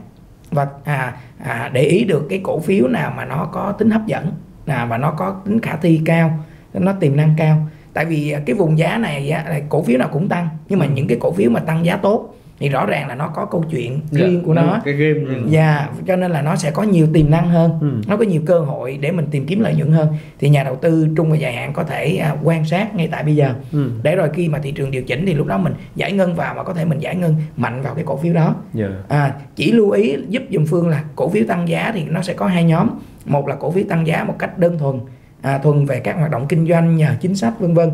và 0.50 0.68
à, 0.84 1.16
à, 1.44 1.70
để 1.72 1.82
ý 1.82 2.04
được 2.04 2.26
cái 2.30 2.40
cổ 2.42 2.60
phiếu 2.60 2.88
nào 2.88 3.12
mà 3.16 3.24
nó 3.24 3.48
có 3.52 3.72
tính 3.72 3.90
hấp 3.90 4.06
dẫn 4.06 4.32
à, 4.66 4.84
và 4.84 4.98
nó 4.98 5.10
có 5.10 5.40
tính 5.44 5.60
khả 5.60 5.76
thi 5.76 6.00
cao 6.04 6.38
nó 6.72 6.92
tiềm 6.92 7.16
năng 7.16 7.34
cao 7.36 7.66
tại 7.92 8.04
vì 8.04 8.34
cái 8.46 8.56
vùng 8.56 8.78
giá 8.78 8.98
này 8.98 9.34
cổ 9.68 9.82
phiếu 9.82 9.98
nào 9.98 10.08
cũng 10.12 10.28
tăng 10.28 10.48
nhưng 10.68 10.78
mà 10.78 10.86
ừ. 10.86 10.90
những 10.94 11.08
cái 11.08 11.18
cổ 11.20 11.32
phiếu 11.32 11.50
mà 11.50 11.60
tăng 11.60 11.84
giá 11.84 11.96
tốt 11.96 12.34
thì 12.60 12.68
rõ 12.68 12.86
ràng 12.86 13.08
là 13.08 13.14
nó 13.14 13.28
có 13.28 13.44
câu 13.44 13.64
chuyện 13.70 14.00
dạ, 14.10 14.26
riêng 14.26 14.42
của 14.42 14.54
nó 14.54 14.80
cái 14.84 14.94
game 14.94 15.20
dạ 15.48 15.76
yeah, 15.76 15.90
cho 16.06 16.16
nên 16.16 16.30
là 16.30 16.42
nó 16.42 16.56
sẽ 16.56 16.70
có 16.70 16.82
nhiều 16.82 17.06
tiềm 17.12 17.30
năng 17.30 17.48
hơn 17.48 17.78
ừ. 17.80 17.88
nó 18.06 18.16
có 18.16 18.24
nhiều 18.24 18.42
cơ 18.46 18.60
hội 18.60 18.98
để 19.00 19.12
mình 19.12 19.26
tìm 19.30 19.46
kiếm 19.46 19.60
lợi 19.60 19.74
nhuận 19.74 19.92
hơn 19.92 20.08
thì 20.38 20.48
nhà 20.48 20.64
đầu 20.64 20.76
tư 20.76 21.08
trung 21.16 21.30
và 21.30 21.36
dài 21.36 21.52
hạn 21.52 21.72
có 21.72 21.84
thể 21.84 22.16
à, 22.16 22.36
quan 22.42 22.64
sát 22.64 22.94
ngay 22.94 23.08
tại 23.12 23.22
bây 23.22 23.36
giờ 23.36 23.54
ừ. 23.72 23.90
để 24.02 24.16
rồi 24.16 24.28
khi 24.34 24.48
mà 24.48 24.58
thị 24.58 24.72
trường 24.72 24.90
điều 24.90 25.02
chỉnh 25.02 25.26
thì 25.26 25.34
lúc 25.34 25.46
đó 25.46 25.58
mình 25.58 25.74
giải 25.94 26.12
ngân 26.12 26.34
vào 26.34 26.54
mà 26.54 26.62
có 26.62 26.74
thể 26.74 26.84
mình 26.84 26.98
giải 26.98 27.16
ngân 27.16 27.34
mạnh 27.56 27.82
vào 27.82 27.94
cái 27.94 28.04
cổ 28.04 28.16
phiếu 28.16 28.34
đó 28.34 28.54
yeah. 28.78 28.90
Dạ. 28.90 29.16
à, 29.18 29.34
chỉ 29.56 29.72
lưu 29.72 29.90
ý 29.90 30.16
giúp 30.28 30.42
dùm 30.50 30.66
phương 30.66 30.88
là 30.88 31.04
cổ 31.16 31.28
phiếu 31.28 31.44
tăng 31.48 31.68
giá 31.68 31.92
thì 31.94 32.04
nó 32.04 32.22
sẽ 32.22 32.34
có 32.34 32.46
hai 32.46 32.64
nhóm 32.64 32.88
một 33.24 33.48
là 33.48 33.54
cổ 33.54 33.70
phiếu 33.70 33.84
tăng 33.88 34.06
giá 34.06 34.24
một 34.24 34.34
cách 34.38 34.58
đơn 34.58 34.78
thuần 34.78 35.00
à, 35.42 35.58
thuần 35.58 35.84
về 35.84 36.00
các 36.00 36.16
hoạt 36.16 36.30
động 36.30 36.46
kinh 36.48 36.68
doanh 36.68 36.96
nhờ 36.96 37.08
chính 37.20 37.34
sách 37.34 37.60
vân 37.60 37.74
vân 37.74 37.90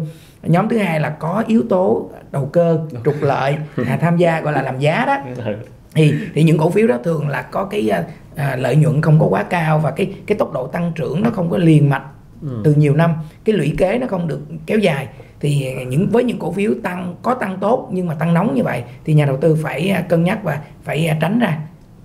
nhóm 0.48 0.68
thứ 0.68 0.78
hai 0.78 1.00
là 1.00 1.11
có 1.11 1.44
yếu 1.46 1.62
tố 1.68 2.11
đầu 2.32 2.48
cơ 2.52 2.78
trục 3.04 3.14
lợi 3.20 3.56
à, 3.87 3.98
tham 4.00 4.16
gia 4.16 4.40
gọi 4.40 4.52
là 4.52 4.62
làm 4.62 4.78
giá 4.78 5.04
đó. 5.06 5.16
Thì 5.94 6.14
thì 6.35 6.42
những 6.42 6.59
cổ 6.59 6.70
phiếu 6.70 6.87
đó 6.87 6.98
thường 7.04 7.28
là 7.28 7.42
có 7.42 7.64
cái 7.64 7.88
à, 7.88 8.04
à, 8.37 8.56
lợi 8.56 8.76
nhuận 8.76 9.02
không 9.02 9.20
có 9.20 9.26
quá 9.26 9.42
cao 9.42 9.78
và 9.78 9.90
cái 9.90 10.14
cái 10.26 10.38
tốc 10.38 10.52
độ 10.52 10.66
tăng 10.66 10.92
trưởng 10.94 11.22
nó 11.22 11.30
không 11.30 11.50
có 11.50 11.59
liền 11.59 11.90
mạch 11.90 12.02
ừ. 12.42 12.61
từ 12.64 12.74
nhiều 12.74 12.96
năm. 12.96 13.12
Cái 13.44 13.56
lũy 13.56 13.74
kế 13.78 13.98
nó 13.98 14.06
không 14.06 14.28
được 14.28 14.40
kéo 14.66 14.78
dài. 14.78 15.09
Thì 15.40 15.74
những 15.88 16.09
với 16.11 16.24
những 16.24 16.38
cổ 16.38 16.52
phiếu 16.52 16.72
tăng 16.82 17.16
có 17.22 17.35
tăng 17.35 17.59
tốt 17.61 17.88
nhưng 17.92 18.06
mà 18.06 18.14
tăng 18.14 18.35
nóng 18.35 18.54
như 18.54 18.62
vậy 18.62 18.82
thì 19.04 19.14
nhà 19.14 19.26
đầu 19.26 19.37
tư 19.37 19.59
phải 19.62 19.90
à, 19.90 20.00
cân 20.00 20.24
nhắc 20.24 20.38
và 20.42 20.61
phải 20.85 21.16
tránh 21.20 21.38
ra 21.38 21.59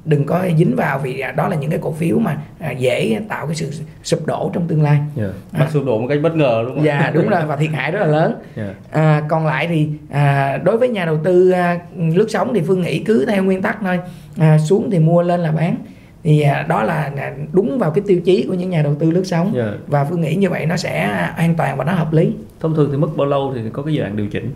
đừng 0.05 0.25
có 0.25 0.45
dính 0.57 0.75
vào 0.75 0.99
vì 0.99 1.23
đó 1.35 1.47
là 1.47 1.55
những 1.55 1.69
cái 1.69 1.79
cổ 1.81 1.91
phiếu 1.91 2.19
mà 2.19 2.37
à, 2.59 2.71
dễ 2.71 3.19
tạo 3.29 3.45
cái 3.45 3.55
sự 3.55 3.71
sụp 4.03 4.25
đổ 4.25 4.51
trong 4.53 4.67
tương 4.67 4.83
lai 4.83 4.99
yeah. 5.17 5.31
Dạ. 5.53 5.59
à, 5.59 5.69
sụp 5.71 5.85
đổ 5.85 5.99
một 5.99 6.07
cách 6.09 6.19
bất 6.23 6.35
ngờ 6.35 6.63
đúng 6.65 6.75
không? 6.75 6.85
Dạ 6.85 7.11
đúng 7.13 7.29
rồi 7.29 7.41
và 7.47 7.55
thiệt 7.55 7.69
hại 7.73 7.91
rất 7.91 7.99
là 7.99 8.05
lớn 8.05 8.35
yeah. 8.55 8.69
Dạ. 8.93 9.01
à, 9.01 9.23
còn 9.29 9.45
lại 9.45 9.67
thì 9.67 9.89
à, 10.09 10.57
đối 10.57 10.77
với 10.77 10.89
nhà 10.89 11.05
đầu 11.05 11.17
tư 11.23 11.51
à, 11.51 11.79
lướt 11.97 12.27
sóng 12.29 12.53
thì 12.53 12.61
phương 12.61 12.81
nghĩ 12.81 12.99
cứ 12.99 13.25
theo 13.25 13.43
nguyên 13.43 13.61
tắc 13.61 13.77
thôi 13.81 13.99
à, 14.37 14.57
xuống 14.57 14.89
thì 14.91 14.99
mua 14.99 15.21
lên 15.21 15.39
là 15.39 15.51
bán 15.51 15.75
thì 16.23 16.41
à, 16.41 16.65
đó 16.69 16.83
là 16.83 17.11
à, 17.17 17.33
đúng 17.51 17.79
vào 17.79 17.91
cái 17.91 18.03
tiêu 18.07 18.19
chí 18.25 18.45
của 18.47 18.53
những 18.53 18.69
nhà 18.69 18.81
đầu 18.81 18.95
tư 18.95 19.11
lướt 19.11 19.23
sóng 19.25 19.53
yeah. 19.55 19.73
và 19.87 20.03
phương 20.03 20.21
nghĩ 20.21 20.35
như 20.35 20.49
vậy 20.49 20.65
nó 20.65 20.77
sẽ 20.77 20.99
an 21.37 21.55
toàn 21.57 21.77
và 21.77 21.83
nó 21.83 21.91
hợp 21.91 22.13
lý 22.13 22.33
thông 22.59 22.75
thường 22.75 22.89
thì 22.91 22.97
mất 22.97 23.17
bao 23.17 23.27
lâu 23.27 23.53
thì 23.55 23.61
có 23.73 23.83
cái 23.83 23.93
giai 23.93 24.03
đoạn 24.03 24.15
điều 24.15 24.27
chỉnh 24.27 24.51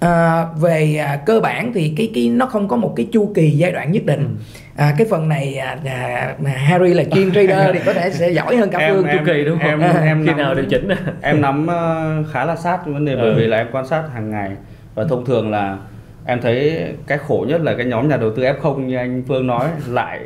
à, 0.00 0.44
về 0.60 0.96
à, 0.96 1.16
cơ 1.26 1.40
bản 1.40 1.72
thì 1.72 1.94
cái 1.96 2.10
cái 2.14 2.28
nó 2.28 2.46
không 2.46 2.68
có 2.68 2.76
một 2.76 2.92
cái 2.96 3.08
chu 3.12 3.32
kỳ 3.34 3.50
giai 3.50 3.72
đoạn 3.72 3.92
nhất 3.92 4.02
định. 4.06 4.20
Ừ. 4.20 4.26
à, 4.76 4.94
cái 4.98 5.06
phần 5.10 5.28
này 5.28 5.54
à, 5.54 5.78
à, 5.84 6.34
Harry 6.54 6.94
là 6.94 7.04
chuyên 7.04 7.32
trader 7.32 7.74
thì 7.74 7.80
có 7.86 7.92
thể 7.92 8.10
sẽ 8.10 8.30
giỏi 8.30 8.56
hơn 8.56 8.70
cả 8.70 8.90
Phương. 8.92 9.06
chu 9.12 9.18
kỳ 9.26 9.44
đúng 9.44 9.58
không? 9.58 9.80
em, 9.80 9.80
em 10.02 10.22
khi 10.22 10.26
nắm, 10.26 10.38
nào 10.38 10.54
điều 10.54 10.64
chỉnh? 10.64 10.88
em 11.22 11.40
nắm 11.40 11.66
uh, 11.66 12.26
khá 12.32 12.44
là 12.44 12.56
sát 12.56 12.86
vấn 12.86 13.04
đề 13.04 13.12
ừ. 13.12 13.18
bởi 13.22 13.34
vì 13.34 13.46
là 13.46 13.56
em 13.56 13.66
quan 13.72 13.86
sát 13.86 14.02
hàng 14.14 14.30
ngày. 14.30 14.50
Và 14.94 15.04
thông 15.04 15.24
thường 15.24 15.50
là 15.50 15.76
em 16.26 16.40
thấy 16.40 16.84
cái 17.06 17.18
khổ 17.18 17.44
nhất 17.48 17.60
là 17.60 17.74
cái 17.74 17.86
nhóm 17.86 18.08
nhà 18.08 18.16
đầu 18.16 18.30
tư 18.36 18.42
F0 18.42 18.78
như 18.78 18.96
anh 18.96 19.22
Phương 19.28 19.46
nói 19.46 19.68
lại 19.88 20.20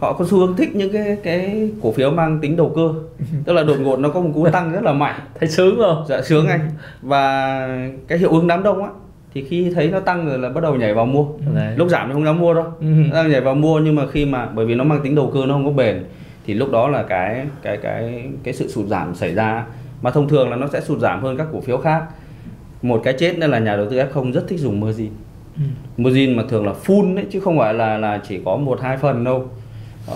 họ 0.00 0.12
có 0.12 0.24
xu 0.24 0.38
hướng 0.38 0.56
thích 0.56 0.76
những 0.76 0.92
cái 0.92 1.16
cái 1.22 1.70
cổ 1.82 1.92
phiếu 1.92 2.10
mang 2.10 2.38
tính 2.40 2.56
đầu 2.56 2.72
cơ. 2.76 2.88
Tức 3.44 3.52
là 3.52 3.62
đột 3.62 3.76
ngột 3.80 3.98
nó 3.98 4.08
có 4.08 4.20
một 4.20 4.30
cú 4.34 4.48
tăng 4.48 4.72
rất 4.72 4.82
là 4.82 4.92
mạnh. 4.92 5.20
Thấy 5.40 5.48
sướng 5.48 5.76
không 5.78 6.04
dạ 6.08 6.22
sướng 6.22 6.46
anh. 6.46 6.60
Và 7.02 7.68
cái 8.08 8.18
hiệu 8.18 8.30
ứng 8.30 8.46
đám 8.46 8.62
đông 8.62 8.82
á 8.82 8.90
thì 9.34 9.44
khi 9.44 9.72
thấy 9.74 9.90
nó 9.90 10.00
tăng 10.00 10.26
rồi 10.26 10.38
là 10.38 10.48
bắt 10.48 10.60
đầu 10.60 10.74
nhảy 10.74 10.94
vào 10.94 11.06
mua. 11.06 11.26
Đấy. 11.54 11.74
lúc 11.76 11.88
giảm 11.88 12.08
thì 12.08 12.12
không 12.12 12.24
dám 12.24 12.38
mua 12.38 12.54
đâu. 12.54 12.64
Ừ. 12.80 12.86
đang 13.12 13.30
nhảy 13.30 13.40
vào 13.40 13.54
mua 13.54 13.80
nhưng 13.80 13.94
mà 13.94 14.06
khi 14.06 14.24
mà 14.24 14.46
bởi 14.46 14.66
vì 14.66 14.74
nó 14.74 14.84
mang 14.84 15.00
tính 15.02 15.14
đầu 15.14 15.30
cơ 15.34 15.46
nó 15.46 15.54
không 15.54 15.64
có 15.64 15.70
bền 15.70 16.04
thì 16.46 16.54
lúc 16.54 16.70
đó 16.72 16.88
là 16.88 17.02
cái 17.02 17.46
cái 17.62 17.76
cái 17.76 18.24
cái 18.42 18.54
sự 18.54 18.68
sụt 18.68 18.86
giảm 18.86 19.14
xảy 19.14 19.34
ra. 19.34 19.66
Mà 20.02 20.10
thông 20.10 20.28
thường 20.28 20.50
là 20.50 20.56
nó 20.56 20.66
sẽ 20.72 20.80
sụt 20.80 20.98
giảm 20.98 21.22
hơn 21.22 21.36
các 21.36 21.46
cổ 21.52 21.60
phiếu 21.60 21.78
khác. 21.78 22.02
Một 22.82 23.00
cái 23.04 23.14
chết 23.18 23.38
nữa 23.38 23.46
là 23.46 23.58
nhà 23.58 23.76
đầu 23.76 23.86
tư 23.90 23.96
F0 23.96 24.32
rất 24.32 24.48
thích 24.48 24.60
dùng 24.60 24.80
margin. 24.80 25.10
Ừ. 25.56 25.62
margin 25.96 26.36
mà 26.36 26.42
thường 26.48 26.66
là 26.66 26.72
full 26.86 27.14
đấy 27.14 27.24
chứ 27.30 27.40
không 27.40 27.58
phải 27.58 27.74
là 27.74 27.98
là 27.98 28.20
chỉ 28.28 28.40
có 28.44 28.56
một 28.56 28.80
hai 28.80 28.96
phần 28.96 29.24
đâu 29.24 29.48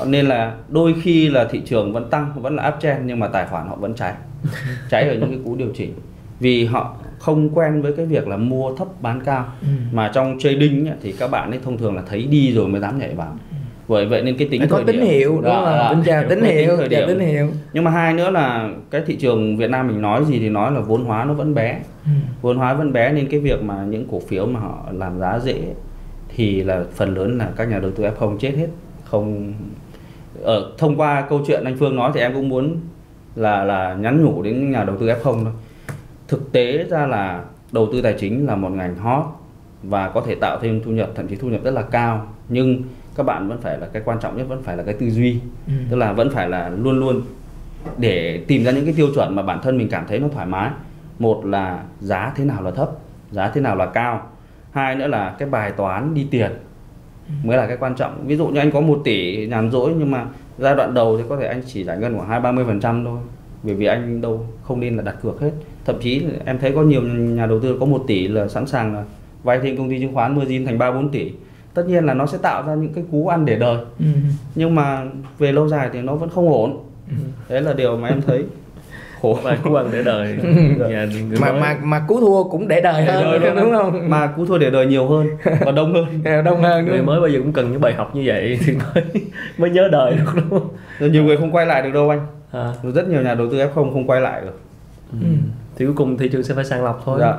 nên 0.07 0.27
là 0.27 0.55
đôi 0.69 0.95
khi 1.03 1.29
là 1.29 1.45
thị 1.51 1.63
trường 1.65 1.93
vẫn 1.93 2.11
tăng 2.11 2.33
vẫn 2.37 2.57
là 2.57 2.69
uptrend 2.69 3.07
nhưng 3.07 3.21
mà 3.21 3.29
tài 3.29 3.47
khoản 3.47 3.69
họ 3.69 3.77
vẫn 3.77 3.95
cháy 3.95 4.13
cháy 4.91 5.09
ở 5.09 5.15
những 5.15 5.31
cái 5.31 5.39
cú 5.45 5.57
điều 5.57 5.69
chỉnh 5.75 5.95
vì 6.41 6.65
họ 6.65 6.97
không 7.19 7.51
quen 7.55 7.83
với 7.83 7.93
cái 7.97 8.07
việc 8.07 8.29
là 8.29 8.37
mua 8.37 8.77
thấp 8.77 9.03
bán 9.03 9.21
cao 9.25 9.47
ừ. 9.61 9.69
mà 9.93 10.11
trong 10.15 10.39
trading 10.39 10.89
ấy, 10.89 10.97
thì 11.03 11.13
các 11.13 11.31
bạn 11.31 11.51
ấy 11.51 11.61
thông 11.65 11.79
thường 11.79 11.97
là 11.97 12.03
thấy 12.09 12.27
đi 12.31 12.53
rồi 12.53 12.69
mới 12.69 12.81
dám 12.81 12.99
nhảy 12.99 13.15
vào 13.15 13.37
ừ. 13.51 13.57
bởi 13.89 14.07
vậy 14.07 14.23
nên 14.23 14.37
cái 14.37 14.49
tính 14.49 14.63
có 14.71 14.83
tín 14.87 15.01
hiệu 15.01 15.41
đúng 15.43 15.55
không 15.55 15.87
tính 15.91 16.03
chào 16.07 16.25
tín 16.29 16.43
hiệu 16.43 16.77
thời 16.77 16.89
điểm. 16.89 17.09
tín 17.09 17.19
hiệu 17.19 17.49
nhưng 17.73 17.85
mà 17.85 17.91
hai 17.91 18.13
nữa 18.13 18.31
là 18.31 18.71
cái 18.91 19.03
thị 19.07 19.17
trường 19.17 19.57
Việt 19.57 19.71
Nam 19.71 19.89
mình 19.89 20.01
nói 20.01 20.25
gì 20.25 20.39
thì 20.39 20.49
nói 20.49 20.73
là 20.73 20.81
vốn 20.81 21.05
hóa 21.05 21.25
nó 21.25 21.35
vẫn 21.35 21.55
bé 21.55 21.81
ừ. 22.05 22.11
vốn 22.43 22.57
hóa 22.57 22.75
vẫn 22.75 22.93
bé 22.93 23.13
nên 23.13 23.29
cái 23.29 23.41
việc 23.41 23.63
mà 23.63 23.85
những 23.85 24.07
cổ 24.11 24.21
phiếu 24.29 24.47
mà 24.47 24.61
họ 24.61 24.87
làm 24.93 25.19
giá 25.19 25.39
dễ 25.39 25.75
thì 26.37 26.63
là 26.63 26.85
phần 26.95 27.15
lớn 27.15 27.39
là 27.39 27.49
các 27.57 27.69
nhà 27.69 27.79
đầu 27.79 27.91
tư 27.91 28.05
F0 28.05 28.39
chết 28.39 28.55
hết 28.57 28.69
không 29.05 29.55
ở 30.43 30.73
thông 30.79 30.97
qua 30.97 31.27
câu 31.29 31.41
chuyện 31.47 31.65
anh 31.65 31.77
Phương 31.79 31.97
nói 31.97 32.11
thì 32.15 32.21
em 32.21 32.35
cũng 32.35 32.49
muốn 32.49 32.77
là 33.37 33.65
là 33.65 33.95
nhắn 33.95 34.25
nhủ 34.25 34.43
đến 34.43 34.71
nhà 34.71 34.85
đầu 34.85 34.97
tư 34.97 35.07
F0 35.07 35.45
thôi. 35.45 35.53
Thực 36.29 36.53
tế 36.53 36.85
ra 36.91 37.07
là 37.07 37.45
đầu 37.73 37.89
tư 37.93 38.03
tài 38.03 38.15
chính 38.19 38.47
là 38.47 38.57
một 38.57 38.69
ngành 38.69 38.97
hot 38.97 39.25
và 39.83 40.09
có 40.09 40.21
thể 40.21 40.35
tạo 40.35 40.59
thêm 40.63 40.83
thu 40.85 40.91
nhập 40.91 41.11
thậm 41.15 41.29
chí 41.29 41.37
thu 41.37 41.49
nhập 41.49 41.61
rất 41.65 41.71
là 41.71 41.83
cao. 41.83 42.27
Nhưng 42.49 42.83
các 43.17 43.23
bạn 43.23 43.49
vẫn 43.49 43.61
phải 43.61 43.79
là 43.79 43.87
cái 43.87 44.03
quan 44.05 44.19
trọng 44.21 44.37
nhất 44.37 44.49
vẫn 44.49 44.63
phải 44.63 44.77
là 44.77 44.83
cái 44.83 44.95
tư 44.95 45.11
duy. 45.11 45.41
Ừ. 45.67 45.73
tức 45.91 45.97
là 45.97 46.13
vẫn 46.13 46.31
phải 46.31 46.49
là 46.49 46.69
luôn 46.69 47.01
luôn 47.01 47.23
để 47.99 48.45
tìm 48.49 48.65
ra 48.65 48.73
những 48.73 48.85
cái 48.85 48.95
tiêu 48.97 49.09
chuẩn 49.15 49.37
mà 49.37 49.43
bản 49.43 49.61
thân 49.63 49.79
mình 49.79 49.89
cảm 49.89 50.05
thấy 50.09 50.19
nó 50.19 50.29
thoải 50.29 50.47
mái. 50.47 50.71
Một 51.19 51.47
là 51.47 51.83
giá 52.01 52.33
thế 52.37 52.45
nào 52.45 52.63
là 52.63 52.71
thấp 52.71 52.91
giá 53.31 53.49
thế 53.49 53.61
nào 53.61 53.77
là 53.77 53.87
cao. 53.87 54.27
Hai 54.71 54.95
nữa 54.95 55.07
là 55.07 55.35
cái 55.39 55.49
bài 55.49 55.73
toán 55.73 56.15
đi 56.15 56.27
tiền. 56.31 56.51
Mới 57.43 57.57
là 57.57 57.67
cái 57.67 57.77
quan 57.77 57.95
trọng. 57.95 58.27
Ví 58.27 58.37
dụ 58.37 58.47
như 58.47 58.61
anh 58.61 58.71
có 58.71 58.81
một 58.81 59.01
tỷ 59.05 59.47
nhàn 59.47 59.71
rỗi 59.71 59.93
nhưng 59.99 60.11
mà 60.11 60.27
giai 60.59 60.75
đoạn 60.75 60.95
đầu 60.95 61.19
thì 61.19 61.25
có 61.29 61.37
thể 61.37 61.47
anh 61.47 61.63
chỉ 61.67 61.85
giải 61.85 61.99
ngân 61.99 62.17
khoảng 62.17 62.29
hai 62.29 62.41
ba 62.41 62.53
mươi 62.53 62.65
phần 62.65 62.81
trăm 62.81 63.05
thôi 63.05 63.19
bởi 63.63 63.75
vì 63.75 63.87
anh 63.87 64.21
đâu 64.21 64.47
không 64.63 64.81
nên 64.81 64.97
là 64.97 65.03
đặt 65.03 65.17
cược 65.23 65.41
hết. 65.41 65.51
Thậm 65.85 65.97
chí 66.01 66.25
em 66.45 66.59
thấy 66.59 66.73
có 66.73 66.83
nhiều 66.83 67.03
nhà 67.03 67.47
đầu 67.47 67.61
tư 67.61 67.77
có 67.81 67.87
một 67.87 68.05
tỷ 68.07 68.29
là 68.29 68.49
sẵn 68.49 68.67
sàng 68.67 68.95
là 68.95 69.05
vay 69.43 69.59
thêm 69.63 69.77
công 69.77 69.91
ty 69.91 70.01
chứng 70.01 70.15
khoán 70.15 70.39
margin 70.39 70.67
thành 70.67 70.79
ba 70.79 70.91
bốn 70.91 71.09
tỷ. 71.09 71.33
Tất 71.75 71.87
nhiên 71.89 72.05
là 72.05 72.15
nó 72.15 72.27
sẽ 72.27 72.39
tạo 72.39 72.67
ra 72.67 72.75
những 72.75 72.93
cái 72.93 73.05
cú 73.11 73.29
ăn 73.29 73.45
để 73.45 73.59
đời. 73.59 73.77
Ừ. 73.99 74.05
nhưng 74.55 74.75
mà 74.75 75.05
về 75.39 75.53
lâu 75.53 75.69
dài 75.69 75.91
thì 75.93 76.01
nó 76.01 76.15
vẫn 76.15 76.29
không 76.29 76.49
ổn. 76.53 76.85
Ừ. 77.09 77.15
đấy 77.49 77.63
là 77.63 77.73
điều 77.73 77.97
mà 77.97 78.09
em 78.09 78.23
thấy 78.23 78.45
khổ 79.23 79.39
và 79.43 79.59
cú 79.63 79.75
ăn 79.75 79.89
để 79.93 80.03
đời. 80.03 80.39
Dạ, 80.91 81.07
mà 81.41 81.53
mà 81.53 81.77
mà 81.83 82.05
cú 82.09 82.21
thua 82.21 82.45
cũng 82.45 82.69
để 82.69 82.81
đời 82.81 83.05
hơn 83.05 83.25
đời 83.25 83.39
đúng, 83.55 83.63
đúng 83.63 83.73
không? 83.73 84.11
Mà 84.11 84.27
cú 84.27 84.47
thua 84.47 84.59
để 84.59 84.71
đời 84.71 84.87
nhiều 84.87 85.07
hơn 85.07 85.27
và 85.61 85.73
đông 85.73 85.95
hơn. 85.95 86.05
Đông 86.45 86.63
hơn 86.63 86.87
người 86.87 87.03
mới 87.03 87.21
bây 87.21 87.33
giờ 87.33 87.39
cũng 87.39 87.53
cần 87.53 87.73
những 87.73 87.81
bài 87.81 87.95
học 87.95 88.15
như 88.15 88.23
vậy 88.25 88.59
thì 88.67 88.73
mới 88.73 89.05
mới 89.59 89.71
nhớ 89.71 89.89
đời 89.93 90.15
được 90.15 90.33
đúng 90.35 90.51
không? 90.51 91.13
Nhiều 91.13 91.25
người 91.25 91.37
không 91.37 91.55
quay 91.55 91.67
lại 91.67 91.83
được 91.83 91.91
đâu 91.95 92.11
anh. 92.11 92.21
À. 92.53 92.73
rất 92.95 93.09
nhiều 93.09 93.23
nhà 93.23 93.35
đầu 93.35 93.51
tư 93.51 93.59
f 93.59 93.69
không 93.75 93.93
không 93.93 94.07
quay 94.07 94.21
lại 94.21 94.41
được 94.41 94.61
ừ. 95.13 95.27
thì 95.77 95.85
cuối 95.85 95.95
cùng 95.95 96.19
thị 96.19 96.29
trường 96.29 96.43
sẽ 96.43 96.55
phải 96.55 96.65
sàng 96.65 96.85
lọc 96.85 97.03
thôi. 97.05 97.19
Dạ. 97.21 97.35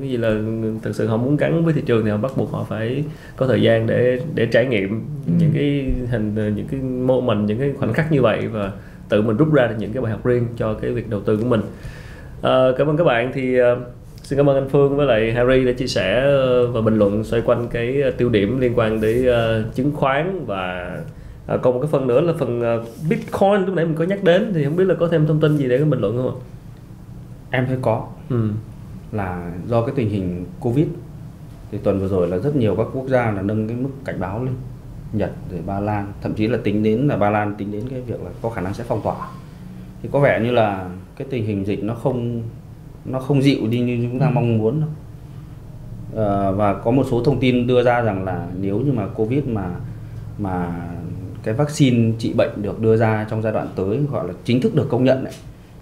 cái 0.00 0.08
gì 0.08 0.16
là 0.16 0.34
thực 0.82 0.96
sự 0.96 1.06
họ 1.06 1.16
muốn 1.16 1.36
gắn 1.36 1.64
với 1.64 1.74
thị 1.74 1.82
trường 1.86 2.04
thì 2.04 2.10
họ 2.10 2.16
bắt 2.16 2.32
buộc 2.36 2.52
họ 2.52 2.66
phải 2.68 3.04
có 3.36 3.46
thời 3.46 3.62
gian 3.62 3.86
để 3.86 4.20
để 4.34 4.46
trải 4.46 4.66
nghiệm 4.66 4.90
ừ. 5.26 5.32
những 5.38 5.50
cái 5.54 5.84
hình 6.10 6.54
những 6.56 6.66
cái 6.70 6.80
mô 6.80 7.20
mình 7.20 7.46
những 7.46 7.58
cái 7.58 7.72
khoảnh 7.78 7.92
khắc 7.92 8.12
như 8.12 8.22
vậy 8.22 8.48
và 8.48 8.72
tự 9.12 9.22
mình 9.22 9.36
rút 9.36 9.52
ra 9.52 9.66
được 9.66 9.74
những 9.78 9.92
cái 9.92 10.02
bài 10.02 10.12
học 10.12 10.26
riêng 10.26 10.46
cho 10.56 10.74
cái 10.74 10.90
việc 10.90 11.10
đầu 11.10 11.20
tư 11.20 11.36
của 11.36 11.44
mình 11.44 11.60
à, 12.42 12.66
cảm 12.78 12.86
ơn 12.86 12.96
các 12.96 13.04
bạn 13.04 13.30
thì 13.34 13.60
uh, 13.60 13.78
xin 14.22 14.36
cảm 14.36 14.48
ơn 14.48 14.56
anh 14.56 14.68
Phương 14.68 14.96
với 14.96 15.06
lại 15.06 15.32
Harry 15.32 15.64
đã 15.64 15.72
chia 15.72 15.86
sẻ 15.86 16.24
và 16.72 16.80
bình 16.80 16.98
luận 16.98 17.24
xoay 17.24 17.42
quanh 17.42 17.68
cái 17.68 18.02
tiêu 18.18 18.28
điểm 18.28 18.60
liên 18.60 18.78
quan 18.78 19.00
đến 19.00 19.26
uh, 19.28 19.74
chứng 19.74 19.92
khoán 19.92 20.44
và 20.46 20.96
à, 21.46 21.56
còn 21.56 21.74
một 21.74 21.80
cái 21.80 21.88
phần 21.92 22.06
nữa 22.06 22.20
là 22.20 22.32
phần 22.38 22.60
uh, 22.60 22.86
Bitcoin 23.08 23.66
lúc 23.66 23.74
nãy 23.74 23.84
mình 23.84 23.94
có 23.94 24.04
nhắc 24.04 24.24
đến 24.24 24.52
thì 24.54 24.64
không 24.64 24.76
biết 24.76 24.84
là 24.84 24.94
có 24.94 25.08
thêm 25.08 25.26
thông 25.26 25.40
tin 25.40 25.56
gì 25.56 25.68
để 25.68 25.78
bình 25.78 26.00
luận 26.00 26.16
không 26.16 26.28
ạ? 26.28 26.36
Em 27.50 27.66
thấy 27.66 27.76
có. 27.82 28.06
Ừ. 28.30 28.48
Là 29.12 29.52
do 29.66 29.82
cái 29.82 29.94
tình 29.96 30.10
hình 30.10 30.44
Covid 30.60 30.86
thì 31.72 31.78
tuần 31.78 32.00
vừa 32.00 32.08
rồi 32.08 32.28
là 32.28 32.38
rất 32.38 32.56
nhiều 32.56 32.74
các 32.76 32.86
quốc 32.92 33.08
gia 33.08 33.30
là 33.30 33.42
nâng 33.42 33.68
cái 33.68 33.76
mức 33.76 33.90
cảnh 34.04 34.20
báo 34.20 34.44
lên. 34.44 34.54
Nhật 35.12 35.32
rồi 35.50 35.60
Ba 35.66 35.80
Lan, 35.80 36.12
thậm 36.22 36.34
chí 36.34 36.46
là 36.46 36.58
tính 36.64 36.82
đến 36.82 37.08
là 37.08 37.16
Ba 37.16 37.30
Lan 37.30 37.54
tính 37.54 37.72
đến 37.72 37.82
cái 37.90 38.00
việc 38.00 38.22
là 38.24 38.30
có 38.42 38.50
khả 38.50 38.60
năng 38.60 38.74
sẽ 38.74 38.84
phong 38.88 39.02
tỏa. 39.02 39.28
Thì 40.02 40.08
có 40.12 40.20
vẻ 40.20 40.40
như 40.44 40.50
là 40.50 40.90
cái 41.16 41.28
tình 41.30 41.46
hình 41.46 41.64
dịch 41.64 41.84
nó 41.84 41.94
không 41.94 42.42
nó 43.04 43.20
không 43.20 43.42
dịu 43.42 43.66
đi 43.66 43.80
như 43.80 44.08
chúng 44.10 44.20
ta 44.20 44.26
ừ. 44.26 44.32
mong 44.34 44.58
muốn 44.58 44.80
đâu. 44.80 44.90
À, 46.16 46.50
và 46.50 46.74
có 46.74 46.90
một 46.90 47.06
số 47.10 47.24
thông 47.24 47.40
tin 47.40 47.66
đưa 47.66 47.82
ra 47.82 48.00
rằng 48.00 48.24
là 48.24 48.46
nếu 48.60 48.80
như 48.80 48.92
mà 48.92 49.06
Covid 49.06 49.44
mà 49.44 49.70
mà 50.38 50.86
cái 51.42 51.54
vaccine 51.54 52.12
trị 52.18 52.32
bệnh 52.36 52.62
được 52.62 52.80
đưa 52.80 52.96
ra 52.96 53.26
trong 53.30 53.42
giai 53.42 53.52
đoạn 53.52 53.68
tới 53.76 54.00
gọi 54.10 54.28
là 54.28 54.34
chính 54.44 54.60
thức 54.60 54.74
được 54.74 54.88
công 54.90 55.04
nhận 55.04 55.24
ấy, 55.24 55.34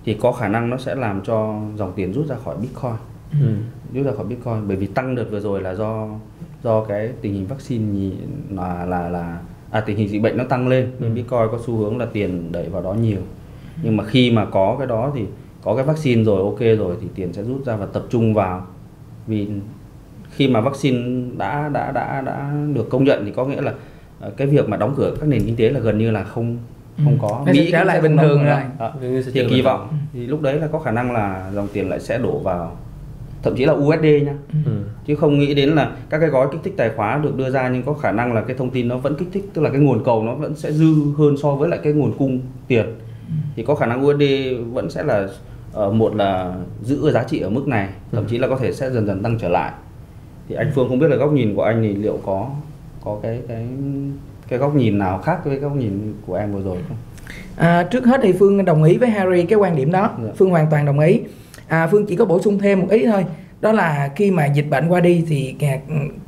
thì 0.04 0.16
có 0.20 0.32
khả 0.32 0.48
năng 0.48 0.70
nó 0.70 0.76
sẽ 0.76 0.94
làm 0.94 1.20
cho 1.24 1.60
dòng 1.76 1.92
tiền 1.96 2.12
rút 2.12 2.26
ra 2.26 2.36
khỏi 2.44 2.56
Bitcoin 2.56 2.92
ừ. 3.32 3.56
rút 3.94 4.06
ra 4.06 4.12
khỏi 4.16 4.26
Bitcoin 4.26 4.68
bởi 4.68 4.76
vì 4.76 4.86
tăng 4.86 5.14
đợt 5.14 5.24
vừa 5.30 5.40
rồi 5.40 5.62
là 5.62 5.74
do 5.74 6.08
do 6.64 6.84
cái 6.84 7.10
tình 7.20 7.34
hình 7.34 7.46
vaccine 7.46 8.10
là 8.50 8.84
là 8.84 9.08
là 9.08 9.38
à 9.70 9.80
tình 9.80 9.96
hình 9.96 10.08
dịch 10.08 10.22
bệnh 10.22 10.36
nó 10.36 10.44
tăng 10.44 10.68
lên 10.68 10.90
nên 10.98 11.10
ừ. 11.10 11.14
Bitcoin 11.14 11.48
có 11.52 11.58
xu 11.66 11.76
hướng 11.76 11.98
là 11.98 12.06
tiền 12.12 12.52
đẩy 12.52 12.68
vào 12.68 12.82
đó 12.82 12.92
nhiều. 12.92 13.20
Nhưng 13.82 13.96
mà 13.96 14.04
khi 14.04 14.30
mà 14.30 14.44
có 14.44 14.76
cái 14.78 14.86
đó 14.86 15.12
thì 15.14 15.24
có 15.62 15.76
cái 15.76 15.84
vaccine 15.84 16.24
rồi 16.24 16.42
ok 16.42 16.78
rồi 16.78 16.96
thì 17.00 17.06
tiền 17.14 17.32
sẽ 17.32 17.42
rút 17.42 17.64
ra 17.66 17.76
và 17.76 17.86
tập 17.86 18.02
trung 18.10 18.34
vào. 18.34 18.66
Vì 19.26 19.48
khi 20.30 20.48
mà 20.48 20.60
vaccine 20.60 21.30
đã 21.36 21.68
đã 21.68 21.92
đã 21.92 22.20
đã 22.20 22.52
được 22.74 22.90
công 22.90 23.04
nhận 23.04 23.24
thì 23.24 23.32
có 23.32 23.44
nghĩa 23.44 23.60
là 23.60 23.74
Ờ, 24.20 24.30
cái 24.36 24.46
việc 24.46 24.68
mà 24.68 24.76
đóng 24.76 24.94
cửa 24.96 25.14
các 25.20 25.26
nền 25.28 25.42
kinh 25.46 25.56
tế 25.56 25.68
là 25.68 25.80
gần 25.80 25.98
như 25.98 26.10
là 26.10 26.24
không 26.24 26.58
không 26.96 27.18
ừ. 27.20 27.28
có 27.28 27.44
Mỹ 27.52 27.68
trở 27.72 27.84
lại 27.84 28.00
bình 28.00 28.16
thường 28.16 28.44
rồi. 28.44 28.60
À, 28.78 28.92
thì 29.34 29.46
kỳ 29.50 29.62
vọng. 29.62 29.88
Thì 30.12 30.26
lúc 30.26 30.42
đấy 30.42 30.58
là 30.58 30.66
có 30.66 30.78
khả 30.78 30.90
năng 30.90 31.12
là 31.12 31.50
dòng 31.54 31.68
tiền 31.72 31.88
lại 31.88 32.00
sẽ 32.00 32.18
đổ 32.18 32.38
vào 32.38 32.76
thậm 33.42 33.56
chí 33.56 33.64
là 33.64 33.72
USD 33.72 34.04
nha 34.04 34.34
ừ. 34.66 34.72
chứ 35.06 35.16
không 35.16 35.38
nghĩ 35.38 35.54
đến 35.54 35.68
là 35.68 35.92
các 36.10 36.18
cái 36.18 36.28
gói 36.28 36.48
kích 36.52 36.60
thích 36.64 36.74
tài 36.76 36.90
khóa 36.96 37.20
được 37.22 37.36
đưa 37.36 37.50
ra 37.50 37.68
nhưng 37.68 37.82
có 37.82 37.94
khả 37.94 38.12
năng 38.12 38.32
là 38.32 38.40
cái 38.40 38.56
thông 38.56 38.70
tin 38.70 38.88
nó 38.88 38.96
vẫn 38.96 39.14
kích 39.18 39.28
thích 39.32 39.44
tức 39.54 39.62
là 39.62 39.70
cái 39.70 39.80
nguồn 39.80 40.04
cầu 40.04 40.22
nó 40.22 40.34
vẫn 40.34 40.56
sẽ 40.56 40.72
dư 40.72 40.94
hơn 41.18 41.36
so 41.42 41.54
với 41.54 41.68
lại 41.68 41.80
cái 41.82 41.92
nguồn 41.92 42.18
cung 42.18 42.40
tiền 42.68 42.86
ừ. 43.28 43.34
thì 43.56 43.62
có 43.62 43.74
khả 43.74 43.86
năng 43.86 44.06
USD 44.06 44.22
vẫn 44.72 44.90
sẽ 44.90 45.02
là 45.02 45.28
uh, 45.86 45.94
một 45.94 46.16
là 46.16 46.54
giữ 46.82 47.10
giá 47.10 47.22
trị 47.22 47.40
ở 47.40 47.50
mức 47.50 47.68
này 47.68 47.88
thậm 48.12 48.24
chí 48.26 48.38
là 48.38 48.48
có 48.48 48.56
thể 48.56 48.72
sẽ 48.72 48.90
dần 48.90 49.06
dần 49.06 49.22
tăng 49.22 49.38
trở 49.38 49.48
lại 49.48 49.72
thì 50.48 50.54
anh 50.54 50.70
Phương 50.74 50.88
không 50.88 50.98
biết 50.98 51.10
là 51.10 51.16
góc 51.16 51.32
nhìn 51.32 51.54
của 51.54 51.62
anh 51.62 51.82
thì 51.82 51.94
liệu 51.94 52.18
có 52.26 52.50
có 53.04 53.18
cái 53.22 53.40
cái 53.48 53.66
cái 54.48 54.58
góc 54.58 54.74
nhìn 54.74 54.98
nào 54.98 55.18
khác 55.18 55.44
với 55.44 55.56
góc 55.56 55.76
nhìn 55.76 56.14
của 56.26 56.34
em 56.34 56.52
vừa 56.52 56.62
rồi 56.62 56.76
không? 56.88 56.96
À, 57.56 57.82
trước 57.82 58.06
hết 58.06 58.20
thì 58.22 58.32
Phương 58.32 58.64
đồng 58.64 58.82
ý 58.82 58.96
với 58.96 59.10
Harry 59.10 59.42
cái 59.42 59.58
quan 59.58 59.76
điểm 59.76 59.92
đó, 59.92 60.10
dạ. 60.24 60.30
Phương 60.36 60.50
hoàn 60.50 60.66
toàn 60.70 60.86
đồng 60.86 61.00
ý. 61.00 61.20
À, 61.70 61.86
Phương 61.86 62.06
chỉ 62.06 62.16
có 62.16 62.24
bổ 62.24 62.42
sung 62.42 62.58
thêm 62.58 62.80
một 62.80 62.86
ý 62.90 63.06
thôi, 63.06 63.24
đó 63.60 63.72
là 63.72 64.10
khi 64.16 64.30
mà 64.30 64.46
dịch 64.46 64.70
bệnh 64.70 64.88
qua 64.88 65.00
đi 65.00 65.24
thì 65.28 65.54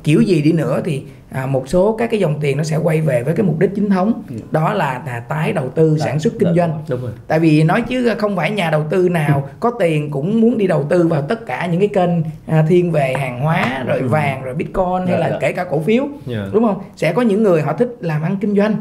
kiểu 0.03 0.21
gì 0.21 0.41
đi 0.41 0.51
nữa 0.51 0.81
thì 0.85 1.03
à, 1.33 1.45
một 1.45 1.69
số 1.69 1.95
các 1.99 2.11
cái 2.11 2.19
dòng 2.19 2.39
tiền 2.41 2.57
nó 2.57 2.63
sẽ 2.63 2.77
quay 2.77 3.01
về 3.01 3.23
với 3.23 3.35
cái 3.35 3.45
mục 3.45 3.59
đích 3.59 3.69
chính 3.75 3.89
thống 3.89 4.23
ừ. 4.29 4.35
đó 4.51 4.73
là, 4.73 5.01
là 5.05 5.19
tái 5.19 5.53
đầu 5.53 5.69
tư 5.69 5.95
Đã, 5.99 6.05
sản 6.05 6.19
xuất 6.19 6.33
kinh 6.39 6.55
doanh 6.55 6.83
đúng 6.89 7.01
rồi. 7.01 7.11
tại 7.27 7.39
vì 7.39 7.63
nói 7.63 7.81
chứ 7.81 8.13
không 8.17 8.35
phải 8.35 8.51
nhà 8.51 8.69
đầu 8.71 8.83
tư 8.89 9.09
nào 9.09 9.49
có 9.59 9.71
tiền 9.79 10.11
cũng 10.11 10.41
muốn 10.41 10.57
đi 10.57 10.67
đầu 10.67 10.83
tư 10.89 11.07
vào 11.07 11.21
tất 11.21 11.45
cả 11.45 11.65
những 11.65 11.79
cái 11.79 11.87
kênh 11.87 12.09
à, 12.47 12.65
thiên 12.69 12.91
về 12.91 13.13
hàng 13.13 13.39
hóa 13.39 13.83
rồi 13.87 13.99
ừ. 13.99 14.07
vàng 14.07 14.43
rồi 14.43 14.55
bitcoin 14.55 15.07
hay 15.07 15.19
là 15.19 15.29
dạ. 15.29 15.37
kể 15.41 15.51
cả 15.51 15.63
cổ 15.63 15.79
phiếu. 15.79 16.07
Dạ. 16.25 16.47
đúng 16.53 16.63
không 16.63 16.81
sẽ 16.95 17.13
có 17.13 17.21
những 17.21 17.43
người 17.43 17.61
họ 17.61 17.73
thích 17.73 17.97
làm 17.99 18.21
ăn 18.21 18.37
kinh 18.41 18.55
doanh 18.55 18.75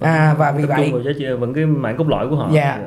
à, 0.00 0.34
và 0.38 0.52
vì 0.52 0.64
vậy 0.64 0.92
vẫn 1.38 1.54
cái 1.54 1.66
mạng 1.66 1.96
cốt 1.98 2.08
lõi 2.08 2.28
của 2.28 2.36
họ 2.36 2.50
dạ 2.52 2.78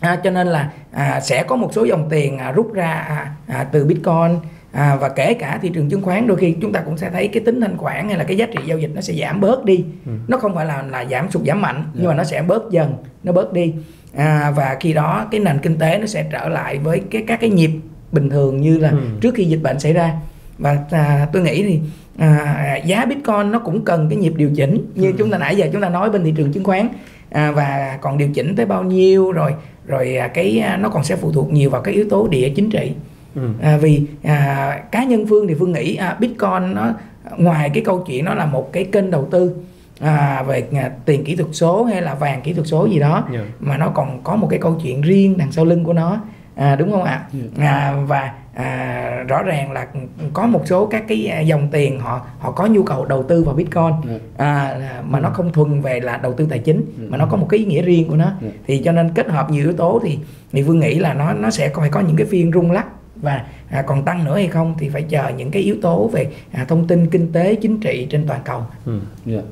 À, 0.00 0.16
cho 0.24 0.30
nên 0.30 0.46
là 0.46 0.70
à, 0.92 1.20
sẽ 1.20 1.42
có 1.42 1.56
một 1.56 1.70
số 1.72 1.84
dòng 1.84 2.06
tiền 2.10 2.38
à, 2.38 2.52
rút 2.52 2.74
ra 2.74 2.92
à, 2.92 3.32
à, 3.46 3.64
từ 3.64 3.84
Bitcoin 3.84 4.38
à, 4.72 4.96
và 4.96 5.08
kể 5.08 5.34
cả 5.34 5.58
thị 5.62 5.70
trường 5.74 5.88
chứng 5.90 6.02
khoán 6.02 6.26
đôi 6.26 6.36
khi 6.36 6.56
chúng 6.62 6.72
ta 6.72 6.80
cũng 6.80 6.98
sẽ 6.98 7.10
thấy 7.10 7.28
cái 7.28 7.42
tính 7.46 7.60
thanh 7.60 7.76
khoản 7.76 8.08
hay 8.08 8.18
là 8.18 8.24
cái 8.24 8.36
giá 8.36 8.46
trị 8.46 8.58
giao 8.66 8.78
dịch 8.78 8.90
nó 8.94 9.00
sẽ 9.00 9.14
giảm 9.14 9.40
bớt 9.40 9.64
đi 9.64 9.84
ừ. 10.06 10.12
nó 10.28 10.38
không 10.38 10.54
phải 10.54 10.66
là 10.66 10.82
là 10.82 11.04
giảm 11.04 11.30
sụt 11.30 11.42
giảm 11.46 11.62
mạnh 11.62 11.74
yeah. 11.76 11.88
nhưng 11.94 12.06
mà 12.06 12.14
nó 12.14 12.24
sẽ 12.24 12.42
bớt 12.42 12.70
dần 12.70 12.94
nó 13.22 13.32
bớt 13.32 13.52
đi 13.52 13.74
à, 14.16 14.52
và 14.56 14.76
khi 14.80 14.92
đó 14.92 15.26
cái 15.30 15.40
nền 15.40 15.58
kinh 15.58 15.78
tế 15.78 15.98
nó 15.98 16.06
sẽ 16.06 16.24
trở 16.32 16.48
lại 16.48 16.78
với 16.78 17.02
cái 17.10 17.24
các 17.26 17.40
cái 17.40 17.50
nhịp 17.50 17.70
bình 18.12 18.30
thường 18.30 18.60
như 18.60 18.78
là 18.78 18.90
ừ. 18.90 18.98
trước 19.20 19.34
khi 19.34 19.44
dịch 19.44 19.62
bệnh 19.62 19.80
xảy 19.80 19.92
ra 19.92 20.12
và 20.58 20.76
à, 20.90 21.28
tôi 21.32 21.42
nghĩ 21.42 21.62
thì 21.62 21.80
à, 22.18 22.76
giá 22.84 23.04
bitcoin 23.04 23.50
nó 23.52 23.58
cũng 23.58 23.84
cần 23.84 24.08
cái 24.08 24.18
nhịp 24.18 24.32
điều 24.36 24.50
chỉnh 24.56 24.86
như 24.94 25.10
ừ. 25.10 25.16
chúng 25.18 25.30
ta 25.30 25.38
nãy 25.38 25.56
giờ 25.56 25.68
chúng 25.72 25.82
ta 25.82 25.88
nói 25.88 26.10
bên 26.10 26.24
thị 26.24 26.34
trường 26.36 26.52
chứng 26.52 26.64
khoán 26.64 26.88
à, 27.30 27.50
và 27.50 27.98
còn 28.00 28.18
điều 28.18 28.28
chỉnh 28.34 28.56
tới 28.56 28.66
bao 28.66 28.82
nhiêu 28.82 29.32
rồi 29.32 29.54
rồi 29.88 30.16
à, 30.16 30.28
cái 30.28 30.58
à, 30.58 30.76
nó 30.76 30.88
còn 30.88 31.04
sẽ 31.04 31.16
phụ 31.16 31.32
thuộc 31.32 31.52
nhiều 31.52 31.70
vào 31.70 31.82
các 31.82 31.94
yếu 31.94 32.04
tố 32.10 32.28
địa 32.28 32.52
chính 32.56 32.70
trị 32.70 32.92
ừ. 33.34 33.42
à, 33.62 33.76
vì 33.76 34.02
à, 34.22 34.80
cá 34.92 35.04
nhân 35.04 35.26
phương 35.28 35.48
thì 35.48 35.54
phương 35.54 35.72
nghĩ 35.72 35.96
à, 35.96 36.16
bitcoin 36.20 36.74
nó 36.74 36.92
ngoài 37.36 37.70
cái 37.74 37.82
câu 37.84 38.04
chuyện 38.06 38.24
nó 38.24 38.34
là 38.34 38.46
một 38.46 38.72
cái 38.72 38.84
kênh 38.84 39.10
đầu 39.10 39.28
tư 39.30 39.54
à, 40.00 40.42
về 40.42 40.64
à, 40.72 40.90
tiền 41.04 41.24
kỹ 41.24 41.36
thuật 41.36 41.48
số 41.52 41.84
hay 41.84 42.02
là 42.02 42.14
vàng 42.14 42.40
kỹ 42.42 42.52
thuật 42.52 42.66
số 42.66 42.86
gì 42.86 42.98
đó 42.98 43.12
yeah. 43.12 43.32
Dạ. 43.32 43.40
mà 43.60 43.76
nó 43.76 43.88
còn 43.88 44.20
có 44.24 44.36
một 44.36 44.46
cái 44.50 44.58
câu 44.58 44.76
chuyện 44.82 45.00
riêng 45.00 45.38
đằng 45.38 45.52
sau 45.52 45.64
lưng 45.64 45.84
của 45.84 45.92
nó 45.92 46.20
à, 46.54 46.76
đúng 46.76 46.92
không 46.92 47.04
ạ 47.04 47.26
yeah. 47.32 47.46
Dạ. 47.56 47.66
à, 47.66 47.94
và 48.06 48.32
à, 48.58 49.24
rõ 49.28 49.42
ràng 49.42 49.72
là 49.72 49.86
có 50.32 50.46
một 50.46 50.62
số 50.66 50.86
các 50.86 51.04
cái 51.08 51.26
à, 51.26 51.40
dòng 51.40 51.68
tiền 51.70 52.00
họ 52.00 52.26
họ 52.38 52.50
có 52.50 52.66
nhu 52.66 52.82
cầu 52.82 53.04
đầu 53.04 53.22
tư 53.22 53.44
vào 53.44 53.54
bitcoin 53.54 53.92
yeah. 54.08 54.20
Dạ. 54.38 54.46
à, 54.46 55.02
mà 55.08 55.20
nó 55.20 55.30
không 55.30 55.52
thuần 55.52 55.80
về 55.80 56.00
là 56.00 56.16
đầu 56.16 56.32
tư 56.32 56.46
tài 56.50 56.58
chính 56.58 56.76
yeah. 56.76 57.10
mà 57.10 57.18
nó 57.18 57.26
có 57.26 57.36
một 57.36 57.46
cái 57.50 57.60
ý 57.60 57.66
nghĩa 57.66 57.82
riêng 57.82 58.08
của 58.08 58.16
nó 58.16 58.32
yeah. 58.42 58.54
thì 58.66 58.78
cho 58.84 58.92
nên 58.92 59.10
kết 59.14 59.28
hợp 59.28 59.50
nhiều 59.50 59.64
yếu 59.64 59.72
tố 59.72 60.00
thì 60.04 60.18
thì 60.52 60.62
phương 60.62 60.78
nghĩ 60.78 60.98
là 60.98 61.14
nó 61.14 61.32
nó 61.32 61.50
sẽ 61.50 61.68
phải 61.74 61.90
có 61.90 62.00
những 62.00 62.16
cái 62.16 62.26
phiên 62.26 62.52
rung 62.52 62.70
lắc 62.70 62.86
và 63.16 63.44
à, 63.70 63.82
còn 63.82 64.04
tăng 64.04 64.24
nữa 64.24 64.34
hay 64.34 64.48
không 64.48 64.74
thì 64.78 64.88
phải 64.88 65.02
chờ 65.02 65.28
những 65.36 65.50
cái 65.50 65.62
yếu 65.62 65.76
tố 65.82 66.08
về 66.08 66.30
à, 66.52 66.64
thông 66.68 66.86
tin 66.86 67.10
kinh 67.10 67.32
tế 67.32 67.54
chính 67.54 67.80
trị 67.80 68.06
trên 68.10 68.26
toàn 68.26 68.40
cầu. 68.44 68.62
Ừ. 68.86 69.00
Yeah. 69.26 69.44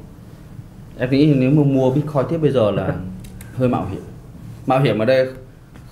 Em 0.98 1.10
nghĩ 1.10 1.34
nếu 1.36 1.50
mà 1.50 1.62
mua 1.62 1.90
Bitcoin 1.90 2.24
tiếp 2.28 2.38
bây 2.38 2.50
giờ 2.50 2.70
là 2.70 2.94
hơi 3.56 3.68
mạo 3.68 3.86
hiểm. 3.90 4.00
Mạo 4.66 4.80
hiểm 4.80 4.98
ở 4.98 5.04
đây 5.04 5.26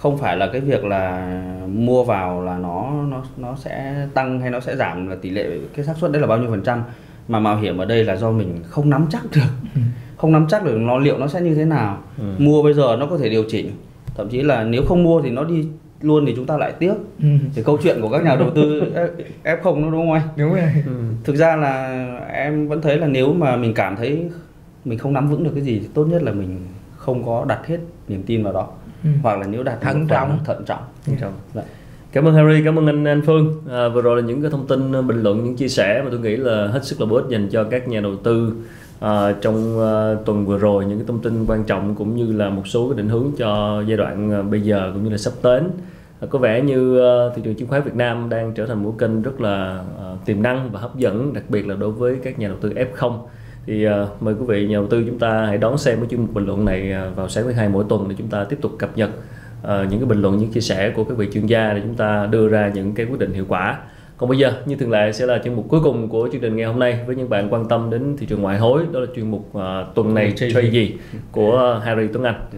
không 0.05 0.19
phải 0.19 0.37
là 0.37 0.47
cái 0.47 0.61
việc 0.61 0.85
là 0.85 1.33
mua 1.67 2.05
vào 2.05 2.43
là 2.43 2.59
nó 2.59 2.93
nó 3.11 3.23
nó 3.37 3.57
sẽ 3.57 4.07
tăng 4.15 4.41
hay 4.41 4.51
nó 4.51 4.61
sẽ 4.61 4.77
giảm 4.77 5.09
là 5.09 5.17
tỷ 5.23 5.31
lệ 5.31 5.47
cái 5.77 5.85
xác 5.85 5.97
suất 5.97 6.13
đấy 6.13 6.21
là 6.21 6.27
bao 6.27 6.39
nhiêu 6.39 6.51
phần 6.51 6.63
trăm 6.63 6.83
mà 7.29 7.41
mạo 7.41 7.57
hiểm 7.57 7.79
ở 7.79 7.85
đây 7.85 8.05
là 8.05 8.17
do 8.17 8.31
mình 8.31 8.63
không 8.65 8.91
nắm 8.91 9.07
chắc 9.11 9.23
được 9.35 9.51
ừ. 9.75 9.81
không 10.17 10.33
nắm 10.33 10.47
chắc 10.49 10.65
được 10.65 10.79
nó 10.79 10.99
liệu 10.99 11.19
nó 11.19 11.27
sẽ 11.29 11.41
như 11.41 11.55
thế 11.55 11.65
nào 11.65 11.99
ừ. 12.19 12.25
mua 12.39 12.63
bây 12.63 12.75
giờ 12.75 12.97
nó 13.01 13.07
có 13.07 13.19
thể 13.19 13.29
điều 13.29 13.45
chỉnh 13.49 13.71
thậm 14.17 14.29
chí 14.29 14.43
là 14.43 14.65
nếu 14.65 14.83
không 14.89 15.03
mua 15.03 15.23
thì 15.23 15.31
nó 15.31 15.45
đi 15.45 15.67
luôn 16.01 16.27
thì 16.27 16.33
chúng 16.37 16.47
ta 16.47 16.57
lại 16.57 16.73
tiếc 16.79 16.95
ừ. 17.23 17.29
thì 17.55 17.63
câu 17.63 17.79
chuyện 17.83 17.99
của 18.03 18.09
các 18.09 18.25
nhà 18.25 18.37
đầu 18.37 18.51
tư 18.55 18.83
f 19.45 19.57
không 19.63 19.91
đúng 19.91 20.01
không 20.01 20.13
anh 20.13 20.29
đúng 20.37 20.51
rồi 20.55 20.71
ừ. 20.87 20.93
thực 21.25 21.37
ra 21.37 21.57
là 21.57 22.07
em 22.33 22.69
vẫn 22.69 22.83
thấy 22.83 22.99
là 22.99 23.07
nếu 23.07 23.33
mà 23.33 23.57
mình 23.57 23.75
cảm 23.75 23.97
thấy 23.97 24.31
mình 24.85 24.99
không 24.99 25.13
nắm 25.13 25.29
vững 25.29 25.45
được 25.45 25.53
cái 25.55 25.63
gì 25.63 25.79
thì 25.79 25.89
tốt 25.95 26.05
nhất 26.05 26.23
là 26.23 26.33
mình 26.33 26.59
không 26.97 27.27
có 27.27 27.45
đặt 27.49 27.67
hết 27.67 27.79
niềm 28.09 28.23
tin 28.23 28.43
vào 28.43 28.53
đó 28.53 28.69
ừ. 29.05 29.11
hoặc 29.23 29.39
là 29.39 29.47
nếu 29.47 29.63
đặt 29.63 29.79
thận 29.81 30.07
trọng. 30.09 30.39
thận 30.45 30.65
trọng. 30.67 30.83
Thận 31.07 31.17
trọng. 31.21 31.33
Cảm 32.13 32.25
ơn 32.25 32.35
Harry, 32.35 32.65
cảm 32.65 32.79
ơn 32.79 32.87
anh 32.87 33.05
Anh 33.05 33.23
Phương. 33.27 33.63
À, 33.71 33.89
vừa 33.89 34.03
rồi 34.03 34.23
là 34.23 34.29
những 34.29 34.43
cái 34.43 34.51
thông 34.51 34.67
tin 34.67 35.07
bình 35.07 35.23
luận, 35.23 35.45
những 35.45 35.57
chia 35.57 35.69
sẻ 35.69 36.03
mà 36.05 36.09
tôi 36.11 36.21
nghĩ 36.21 36.37
là 36.37 36.67
hết 36.67 36.85
sức 36.85 37.01
là 37.01 37.07
bổ 37.07 37.17
ích 37.17 37.25
dành 37.29 37.49
cho 37.49 37.65
các 37.65 37.89
nhà 37.89 38.01
đầu 38.01 38.17
tư 38.17 38.53
à, 39.01 39.33
trong 39.41 39.81
à, 39.81 40.15
tuần 40.25 40.47
vừa 40.47 40.59
rồi. 40.59 40.85
Những 40.85 40.99
cái 40.99 41.07
thông 41.07 41.21
tin 41.21 41.47
quan 41.47 41.65
trọng 41.65 41.95
cũng 41.95 42.17
như 42.17 42.33
là 42.33 42.51
một 42.51 42.67
số 42.67 42.89
cái 42.89 42.97
định 42.97 43.09
hướng 43.09 43.33
cho 43.37 43.83
giai 43.89 43.97
đoạn 43.97 44.33
à, 44.33 44.43
bây 44.43 44.61
giờ 44.61 44.91
cũng 44.95 45.05
như 45.05 45.11
là 45.11 45.19
sắp 45.19 45.33
đến. 45.43 45.71
À, 46.21 46.27
có 46.31 46.39
vẻ 46.39 46.61
như 46.61 47.01
à, 47.01 47.13
thị 47.37 47.43
trường 47.45 47.55
chứng 47.55 47.69
khoán 47.69 47.83
Việt 47.83 47.95
Nam 47.95 48.29
đang 48.29 48.55
trở 48.55 48.67
thành 48.67 48.83
một 48.83 48.95
kênh 48.99 49.23
rất 49.23 49.41
là 49.41 49.83
à, 49.99 50.05
tiềm 50.25 50.43
năng 50.43 50.71
và 50.71 50.81
hấp 50.81 50.97
dẫn 50.97 51.33
đặc 51.33 51.45
biệt 51.49 51.67
là 51.67 51.75
đối 51.75 51.91
với 51.91 52.17
các 52.23 52.39
nhà 52.39 52.49
đầu 52.49 52.57
tư 52.61 52.73
F0 52.73 53.19
thì 53.67 53.87
uh, 53.89 54.23
mời 54.23 54.35
quý 54.35 54.45
vị 54.47 54.67
nhà 54.67 54.75
đầu 54.75 54.87
tư 54.87 55.05
chúng 55.07 55.19
ta 55.19 55.47
hãy 55.47 55.59
đón 55.59 55.79
xem 55.79 55.99
cái 55.99 56.07
chuyên 56.11 56.21
mục 56.21 56.35
bình 56.35 56.47
luận 56.47 56.65
này 56.65 56.95
uh, 57.11 57.17
vào 57.17 57.29
sáng 57.29 57.45
thứ 57.45 57.53
hai 57.53 57.69
mỗi 57.69 57.85
tuần 57.89 58.09
để 58.09 58.15
chúng 58.19 58.29
ta 58.29 58.45
tiếp 58.45 58.59
tục 58.61 58.73
cập 58.79 58.97
nhật 58.97 59.11
uh, 59.63 59.69
những 59.91 60.01
cái 60.01 60.07
bình 60.07 60.23
luận 60.23 60.39
những 60.39 60.51
chia 60.51 60.61
sẻ 60.61 60.91
của 60.97 61.05
các 61.05 61.19
vị 61.19 61.29
chuyên 61.33 61.47
gia 61.47 61.73
để 61.73 61.81
chúng 61.83 61.95
ta 61.95 62.27
đưa 62.27 62.49
ra 62.49 62.73
những 62.75 62.95
cái 62.95 63.07
quyết 63.07 63.19
định 63.19 63.33
hiệu 63.33 63.45
quả 63.49 63.79
còn 64.17 64.29
bây 64.29 64.39
giờ 64.39 64.53
như 64.67 64.77
thường 64.77 64.91
lệ 64.91 65.13
sẽ 65.13 65.27
là 65.27 65.41
chuyên 65.45 65.55
mục 65.55 65.67
cuối 65.69 65.81
cùng 65.85 66.09
của 66.09 66.29
chương 66.33 66.41
trình 66.41 66.57
ngày 66.57 66.67
hôm 66.67 66.79
nay 66.79 66.99
với 67.07 67.17
những 67.17 67.29
bạn 67.29 67.49
quan 67.51 67.69
tâm 67.69 67.91
đến 67.91 68.17
thị 68.19 68.27
trường 68.27 68.43
ngoại 68.43 68.59
hối 68.59 68.83
đó 68.93 69.01
là 69.01 69.07
chuyên 69.17 69.31
mục 69.31 69.51
uh, 69.57 69.95
tuần 69.95 70.15
này 70.15 70.33
chơi 70.37 70.71
gì 70.71 70.95
của 71.33 71.81
Harry 71.85 72.09
Tuấn 72.13 72.25
Anh. 72.25 72.49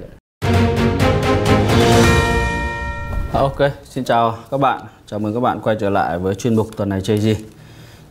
Ok, 3.33 3.57
xin 3.85 4.05
chào 4.05 4.39
các 4.51 4.61
bạn. 4.61 4.81
Chào 5.07 5.19
mừng 5.19 5.35
các 5.35 5.41
bạn 5.41 5.61
quay 5.61 5.77
trở 5.81 5.91
lại 5.91 6.19
với 6.19 6.35
chuyên 6.35 6.57
mục 6.57 6.67
tuần 6.77 6.89
này 6.89 7.01
chơi 7.01 7.19
gì. 7.19 7.37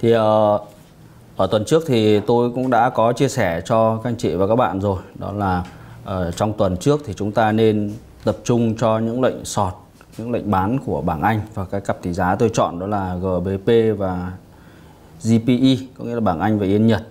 Thì 0.01 0.15
uh, 0.17 0.21
ở 1.37 1.47
tuần 1.47 1.65
trước 1.65 1.83
thì 1.87 2.19
tôi 2.19 2.51
cũng 2.51 2.69
đã 2.69 2.89
có 2.89 3.13
chia 3.13 3.27
sẻ 3.27 3.61
cho 3.65 3.97
các 3.97 4.09
anh 4.09 4.15
chị 4.15 4.35
và 4.35 4.47
các 4.47 4.55
bạn 4.55 4.79
rồi. 4.79 4.97
Đó 5.15 5.31
là 5.31 5.63
uh, 6.03 6.35
trong 6.35 6.53
tuần 6.53 6.77
trước 6.77 7.01
thì 7.05 7.13
chúng 7.13 7.31
ta 7.31 7.51
nên 7.51 7.93
tập 8.23 8.37
trung 8.43 8.75
cho 8.77 8.99
những 8.99 9.21
lệnh 9.21 9.45
sọt 9.45 9.73
những 10.17 10.31
lệnh 10.31 10.51
bán 10.51 10.77
của 10.85 11.01
bảng 11.01 11.21
Anh 11.21 11.41
và 11.53 11.65
cái 11.65 11.81
cặp 11.81 12.01
tỷ 12.01 12.13
giá 12.13 12.35
tôi 12.35 12.49
chọn 12.53 12.79
đó 12.79 12.87
là 12.87 13.15
GBP 13.15 13.97
và 13.97 14.31
GPE 15.23 15.75
có 15.97 16.05
nghĩa 16.05 16.13
là 16.13 16.19
bảng 16.19 16.39
Anh 16.39 16.59
và 16.59 16.65
Yên 16.65 16.87
Nhật 16.87 17.07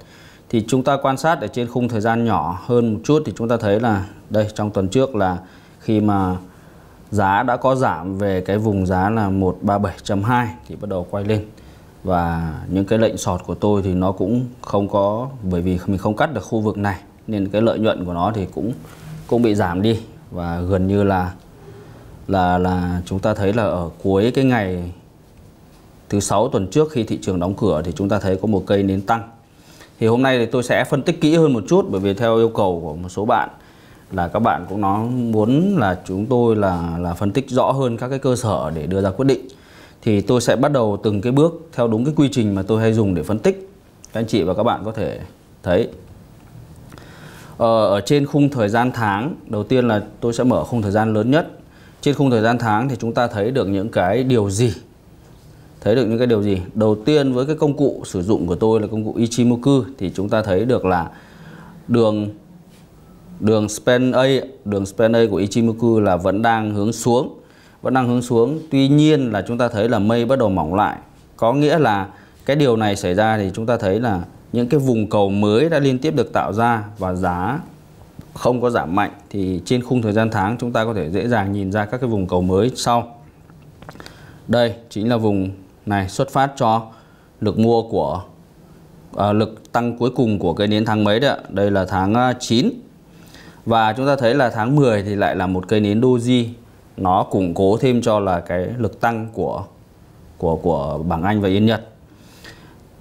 thì 0.49 0.65
chúng 0.69 0.85
ta 0.85 0.97
quan 1.03 1.17
sát 1.17 1.41
ở 1.41 1.47
trên 1.47 1.69
khung 1.69 1.89
thời 1.89 2.01
gian 2.01 2.25
nhỏ 2.25 2.61
hơn 2.67 2.95
một 2.95 3.01
chút 3.05 3.23
thì 3.27 3.33
chúng 3.37 3.49
ta 3.49 3.57
thấy 3.57 3.81
là 3.81 4.05
đây 4.31 4.49
trong 4.55 4.71
tuần 4.71 4.89
trước 4.89 5.15
là 5.15 5.39
khi 5.81 6.01
mà 6.01 6.37
giá 7.11 7.43
đã 7.43 7.57
có 7.57 7.75
giảm 7.75 8.19
về 8.19 8.41
cái 8.41 8.59
vùng 8.59 8.87
giá 8.87 9.11
là 9.11 9.31
137.2 9.31 10.47
thì 10.69 10.77
bắt 10.77 10.89
đầu 10.91 11.07
quay 11.11 11.25
lên 11.25 11.45
và 12.05 12.55
những 12.69 12.85
cái 12.85 12.99
lệnh 12.99 13.17
sọt 13.17 13.41
của 13.47 13.55
tôi 13.55 13.83
thì 13.83 13.95
nó 13.95 14.13
cũng 14.13 14.47
không 14.61 14.89
có, 14.89 15.29
bởi 15.43 15.61
vì 15.63 15.79
mình 15.87 15.99
không 15.99 16.17
cắt 16.17 16.35
được 16.35 16.45
khu 16.45 16.61
vực 16.61 16.79
này, 16.79 17.01
nên 17.27 17.49
cái 17.49 17.63
lợi 17.63 17.79
nhuận 17.79 18.05
của 18.05 18.13
nó 18.13 18.33
thì 18.35 18.47
cũng 18.55 18.73
cũng 19.27 19.43
bị 19.43 19.55
giảm 19.55 19.83
đi 19.83 20.01
và 20.31 20.61
gần 20.61 20.87
như 20.87 21.03
là 21.03 21.33
là 22.29 22.59
là 22.59 23.03
chúng 23.07 23.19
ta 23.19 23.35
thấy 23.35 23.53
là 23.53 23.63
ở 23.63 23.91
cuối 24.03 24.33
cái 24.35 24.45
ngày 24.45 24.93
thứ 26.09 26.21
sáu 26.21 26.49
tuần 26.49 26.67
trước 26.67 26.91
khi 26.91 27.05
thị 27.05 27.19
trường 27.23 27.41
đóng 27.41 27.55
cửa 27.55 27.83
thì 27.85 27.93
chúng 27.93 28.09
ta 28.09 28.19
thấy 28.19 28.37
có 28.37 28.47
một 28.47 28.63
cây 28.67 28.83
nến 28.83 29.01
tăng. 29.01 29.23
Thì 30.01 30.07
hôm 30.07 30.23
nay 30.23 30.39
thì 30.39 30.47
tôi 30.47 30.63
sẽ 30.63 30.85
phân 30.85 31.03
tích 31.03 31.21
kỹ 31.21 31.37
hơn 31.37 31.53
một 31.53 31.65
chút, 31.69 31.87
bởi 31.91 32.01
vì 32.01 32.15
theo 32.15 32.37
yêu 32.37 32.49
cầu 32.49 32.81
của 32.85 32.95
một 32.95 33.09
số 33.09 33.25
bạn 33.25 33.49
là 34.13 34.29
các 34.29 34.39
bạn 34.39 34.67
cũng 34.69 34.81
nó 34.81 34.99
muốn 35.05 35.77
là 35.79 35.99
chúng 36.07 36.27
tôi 36.27 36.57
là 36.57 36.99
là 36.99 37.15
phân 37.15 37.33
tích 37.33 37.51
rõ 37.51 37.73
hơn 37.73 37.97
các 37.97 38.09
cái 38.09 38.19
cơ 38.19 38.37
sở 38.37 38.71
để 38.75 38.87
đưa 38.87 39.01
ra 39.01 39.11
quyết 39.11 39.25
định. 39.25 39.49
Thì 40.05 40.21
tôi 40.21 40.41
sẽ 40.41 40.57
bắt 40.57 40.73
đầu 40.73 40.99
từng 41.03 41.21
cái 41.21 41.33
bước 41.33 41.69
theo 41.73 41.89
đúng 41.89 42.05
cái 42.05 42.15
quy 42.17 42.29
trình 42.33 42.55
mà 42.55 42.63
tôi 42.63 42.81
hay 42.81 42.93
dùng 42.93 43.15
để 43.15 43.23
phân 43.23 43.39
tích. 43.39 43.69
Các 44.13 44.21
anh 44.21 44.27
chị 44.27 44.43
và 44.43 44.55
các 44.55 44.63
bạn 44.63 44.83
có 44.85 44.93
thể 44.93 45.21
thấy. 45.63 45.89
Ờ, 47.57 47.87
ở 47.87 48.01
trên 48.01 48.27
khung 48.27 48.49
thời 48.49 48.69
gian 48.69 48.91
tháng 48.95 49.35
đầu 49.47 49.63
tiên 49.65 49.89
là 49.89 50.03
tôi 50.21 50.33
sẽ 50.33 50.45
mở 50.45 50.65
khung 50.65 50.83
thời 50.83 50.93
gian 50.93 51.15
lớn 51.15 51.31
nhất. 51.31 51.59
Trên 52.01 52.15
khung 52.15 52.31
thời 52.31 52.43
gian 52.43 52.59
tháng 52.59 52.89
thì 52.89 52.97
chúng 52.99 53.15
ta 53.15 53.27
thấy 53.27 53.51
được 53.51 53.69
những 53.69 53.89
cái 53.89 54.25
điều 54.25 54.51
gì? 54.51 54.73
Thấy 55.81 55.95
được 55.95 56.07
những 56.07 56.19
cái 56.19 56.27
điều 56.27 56.43
gì? 56.43 56.59
Đầu 56.75 56.95
tiên 57.05 57.33
với 57.33 57.47
cái 57.47 57.57
công 57.57 57.77
cụ 57.77 58.03
sử 58.05 58.23
dụng 58.23 58.47
của 58.47 58.55
tôi 58.55 58.81
là 58.81 58.87
công 58.87 59.05
cụ 59.05 59.15
Ichimoku 59.15 59.83
thì 59.99 60.11
chúng 60.15 60.29
ta 60.29 60.43
thấy 60.43 60.65
được 60.65 60.85
là 60.85 61.11
đường 61.89 62.29
đường 63.41 63.69
span 63.69 64.13
A 64.13 64.25
đường 64.65 64.87
span 64.87 65.13
A 65.13 65.21
của 65.31 65.37
Ichimoku 65.37 66.01
là 66.01 66.17
vẫn 66.17 66.43
đang 66.43 66.75
hướng 66.75 66.93
xuống 66.93 67.39
vẫn 67.85 67.95
đang 67.95 68.09
hướng 68.09 68.23
xuống 68.23 68.61
tuy 68.71 68.89
nhiên 68.89 69.33
là 69.33 69.43
chúng 69.49 69.59
ta 69.59 69.69
thấy 69.69 69.89
là 69.89 69.99
mây 69.99 70.25
bắt 70.25 70.39
đầu 70.39 70.49
mỏng 70.49 70.75
lại 70.75 70.97
có 71.37 71.53
nghĩa 71.53 71.79
là 71.79 72.09
cái 72.47 72.57
điều 72.57 72.77
này 72.77 72.97
xảy 72.97 73.15
ra 73.15 73.39
thì 73.39 73.51
chúng 73.55 73.67
ta 73.67 73.77
thấy 73.77 74.01
là 74.01 74.21
những 74.53 74.69
cái 74.69 74.81
vùng 74.81 75.11
cầu 75.11 75.31
mới 75.31 75.69
đã 75.69 75.79
liên 75.79 75.99
tiếp 75.99 76.15
được 76.17 76.33
tạo 76.33 76.53
ra 76.53 76.85
và 76.99 77.15
giá 77.15 77.61
không 78.35 78.61
có 78.61 78.71
giảm 78.71 78.95
mạnh 78.95 79.11
thì 79.31 79.61
trên 79.65 79.83
khung 79.83 80.03
thời 80.03 80.13
gian 80.13 80.31
tháng 80.31 80.57
chúng 80.61 80.73
ta 80.73 80.85
có 80.85 80.95
thể 80.95 81.11
dễ 81.11 81.29
dàng 81.29 81.53
nhìn 81.53 81.73
ra 81.73 81.85
các 81.85 82.01
cái 82.01 82.11
vùng 82.11 82.27
cầu 82.27 82.43
mới 82.43 82.71
sau. 82.75 83.21
Đây 84.49 84.75
chính 84.91 85.09
là 85.09 85.17
vùng 85.17 85.51
này 85.87 86.09
xuất 86.09 86.31
phát 86.31 86.53
cho 86.57 86.87
lực 87.41 87.59
mua 87.59 87.83
của 87.83 88.23
à, 89.17 89.33
lực 89.33 89.73
tăng 89.73 89.99
cuối 89.99 90.11
cùng 90.11 90.39
của 90.39 90.55
cây 90.55 90.67
nến 90.67 90.85
tháng 90.85 91.05
mấy 91.05 91.21
đấy 91.21 91.31
ạ. 91.31 91.37
Đây 91.49 91.71
là 91.71 91.85
tháng 91.85 92.15
à, 92.15 92.33
9. 92.41 92.71
Và 93.67 93.93
chúng 93.93 94.07
ta 94.07 94.17
thấy 94.17 94.35
là 94.35 94.51
tháng 94.51 94.77
10 94.77 95.03
thì 95.03 95.15
lại 95.15 95.37
là 95.37 95.47
một 95.47 95.69
cây 95.69 95.81
nến 95.81 96.01
doji 96.01 96.47
nó 96.97 97.23
củng 97.23 97.55
cố 97.55 97.77
thêm 97.77 98.03
cho 98.03 98.21
là 98.21 98.41
cái 98.41 98.67
lực 98.79 99.01
tăng 99.01 99.29
của 99.33 99.65
của 100.39 100.57
của 100.57 100.99
bảng 100.99 101.23
Anh 101.23 101.41
và 101.41 101.49
Yên 101.49 101.67
Nhật. 101.67 101.89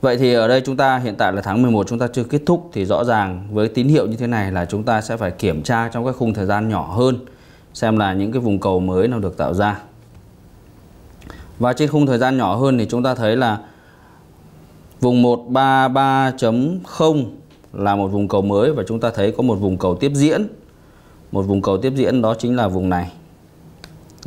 Vậy 0.02 0.18
thì 0.18 0.34
ở 0.34 0.48
đây 0.48 0.62
chúng 0.66 0.78
ta 0.78 0.98
hiện 0.98 1.16
tại 1.16 1.34
là 1.34 1.41
tháng 1.41 1.62
11 1.62 1.88
chúng 1.88 2.00
ta 2.00 2.08
chưa 2.14 2.24
kết 2.24 2.41
thúc 2.46 2.70
thì 2.74 2.86
rõ 2.86 3.04
ràng 3.04 3.48
với 3.52 3.68
tín 3.68 3.88
hiệu 3.88 4.08
như 4.08 4.16
thế 4.16 4.28
này 4.28 4.52
là 4.52 4.66
chúng 4.66 4.84
ta 4.84 5.02
sẽ 5.02 5.18
phải 5.18 5.32
kiểm 5.32 5.64
tra 5.64 5.89
trong 5.89 6.06
các 6.06 6.16
khung 6.16 6.34
thời 6.34 6.46
gian 6.46 6.70
nhỏ 6.70 6.94
hơn, 6.96 7.20
xem 7.74 7.98
là 7.98 8.14
những 8.14 8.32
cái 8.32 8.41
vùng 8.41 8.60
cầu 8.60 8.80
mới 8.80 9.08
nào 9.08 9.20
được 9.20 9.38
tạo 9.38 9.54
ra. 9.54 9.80
Và 11.60 11.74
trên 11.74 11.89
khung 11.89 12.06
thời 12.06 12.18
gian 12.18 12.38
nhỏ 12.38 12.56
hơn 12.56 12.78
thì 12.78 12.88
chúng 12.89 13.04
ta 13.04 13.16
thấy 13.16 13.36
là 13.36 13.58
vùng 15.00 15.24
133.0 15.24 17.26
là 17.74 17.96
một 17.96 18.08
vùng 18.08 18.28
cầu 18.28 18.41
mới 18.41 18.74
và 18.74 18.84
chúng 18.88 19.00
ta 19.00 19.12
thấy 19.16 19.32
có 19.32 19.44
một 19.44 19.56
vùng 19.56 19.78
cầu 19.78 19.96
tiếp 19.96 20.12
diễn. 20.16 20.48
Một 21.32 21.41
vùng 21.41 21.62
cầu 21.62 21.78
tiếp 21.78 21.94
diễn 21.96 22.22
đó 22.22 22.36
chính 22.39 22.56
là 22.56 22.68
vùng 22.68 22.89
này. 22.89 23.12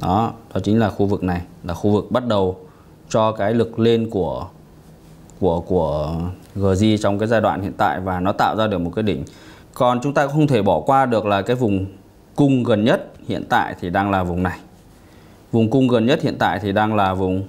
Đó, 0.03 0.33
đó 0.55 0.61
chính 0.65 0.79
là 0.79 0.91
khu 0.91 1.07
vực 1.07 1.25
này, 1.25 1.43
là 1.65 1.75
khu 1.75 1.91
vực 1.91 2.11
bắt 2.11 2.27
đầu 2.27 2.57
cho 3.09 3.33
cái 3.33 3.55
lực 3.55 3.79
lên 3.79 4.11
của 4.11 4.47
của 5.41 5.61
của 5.61 6.15
GZ 6.57 6.97
trong 6.97 7.19
cái 7.19 7.29
giai 7.29 7.41
đoạn 7.41 7.63
hiện 7.63 7.73
tại 7.79 8.01
và 8.01 8.21
nó 8.21 8.33
tạo 8.33 8.57
ra 8.57 8.67
được 8.67 8.79
một 8.79 8.93
cái 8.97 9.03
đỉnh. 9.03 9.25
Còn 9.75 10.01
chúng 10.03 10.15
ta 10.15 10.27
không 10.27 10.47
thể 10.47 10.63
bỏ 10.63 10.81
qua 10.81 11.07
được 11.07 11.27
là 11.27 11.43
cái 11.43 11.57
vùng 11.57 11.87
cung 12.37 12.65
gần 12.65 12.85
nhất 12.85 13.13
hiện 13.29 13.45
tại 13.49 13.75
thì 13.81 13.91
đang 13.91 14.11
là 14.11 14.23
vùng 14.23 14.43
này. 14.43 14.59
Vùng 15.53 15.71
cung 15.71 15.89
gần 15.89 16.07
nhất 16.07 16.23
hiện 16.23 16.37
tại 16.39 16.59
thì 16.63 16.73
đang 16.73 16.95
là 16.95 17.15
vùng 17.15 17.45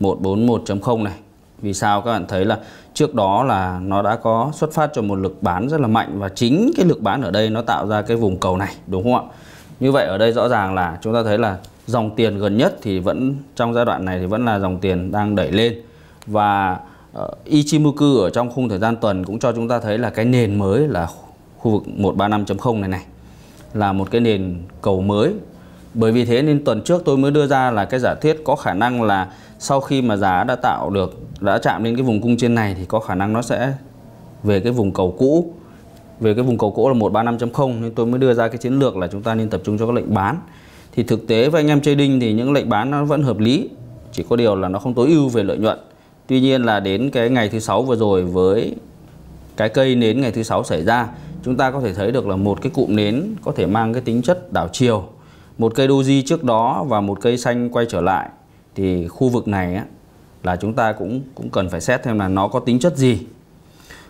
141.0 0.00 1.02
này. 1.02 1.14
Vì 1.58 1.74
sao 1.74 2.00
các 2.00 2.12
bạn 2.12 2.26
thấy 2.28 2.44
là 2.44 2.58
trước 2.94 3.14
đó 3.14 3.44
là 3.44 3.80
nó 3.82 4.02
đã 4.02 4.16
có 4.16 4.50
xuất 4.54 4.72
phát 4.72 4.90
cho 4.94 5.02
một 5.02 5.14
lực 5.14 5.42
bán 5.42 5.68
rất 5.68 5.80
là 5.80 5.86
mạnh 5.86 6.18
và 6.18 6.28
chính 6.28 6.70
cái 6.76 6.86
lực 6.86 7.00
bán 7.00 7.22
ở 7.22 7.30
đây 7.30 7.50
nó 7.50 7.62
tạo 7.62 7.86
ra 7.86 8.02
cái 8.02 8.16
vùng 8.16 8.36
cầu 8.36 8.56
này 8.56 8.74
đúng 8.86 9.02
không 9.02 9.14
ạ? 9.14 9.22
Như 9.80 9.92
vậy 9.92 10.06
ở 10.06 10.18
đây 10.18 10.32
rõ 10.32 10.48
ràng 10.48 10.74
là 10.74 10.98
chúng 11.02 11.14
ta 11.14 11.22
thấy 11.22 11.38
là 11.38 11.58
dòng 11.86 12.16
tiền 12.16 12.38
gần 12.38 12.56
nhất 12.56 12.76
thì 12.82 12.98
vẫn 12.98 13.36
trong 13.56 13.74
giai 13.74 13.84
đoạn 13.84 14.04
này 14.04 14.18
thì 14.18 14.26
vẫn 14.26 14.44
là 14.44 14.58
dòng 14.58 14.78
tiền 14.80 15.12
đang 15.12 15.36
đẩy 15.36 15.52
lên. 15.52 15.80
Và 16.26 16.78
uh, 17.18 17.44
Ichimoku 17.44 18.16
ở 18.18 18.30
trong 18.30 18.50
khung 18.50 18.68
thời 18.68 18.78
gian 18.78 18.96
tuần 18.96 19.24
cũng 19.24 19.38
cho 19.38 19.52
chúng 19.52 19.68
ta 19.68 19.80
thấy 19.80 19.98
là 19.98 20.10
cái 20.10 20.24
nền 20.24 20.58
mới 20.58 20.88
là 20.88 21.08
khu 21.58 21.70
vực 21.70 21.82
135.0 22.16 22.80
này 22.80 22.88
này 22.88 23.04
là 23.74 23.92
một 23.92 24.10
cái 24.10 24.20
nền 24.20 24.62
cầu 24.82 25.00
mới. 25.00 25.32
Bởi 25.94 26.12
vì 26.12 26.24
thế 26.24 26.42
nên 26.42 26.64
tuần 26.64 26.82
trước 26.82 27.02
tôi 27.04 27.16
mới 27.16 27.30
đưa 27.30 27.46
ra 27.46 27.70
là 27.70 27.84
cái 27.84 28.00
giả 28.00 28.14
thiết 28.14 28.40
có 28.44 28.56
khả 28.56 28.74
năng 28.74 29.02
là 29.02 29.28
sau 29.58 29.80
khi 29.80 30.02
mà 30.02 30.16
giá 30.16 30.44
đã 30.44 30.56
tạo 30.56 30.90
được 30.90 31.20
đã 31.40 31.58
chạm 31.58 31.84
đến 31.84 31.96
cái 31.96 32.02
vùng 32.02 32.22
cung 32.22 32.36
trên 32.36 32.54
này 32.54 32.74
thì 32.78 32.84
có 32.84 33.00
khả 33.00 33.14
năng 33.14 33.32
nó 33.32 33.42
sẽ 33.42 33.72
về 34.42 34.60
cái 34.60 34.72
vùng 34.72 34.92
cầu 34.92 35.14
cũ 35.18 35.54
về 36.20 36.34
cái 36.34 36.44
vùng 36.44 36.58
cầu 36.58 36.70
cũ 36.70 36.88
là 36.88 36.94
135.0 36.94 37.80
nên 37.80 37.94
tôi 37.94 38.06
mới 38.06 38.20
đưa 38.20 38.34
ra 38.34 38.48
cái 38.48 38.58
chiến 38.58 38.78
lược 38.78 38.96
là 38.96 39.06
chúng 39.06 39.22
ta 39.22 39.34
nên 39.34 39.50
tập 39.50 39.60
trung 39.64 39.78
cho 39.78 39.86
các 39.86 39.94
lệnh 39.94 40.14
bán. 40.14 40.36
Thì 40.92 41.02
thực 41.02 41.26
tế 41.26 41.48
với 41.48 41.60
anh 41.60 41.68
em 41.68 41.80
trading 41.80 42.20
thì 42.20 42.32
những 42.32 42.52
lệnh 42.52 42.68
bán 42.68 42.90
nó 42.90 43.04
vẫn 43.04 43.22
hợp 43.22 43.38
lý 43.38 43.68
chỉ 44.12 44.24
có 44.28 44.36
điều 44.36 44.56
là 44.56 44.68
nó 44.68 44.78
không 44.78 44.94
tối 44.94 45.08
ưu 45.08 45.28
về 45.28 45.42
lợi 45.42 45.58
nhuận. 45.58 45.78
Tuy 46.26 46.40
nhiên 46.40 46.62
là 46.62 46.80
đến 46.80 47.10
cái 47.10 47.30
ngày 47.30 47.48
thứ 47.48 47.58
sáu 47.58 47.82
vừa 47.82 47.96
rồi 47.96 48.24
với 48.24 48.74
cái 49.56 49.68
cây 49.68 49.94
nến 49.94 50.20
ngày 50.20 50.32
thứ 50.32 50.42
sáu 50.42 50.64
xảy 50.64 50.84
ra 50.84 51.08
chúng 51.44 51.56
ta 51.56 51.70
có 51.70 51.80
thể 51.80 51.94
thấy 51.94 52.12
được 52.12 52.26
là 52.26 52.36
một 52.36 52.62
cái 52.62 52.72
cụm 52.74 52.96
nến 52.96 53.34
có 53.44 53.52
thể 53.56 53.66
mang 53.66 53.92
cái 53.92 54.02
tính 54.02 54.22
chất 54.22 54.52
đảo 54.52 54.68
chiều. 54.72 55.04
Một 55.58 55.72
cây 55.74 55.88
doji 55.88 56.22
trước 56.26 56.44
đó 56.44 56.84
và 56.88 57.00
một 57.00 57.18
cây 57.20 57.38
xanh 57.38 57.70
quay 57.70 57.86
trở 57.88 58.00
lại 58.00 58.28
thì 58.74 59.08
khu 59.08 59.28
vực 59.28 59.48
này 59.48 59.74
á, 59.74 59.84
là 60.42 60.56
chúng 60.56 60.74
ta 60.74 60.92
cũng 60.92 61.20
cũng 61.34 61.50
cần 61.50 61.68
phải 61.68 61.80
xét 61.80 62.02
thêm 62.02 62.18
là 62.18 62.28
nó 62.28 62.48
có 62.48 62.60
tính 62.60 62.78
chất 62.78 62.96
gì. 62.96 63.18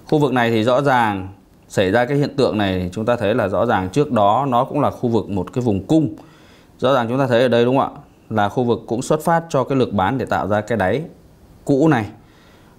Khu 0.07 0.19
vực 0.19 0.33
này 0.33 0.51
thì 0.51 0.63
rõ 0.63 0.83
ràng 0.83 1.29
xảy 1.75 1.91
ra 1.91 2.05
cái 2.05 2.19
hiện 2.19 2.37
tượng 2.37 2.59
này 2.59 2.91
chúng 2.93 3.05
ta 3.05 3.17
thấy 3.17 3.35
là 3.35 3.49
rõ 3.49 3.67
ràng 3.67 3.89
trước 3.89 4.13
đó 4.13 4.47
nó 4.49 4.65
cũng 4.65 4.81
là 4.81 4.91
khu 4.91 5.09
vực 5.09 5.31
một 5.31 5.53
cái 5.53 5.65
vùng 5.65 5.87
cung. 5.87 6.15
Rõ 6.79 6.95
ràng 6.95 7.07
chúng 7.09 7.19
ta 7.19 7.27
thấy 7.27 7.43
ở 7.43 7.49
đây 7.49 7.65
đúng 7.65 7.79
không 7.79 7.95
ạ? 7.95 8.01
Là 8.31 8.49
khu 8.49 8.65
vực 8.65 8.83
cũng 8.87 9.03
xuất 9.03 9.25
phát 9.25 9.45
cho 9.49 9.65
cái 9.65 9.79
lực 9.79 9.93
bán 9.93 10.19
để 10.19 10.27
tạo 10.27 10.49
ra 10.49 10.61
cái 10.61 10.79
đáy 10.79 11.03
cũ 11.65 11.89
này. 11.89 12.05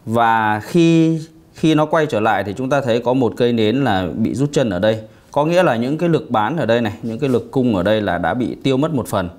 Và 0.05 0.59
khi 0.59 1.19
khi 1.53 1.75
nó 1.75 1.85
quay 1.85 2.05
trở 2.05 2.19
lại 2.19 2.43
thì 2.43 2.53
chúng 2.53 2.69
ta 2.69 2.81
thấy 2.81 2.99
có 2.99 3.13
một 3.13 3.33
cây 3.37 3.53
nến 3.53 3.75
là 3.83 4.07
bị 4.15 4.33
rút 4.35 4.49
chân 4.51 4.69
ở 4.69 4.79
đây. 4.79 4.99
Có 5.31 5.45
nghĩa 5.45 5.63
là 5.63 5.75
những 5.75 5.97
cái 5.97 6.09
lực 6.09 6.31
bán 6.31 6.57
ở 6.57 6.65
đây 6.65 6.81
này 6.81 6.93
những 7.03 7.19
cái 7.19 7.29
lực 7.29 7.51
cung 7.51 7.75
ở 7.75 7.83
đây 7.83 8.01
là 8.01 8.17
đã 8.17 8.33
bị 8.33 8.55
tiêu 8.63 8.77
mất 8.77 8.93
một 8.93 9.07
phần 9.07 9.29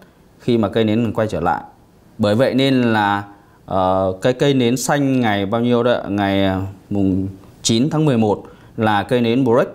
khi 0.41 0.59
mà 0.59 0.69
cây 0.69 0.85
nến 0.85 1.13
quay 1.13 1.29
trở 1.29 1.41
lại. 1.41 1.63
Bởi 2.19 2.35
vậy 2.35 2.55
nên 2.55 2.83
là 2.83 3.25
uh, 3.73 4.23
cái 4.23 4.33
cây 4.33 4.55
nến 4.55 4.77
xanh 4.77 5.21
ngày 5.21 5.47
bao 5.47 5.61
nhiêu 5.61 5.83
đó 5.83 6.01
ngày 6.09 6.45
ờ, 6.45 6.61
mùng 6.91 7.29
9 7.63 7.91
tháng 7.91 8.05
11 8.05 8.45
là 8.77 9.03
cây 9.03 9.21
nến 9.21 9.45
break 9.45 9.69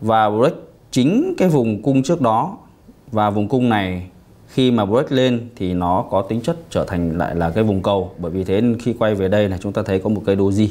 và 0.00 0.30
break 0.30 0.54
chính 0.90 1.34
cái 1.38 1.48
vùng 1.48 1.82
cung 1.82 2.02
trước 2.02 2.20
đó. 2.20 2.56
Và 3.12 3.30
vùng 3.30 3.48
cung 3.48 3.68
này, 3.68 4.06
khi 4.48 4.70
mà 4.70 4.84
break 4.84 5.12
lên 5.12 5.48
thì 5.56 5.74
nó 5.74 6.04
có 6.10 6.22
tính 6.22 6.40
chất 6.40 6.56
trở 6.70 6.84
thành 6.84 7.18
lại 7.18 7.34
là 7.34 7.50
cái 7.50 7.64
vùng 7.64 7.82
cầu. 7.82 8.10
Bởi 8.18 8.30
vì 8.30 8.44
thế 8.44 8.62
khi 8.80 8.94
quay 8.98 9.14
về 9.14 9.28
đây 9.28 9.48
là 9.48 9.58
chúng 9.60 9.72
ta 9.72 9.82
thấy 9.82 9.98
có 9.98 10.08
một 10.08 10.22
cây 10.26 10.36
doji. 10.36 10.68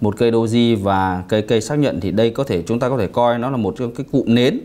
Một 0.00 0.14
cây 0.18 0.32
doji 0.32 0.82
và 0.82 1.22
cây 1.28 1.42
cây 1.42 1.60
xác 1.60 1.78
nhận 1.78 2.00
thì 2.00 2.10
đây 2.10 2.30
có 2.30 2.44
thể 2.44 2.62
chúng 2.62 2.78
ta 2.78 2.88
có 2.88 2.98
thể 2.98 3.06
coi 3.06 3.38
nó 3.38 3.50
là 3.50 3.56
một 3.56 3.74
cái 3.78 4.06
cụm 4.12 4.34
nến 4.34 4.60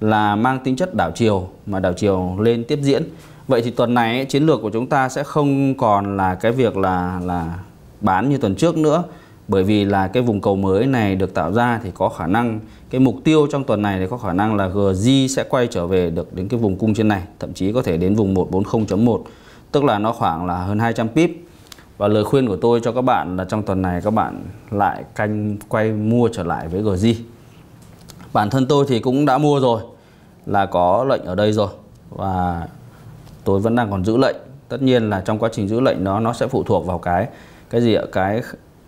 là 0.00 0.36
mang 0.36 0.58
tính 0.64 0.76
chất 0.76 0.94
đảo 0.94 1.10
chiều, 1.14 1.48
mà 1.66 1.80
đảo 1.80 1.92
chiều 1.92 2.36
lên 2.40 2.64
tiếp 2.64 2.78
diễn. 2.82 3.02
Vậy 3.48 3.62
thì 3.62 3.70
tuần 3.70 3.94
này 3.94 4.24
chiến 4.24 4.46
lược 4.46 4.62
của 4.62 4.70
chúng 4.70 4.86
ta 4.86 5.08
sẽ 5.08 5.22
không 5.24 5.74
còn 5.74 6.16
là 6.16 6.34
cái 6.34 6.52
việc 6.52 6.76
là 6.76 7.20
là 7.24 7.58
bán 8.00 8.28
như 8.28 8.38
tuần 8.38 8.54
trước 8.54 8.76
nữa 8.76 9.02
bởi 9.48 9.64
vì 9.64 9.84
là 9.84 10.08
cái 10.08 10.22
vùng 10.22 10.40
cầu 10.40 10.56
mới 10.56 10.86
này 10.86 11.14
được 11.14 11.34
tạo 11.34 11.52
ra 11.52 11.80
thì 11.82 11.90
có 11.94 12.08
khả 12.08 12.26
năng, 12.26 12.60
cái 12.90 13.00
mục 13.00 13.16
tiêu 13.24 13.46
trong 13.52 13.64
tuần 13.64 13.82
này 13.82 13.98
thì 13.98 14.06
có 14.10 14.16
khả 14.16 14.32
năng 14.32 14.56
là 14.56 14.68
GZ 14.68 15.26
sẽ 15.26 15.44
quay 15.44 15.66
trở 15.66 15.86
về 15.86 16.10
được 16.10 16.34
đến 16.34 16.48
cái 16.48 16.60
vùng 16.60 16.76
cung 16.76 16.94
trên 16.94 17.08
này, 17.08 17.22
thậm 17.40 17.52
chí 17.52 17.72
có 17.72 17.82
thể 17.82 17.96
đến 17.96 18.14
vùng 18.14 18.34
140.1 18.34 19.22
tức 19.72 19.84
là 19.84 19.98
nó 19.98 20.12
khoảng 20.12 20.46
là 20.46 20.56
hơn 20.56 20.78
200 20.78 21.08
pip. 21.08 21.30
Và 21.98 22.08
lời 22.08 22.24
khuyên 22.24 22.48
của 22.48 22.56
tôi 22.56 22.80
cho 22.84 22.92
các 22.92 23.02
bạn 23.02 23.36
là 23.36 23.44
trong 23.44 23.62
tuần 23.62 23.82
này 23.82 24.00
các 24.00 24.10
bạn 24.10 24.42
lại 24.70 25.04
canh, 25.14 25.56
quay 25.68 25.92
mua 25.92 26.28
trở 26.32 26.42
lại 26.42 26.68
với 26.68 26.82
GZ 26.82 27.14
bản 28.32 28.50
thân 28.50 28.66
tôi 28.66 28.84
thì 28.88 29.00
cũng 29.00 29.26
đã 29.26 29.38
mua 29.38 29.60
rồi, 29.60 29.82
là 30.46 30.66
có 30.66 31.04
lệnh 31.04 31.24
ở 31.24 31.34
đây 31.34 31.52
rồi. 31.52 31.68
Và 32.10 32.68
tôi 33.44 33.60
vẫn 33.60 33.74
đang 33.74 33.90
còn 33.90 34.04
giữ 34.04 34.16
lệnh. 34.16 34.36
Tất 34.68 34.82
nhiên 34.82 35.10
là 35.10 35.20
trong 35.20 35.38
quá 35.38 35.48
trình 35.52 35.68
giữ 35.68 35.80
lệnh 35.80 36.04
nó 36.04 36.20
nó 36.20 36.32
sẽ 36.32 36.46
phụ 36.46 36.62
thuộc 36.62 36.86
vào 36.86 36.98
cái 36.98 37.28
cái 37.70 37.80
gì 37.80 37.94
ạ? 37.94 38.02
Cái 38.12 38.42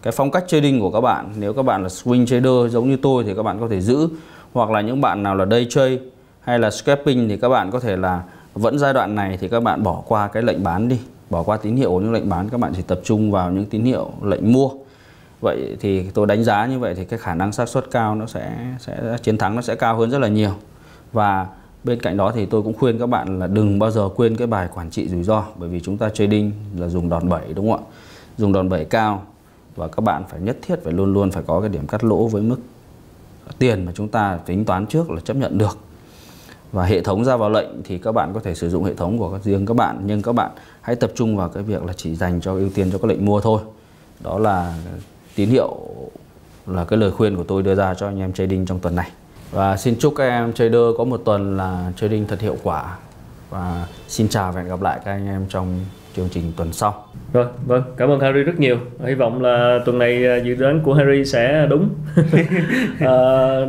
cái 0.07 0.13
phong 0.13 0.31
cách 0.31 0.45
trading 0.49 0.81
của 0.81 0.91
các 0.91 1.01
bạn, 1.01 1.33
nếu 1.39 1.53
các 1.53 1.63
bạn 1.63 1.83
là 1.83 1.89
swing 1.89 2.27
trader 2.27 2.73
giống 2.73 2.89
như 2.89 2.97
tôi 2.97 3.25
thì 3.25 3.35
các 3.35 3.43
bạn 3.43 3.61
có 3.61 3.69
thể 3.69 3.81
giữ. 3.81 4.09
Hoặc 4.53 4.71
là 4.71 4.81
những 4.81 5.01
bạn 5.01 5.23
nào 5.23 5.35
là 5.35 5.47
day 5.47 5.67
trade 5.71 5.99
hay 6.41 6.59
là 6.59 6.71
scalping 6.71 7.29
thì 7.29 7.37
các 7.37 7.49
bạn 7.49 7.71
có 7.71 7.81
thể 7.81 7.97
là 7.97 8.23
vẫn 8.55 8.79
giai 8.79 8.95
đoạn 8.95 9.15
này 9.15 9.39
thì 9.41 9.49
các 9.49 9.63
bạn 9.63 9.83
bỏ 9.83 10.03
qua 10.07 10.29
cái 10.29 10.43
lệnh 10.43 10.65
bán 10.65 10.89
đi. 10.89 10.99
Bỏ 11.31 11.43
qua 11.43 11.57
tín 11.57 11.77
hiệu 11.77 11.91
của 11.91 12.01
những 12.01 12.13
lệnh 12.13 12.29
bán, 12.29 12.49
các 12.49 12.61
bạn 12.61 12.73
chỉ 12.77 12.83
tập 12.83 13.01
trung 13.05 13.31
vào 13.31 13.51
những 13.51 13.67
tín 13.67 13.85
hiệu 13.85 14.11
lệnh 14.23 14.53
mua. 14.53 14.71
Vậy 15.41 15.77
thì 15.81 16.03
tôi 16.15 16.27
đánh 16.27 16.45
giá 16.45 16.67
như 16.67 16.79
vậy 16.79 16.95
thì 16.95 17.05
cái 17.05 17.19
khả 17.19 17.35
năng 17.35 17.53
xác 17.53 17.69
suất 17.69 17.91
cao 17.91 18.15
nó 18.15 18.27
sẽ 18.27 18.53
sẽ, 18.81 19.17
chiến 19.23 19.39
thắng 19.39 19.57
nó 19.57 19.63
sẽ 19.63 19.75
cao 19.75 19.97
hơn 19.97 20.11
rất 20.11 20.19
là 20.19 20.29
nhiều. 20.29 20.53
Và 21.13 21.47
bên 21.85 22.01
cạnh 22.01 22.17
đó 22.17 22.33
thì 22.35 22.47
tôi 22.47 22.63
cũng 22.63 22.75
khuyên 22.79 22.99
các 22.99 23.07
bạn 23.07 23.39
là 23.39 23.47
đừng 23.47 23.79
bao 23.79 23.91
giờ 23.91 24.09
quên 24.17 24.37
cái 24.37 24.47
bài 24.47 24.69
quản 24.75 24.91
trị 24.91 25.09
rủi 25.09 25.23
ro, 25.23 25.45
bởi 25.57 25.69
vì 25.69 25.81
chúng 25.81 25.99
ta 25.99 26.09
trading 26.09 26.53
là 26.79 26.89
dùng 26.89 27.09
đòn 27.09 27.29
bẩy, 27.29 27.53
đúng 27.55 27.71
không 27.73 27.81
ạ? 27.81 27.87
Dùng 28.39 28.53
đòn 28.53 28.69
bẩy 28.69 28.85
cao 28.85 29.23
và 29.77 29.89
các 29.89 30.01
bạn 30.01 30.25
phải 30.29 30.41
nhất 30.41 30.57
thiết 30.63 30.77
phải 30.85 30.93
luôn 30.93 31.13
luôn 31.13 31.31
phải 31.31 31.43
có 31.47 31.61
cái 31.61 31.69
điểm 31.69 31.87
cắt 31.87 32.05
lỗ 32.05 32.27
với 32.27 32.43
mức 32.43 32.57
tiền 33.59 33.85
mà 33.85 33.93
chúng 33.95 34.09
ta 34.09 34.39
tính 34.47 34.65
toán 34.65 34.87
trước 34.87 35.11
là 35.11 35.21
chấp 35.21 35.37
nhận 35.37 35.59
được. 35.59 35.79
Và 36.73 36.85
hệ 36.85 37.01
thống 37.01 37.25
ra 37.25 37.37
vào 37.37 37.51
lệnh 37.51 37.83
thì 37.85 37.99
các 37.99 38.13
bạn 38.13 38.33
có 38.35 38.41
thể 38.41 38.55
sử 38.55 38.71
dụng 38.71 38.85
hệ 38.85 38.95
thống 38.95 39.19
của 39.19 39.39
riêng 39.43 39.67
các 39.67 39.77
bạn, 39.77 40.01
nhưng 40.05 40.23
các 40.23 40.33
bạn 40.33 40.51
hãy 40.81 40.97
tập 40.97 41.13
trung 41.15 41.37
vào 41.37 41.49
cái 41.49 41.63
việc 41.63 41.85
là 41.85 41.93
chỉ 41.93 42.15
dành 42.15 42.41
cho 42.41 42.53
ưu 42.53 42.69
tiên 42.75 42.91
cho 42.93 42.99
các 42.99 43.09
lệnh 43.09 43.25
mua 43.25 43.41
thôi. 43.41 43.61
Đó 44.21 44.39
là 44.39 44.75
tín 45.35 45.49
hiệu, 45.49 45.79
là 46.67 46.85
cái 46.85 46.99
lời 46.99 47.11
khuyên 47.11 47.37
của 47.37 47.45
tôi 47.45 47.63
đưa 47.63 47.75
ra 47.75 47.95
cho 47.95 48.07
anh 48.07 48.19
em 48.19 48.33
trading 48.33 48.67
trong 48.67 48.79
tuần 48.79 48.97
này. 48.97 49.11
Và 49.51 49.77
xin 49.77 49.99
chúc 49.99 50.15
các 50.17 50.25
em 50.25 50.53
trader 50.53 50.83
có 50.99 51.05
một 51.05 51.23
tuần 51.25 51.57
là 51.57 51.93
trading 51.97 52.27
thật 52.27 52.41
hiệu 52.41 52.57
quả. 52.63 52.99
Và 53.51 53.87
xin 54.09 54.29
chào 54.29 54.53
và 54.53 54.61
hẹn 54.61 54.71
gặp 54.71 54.83
lại 54.83 55.01
các 55.05 55.11
anh 55.11 55.27
em 55.27 55.47
trong 55.49 55.81
chương 56.17 56.29
trình 56.31 56.53
tuần 56.57 56.73
sau. 56.73 57.05
Rồi, 57.33 57.47
vâng, 57.67 57.83
cảm 57.97 58.09
ơn 58.09 58.21
Harry 58.21 58.43
rất 58.43 58.61
nhiều. 58.61 58.79
Hy 59.05 59.15
vọng 59.15 59.43
là 59.43 59.81
tuần 59.85 59.99
này 59.99 60.27
à, 60.27 60.37
dự 60.37 60.55
đoán 60.55 60.81
của 60.81 60.95
Harry 60.95 61.25
sẽ 61.25 61.67
đúng. 61.71 61.89
à, 63.01 63.15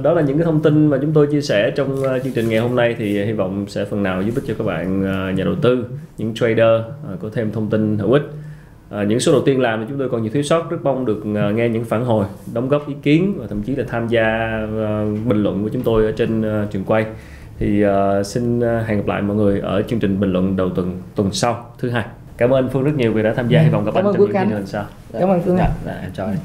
đó 0.04 0.14
là 0.14 0.22
những 0.22 0.38
cái 0.38 0.46
thông 0.46 0.62
tin 0.62 0.88
mà 0.88 0.98
chúng 1.02 1.14
tôi 1.14 1.28
chia 1.32 1.42
sẻ 1.42 1.72
trong 1.76 2.04
à, 2.04 2.20
chương 2.20 2.34
trình 2.34 2.50
ngày 2.50 2.60
hôm 2.60 2.76
nay 2.76 2.96
thì 3.00 3.26
hy 3.26 3.32
vọng 3.32 3.66
sẽ 3.68 3.86
phần 3.86 4.04
nào 4.04 4.22
giúp 4.22 4.32
ích 4.36 4.44
cho 4.48 4.54
các 4.58 4.64
bạn 4.68 5.06
à, 5.06 5.32
nhà 5.32 5.44
đầu 5.44 5.56
tư, 5.56 5.86
những 6.18 6.34
trader 6.36 6.82
có 7.20 7.30
thêm 7.34 7.52
thông 7.52 7.70
tin 7.70 7.98
hữu 7.98 8.14
ích. 8.14 8.24
À, 8.90 9.04
những 9.04 9.20
số 9.20 9.32
đầu 9.32 9.42
tiên 9.42 9.62
làm 9.62 9.80
thì 9.80 9.86
chúng 9.90 10.00
tôi 10.00 10.10
còn 10.10 10.22
nhiều 10.22 10.32
thiếu 10.34 10.44
sót 10.44 10.70
rất 10.70 10.78
mong 10.84 11.06
được 11.06 11.26
nghe 11.26 11.70
những 11.70 11.86
phản 11.86 12.06
hồi 12.06 12.26
đóng 12.54 12.70
góp 12.70 12.88
ý 12.88 12.96
kiến 13.04 13.34
và 13.38 13.48
thậm 13.48 13.62
chí 13.62 13.76
là 13.76 13.84
tham 13.88 14.08
gia 14.08 14.60
uh, 14.64 15.28
bình 15.28 15.44
luận 15.44 15.64
của 15.64 15.70
chúng 15.70 15.82
tôi 15.82 16.06
ở 16.06 16.12
trên 16.12 16.42
uh, 16.42 16.72
trường 16.72 16.84
quay 16.84 17.06
thì 17.60 17.86
uh, 17.86 18.26
xin 18.26 18.62
hẹn 18.62 18.98
gặp 18.98 19.08
lại 19.08 19.22
mọi 19.22 19.38
người 19.38 19.60
ở 19.60 19.82
chương 19.82 20.00
trình 20.00 20.20
bình 20.20 20.34
luận 20.34 20.56
đầu 20.56 20.70
tuần 20.70 21.02
tuần 21.16 21.32
sau 21.32 21.74
thứ 21.80 21.90
hai 21.90 22.06
cảm 22.38 22.50
ơn 22.50 22.70
phương 22.70 22.84
rất 22.84 22.96
nhiều 22.96 23.14
vì 23.14 23.24
đã 23.24 23.34
tham 23.34 23.48
gia 23.48 23.62
hy 23.62 23.70
vọng 23.70 23.86
gặp 23.86 23.92
cảm 23.96 24.06
anh 24.06 24.14
trong 24.14 24.22
những 24.22 24.34
chương 24.34 24.50
trình 24.50 24.66
sau. 24.66 24.86
Cảm 25.20 25.30
ơn 25.30 25.42
phương. 25.46 25.58
Dạ, 25.58 25.70
dạ, 25.86 25.94
anh 26.26 26.38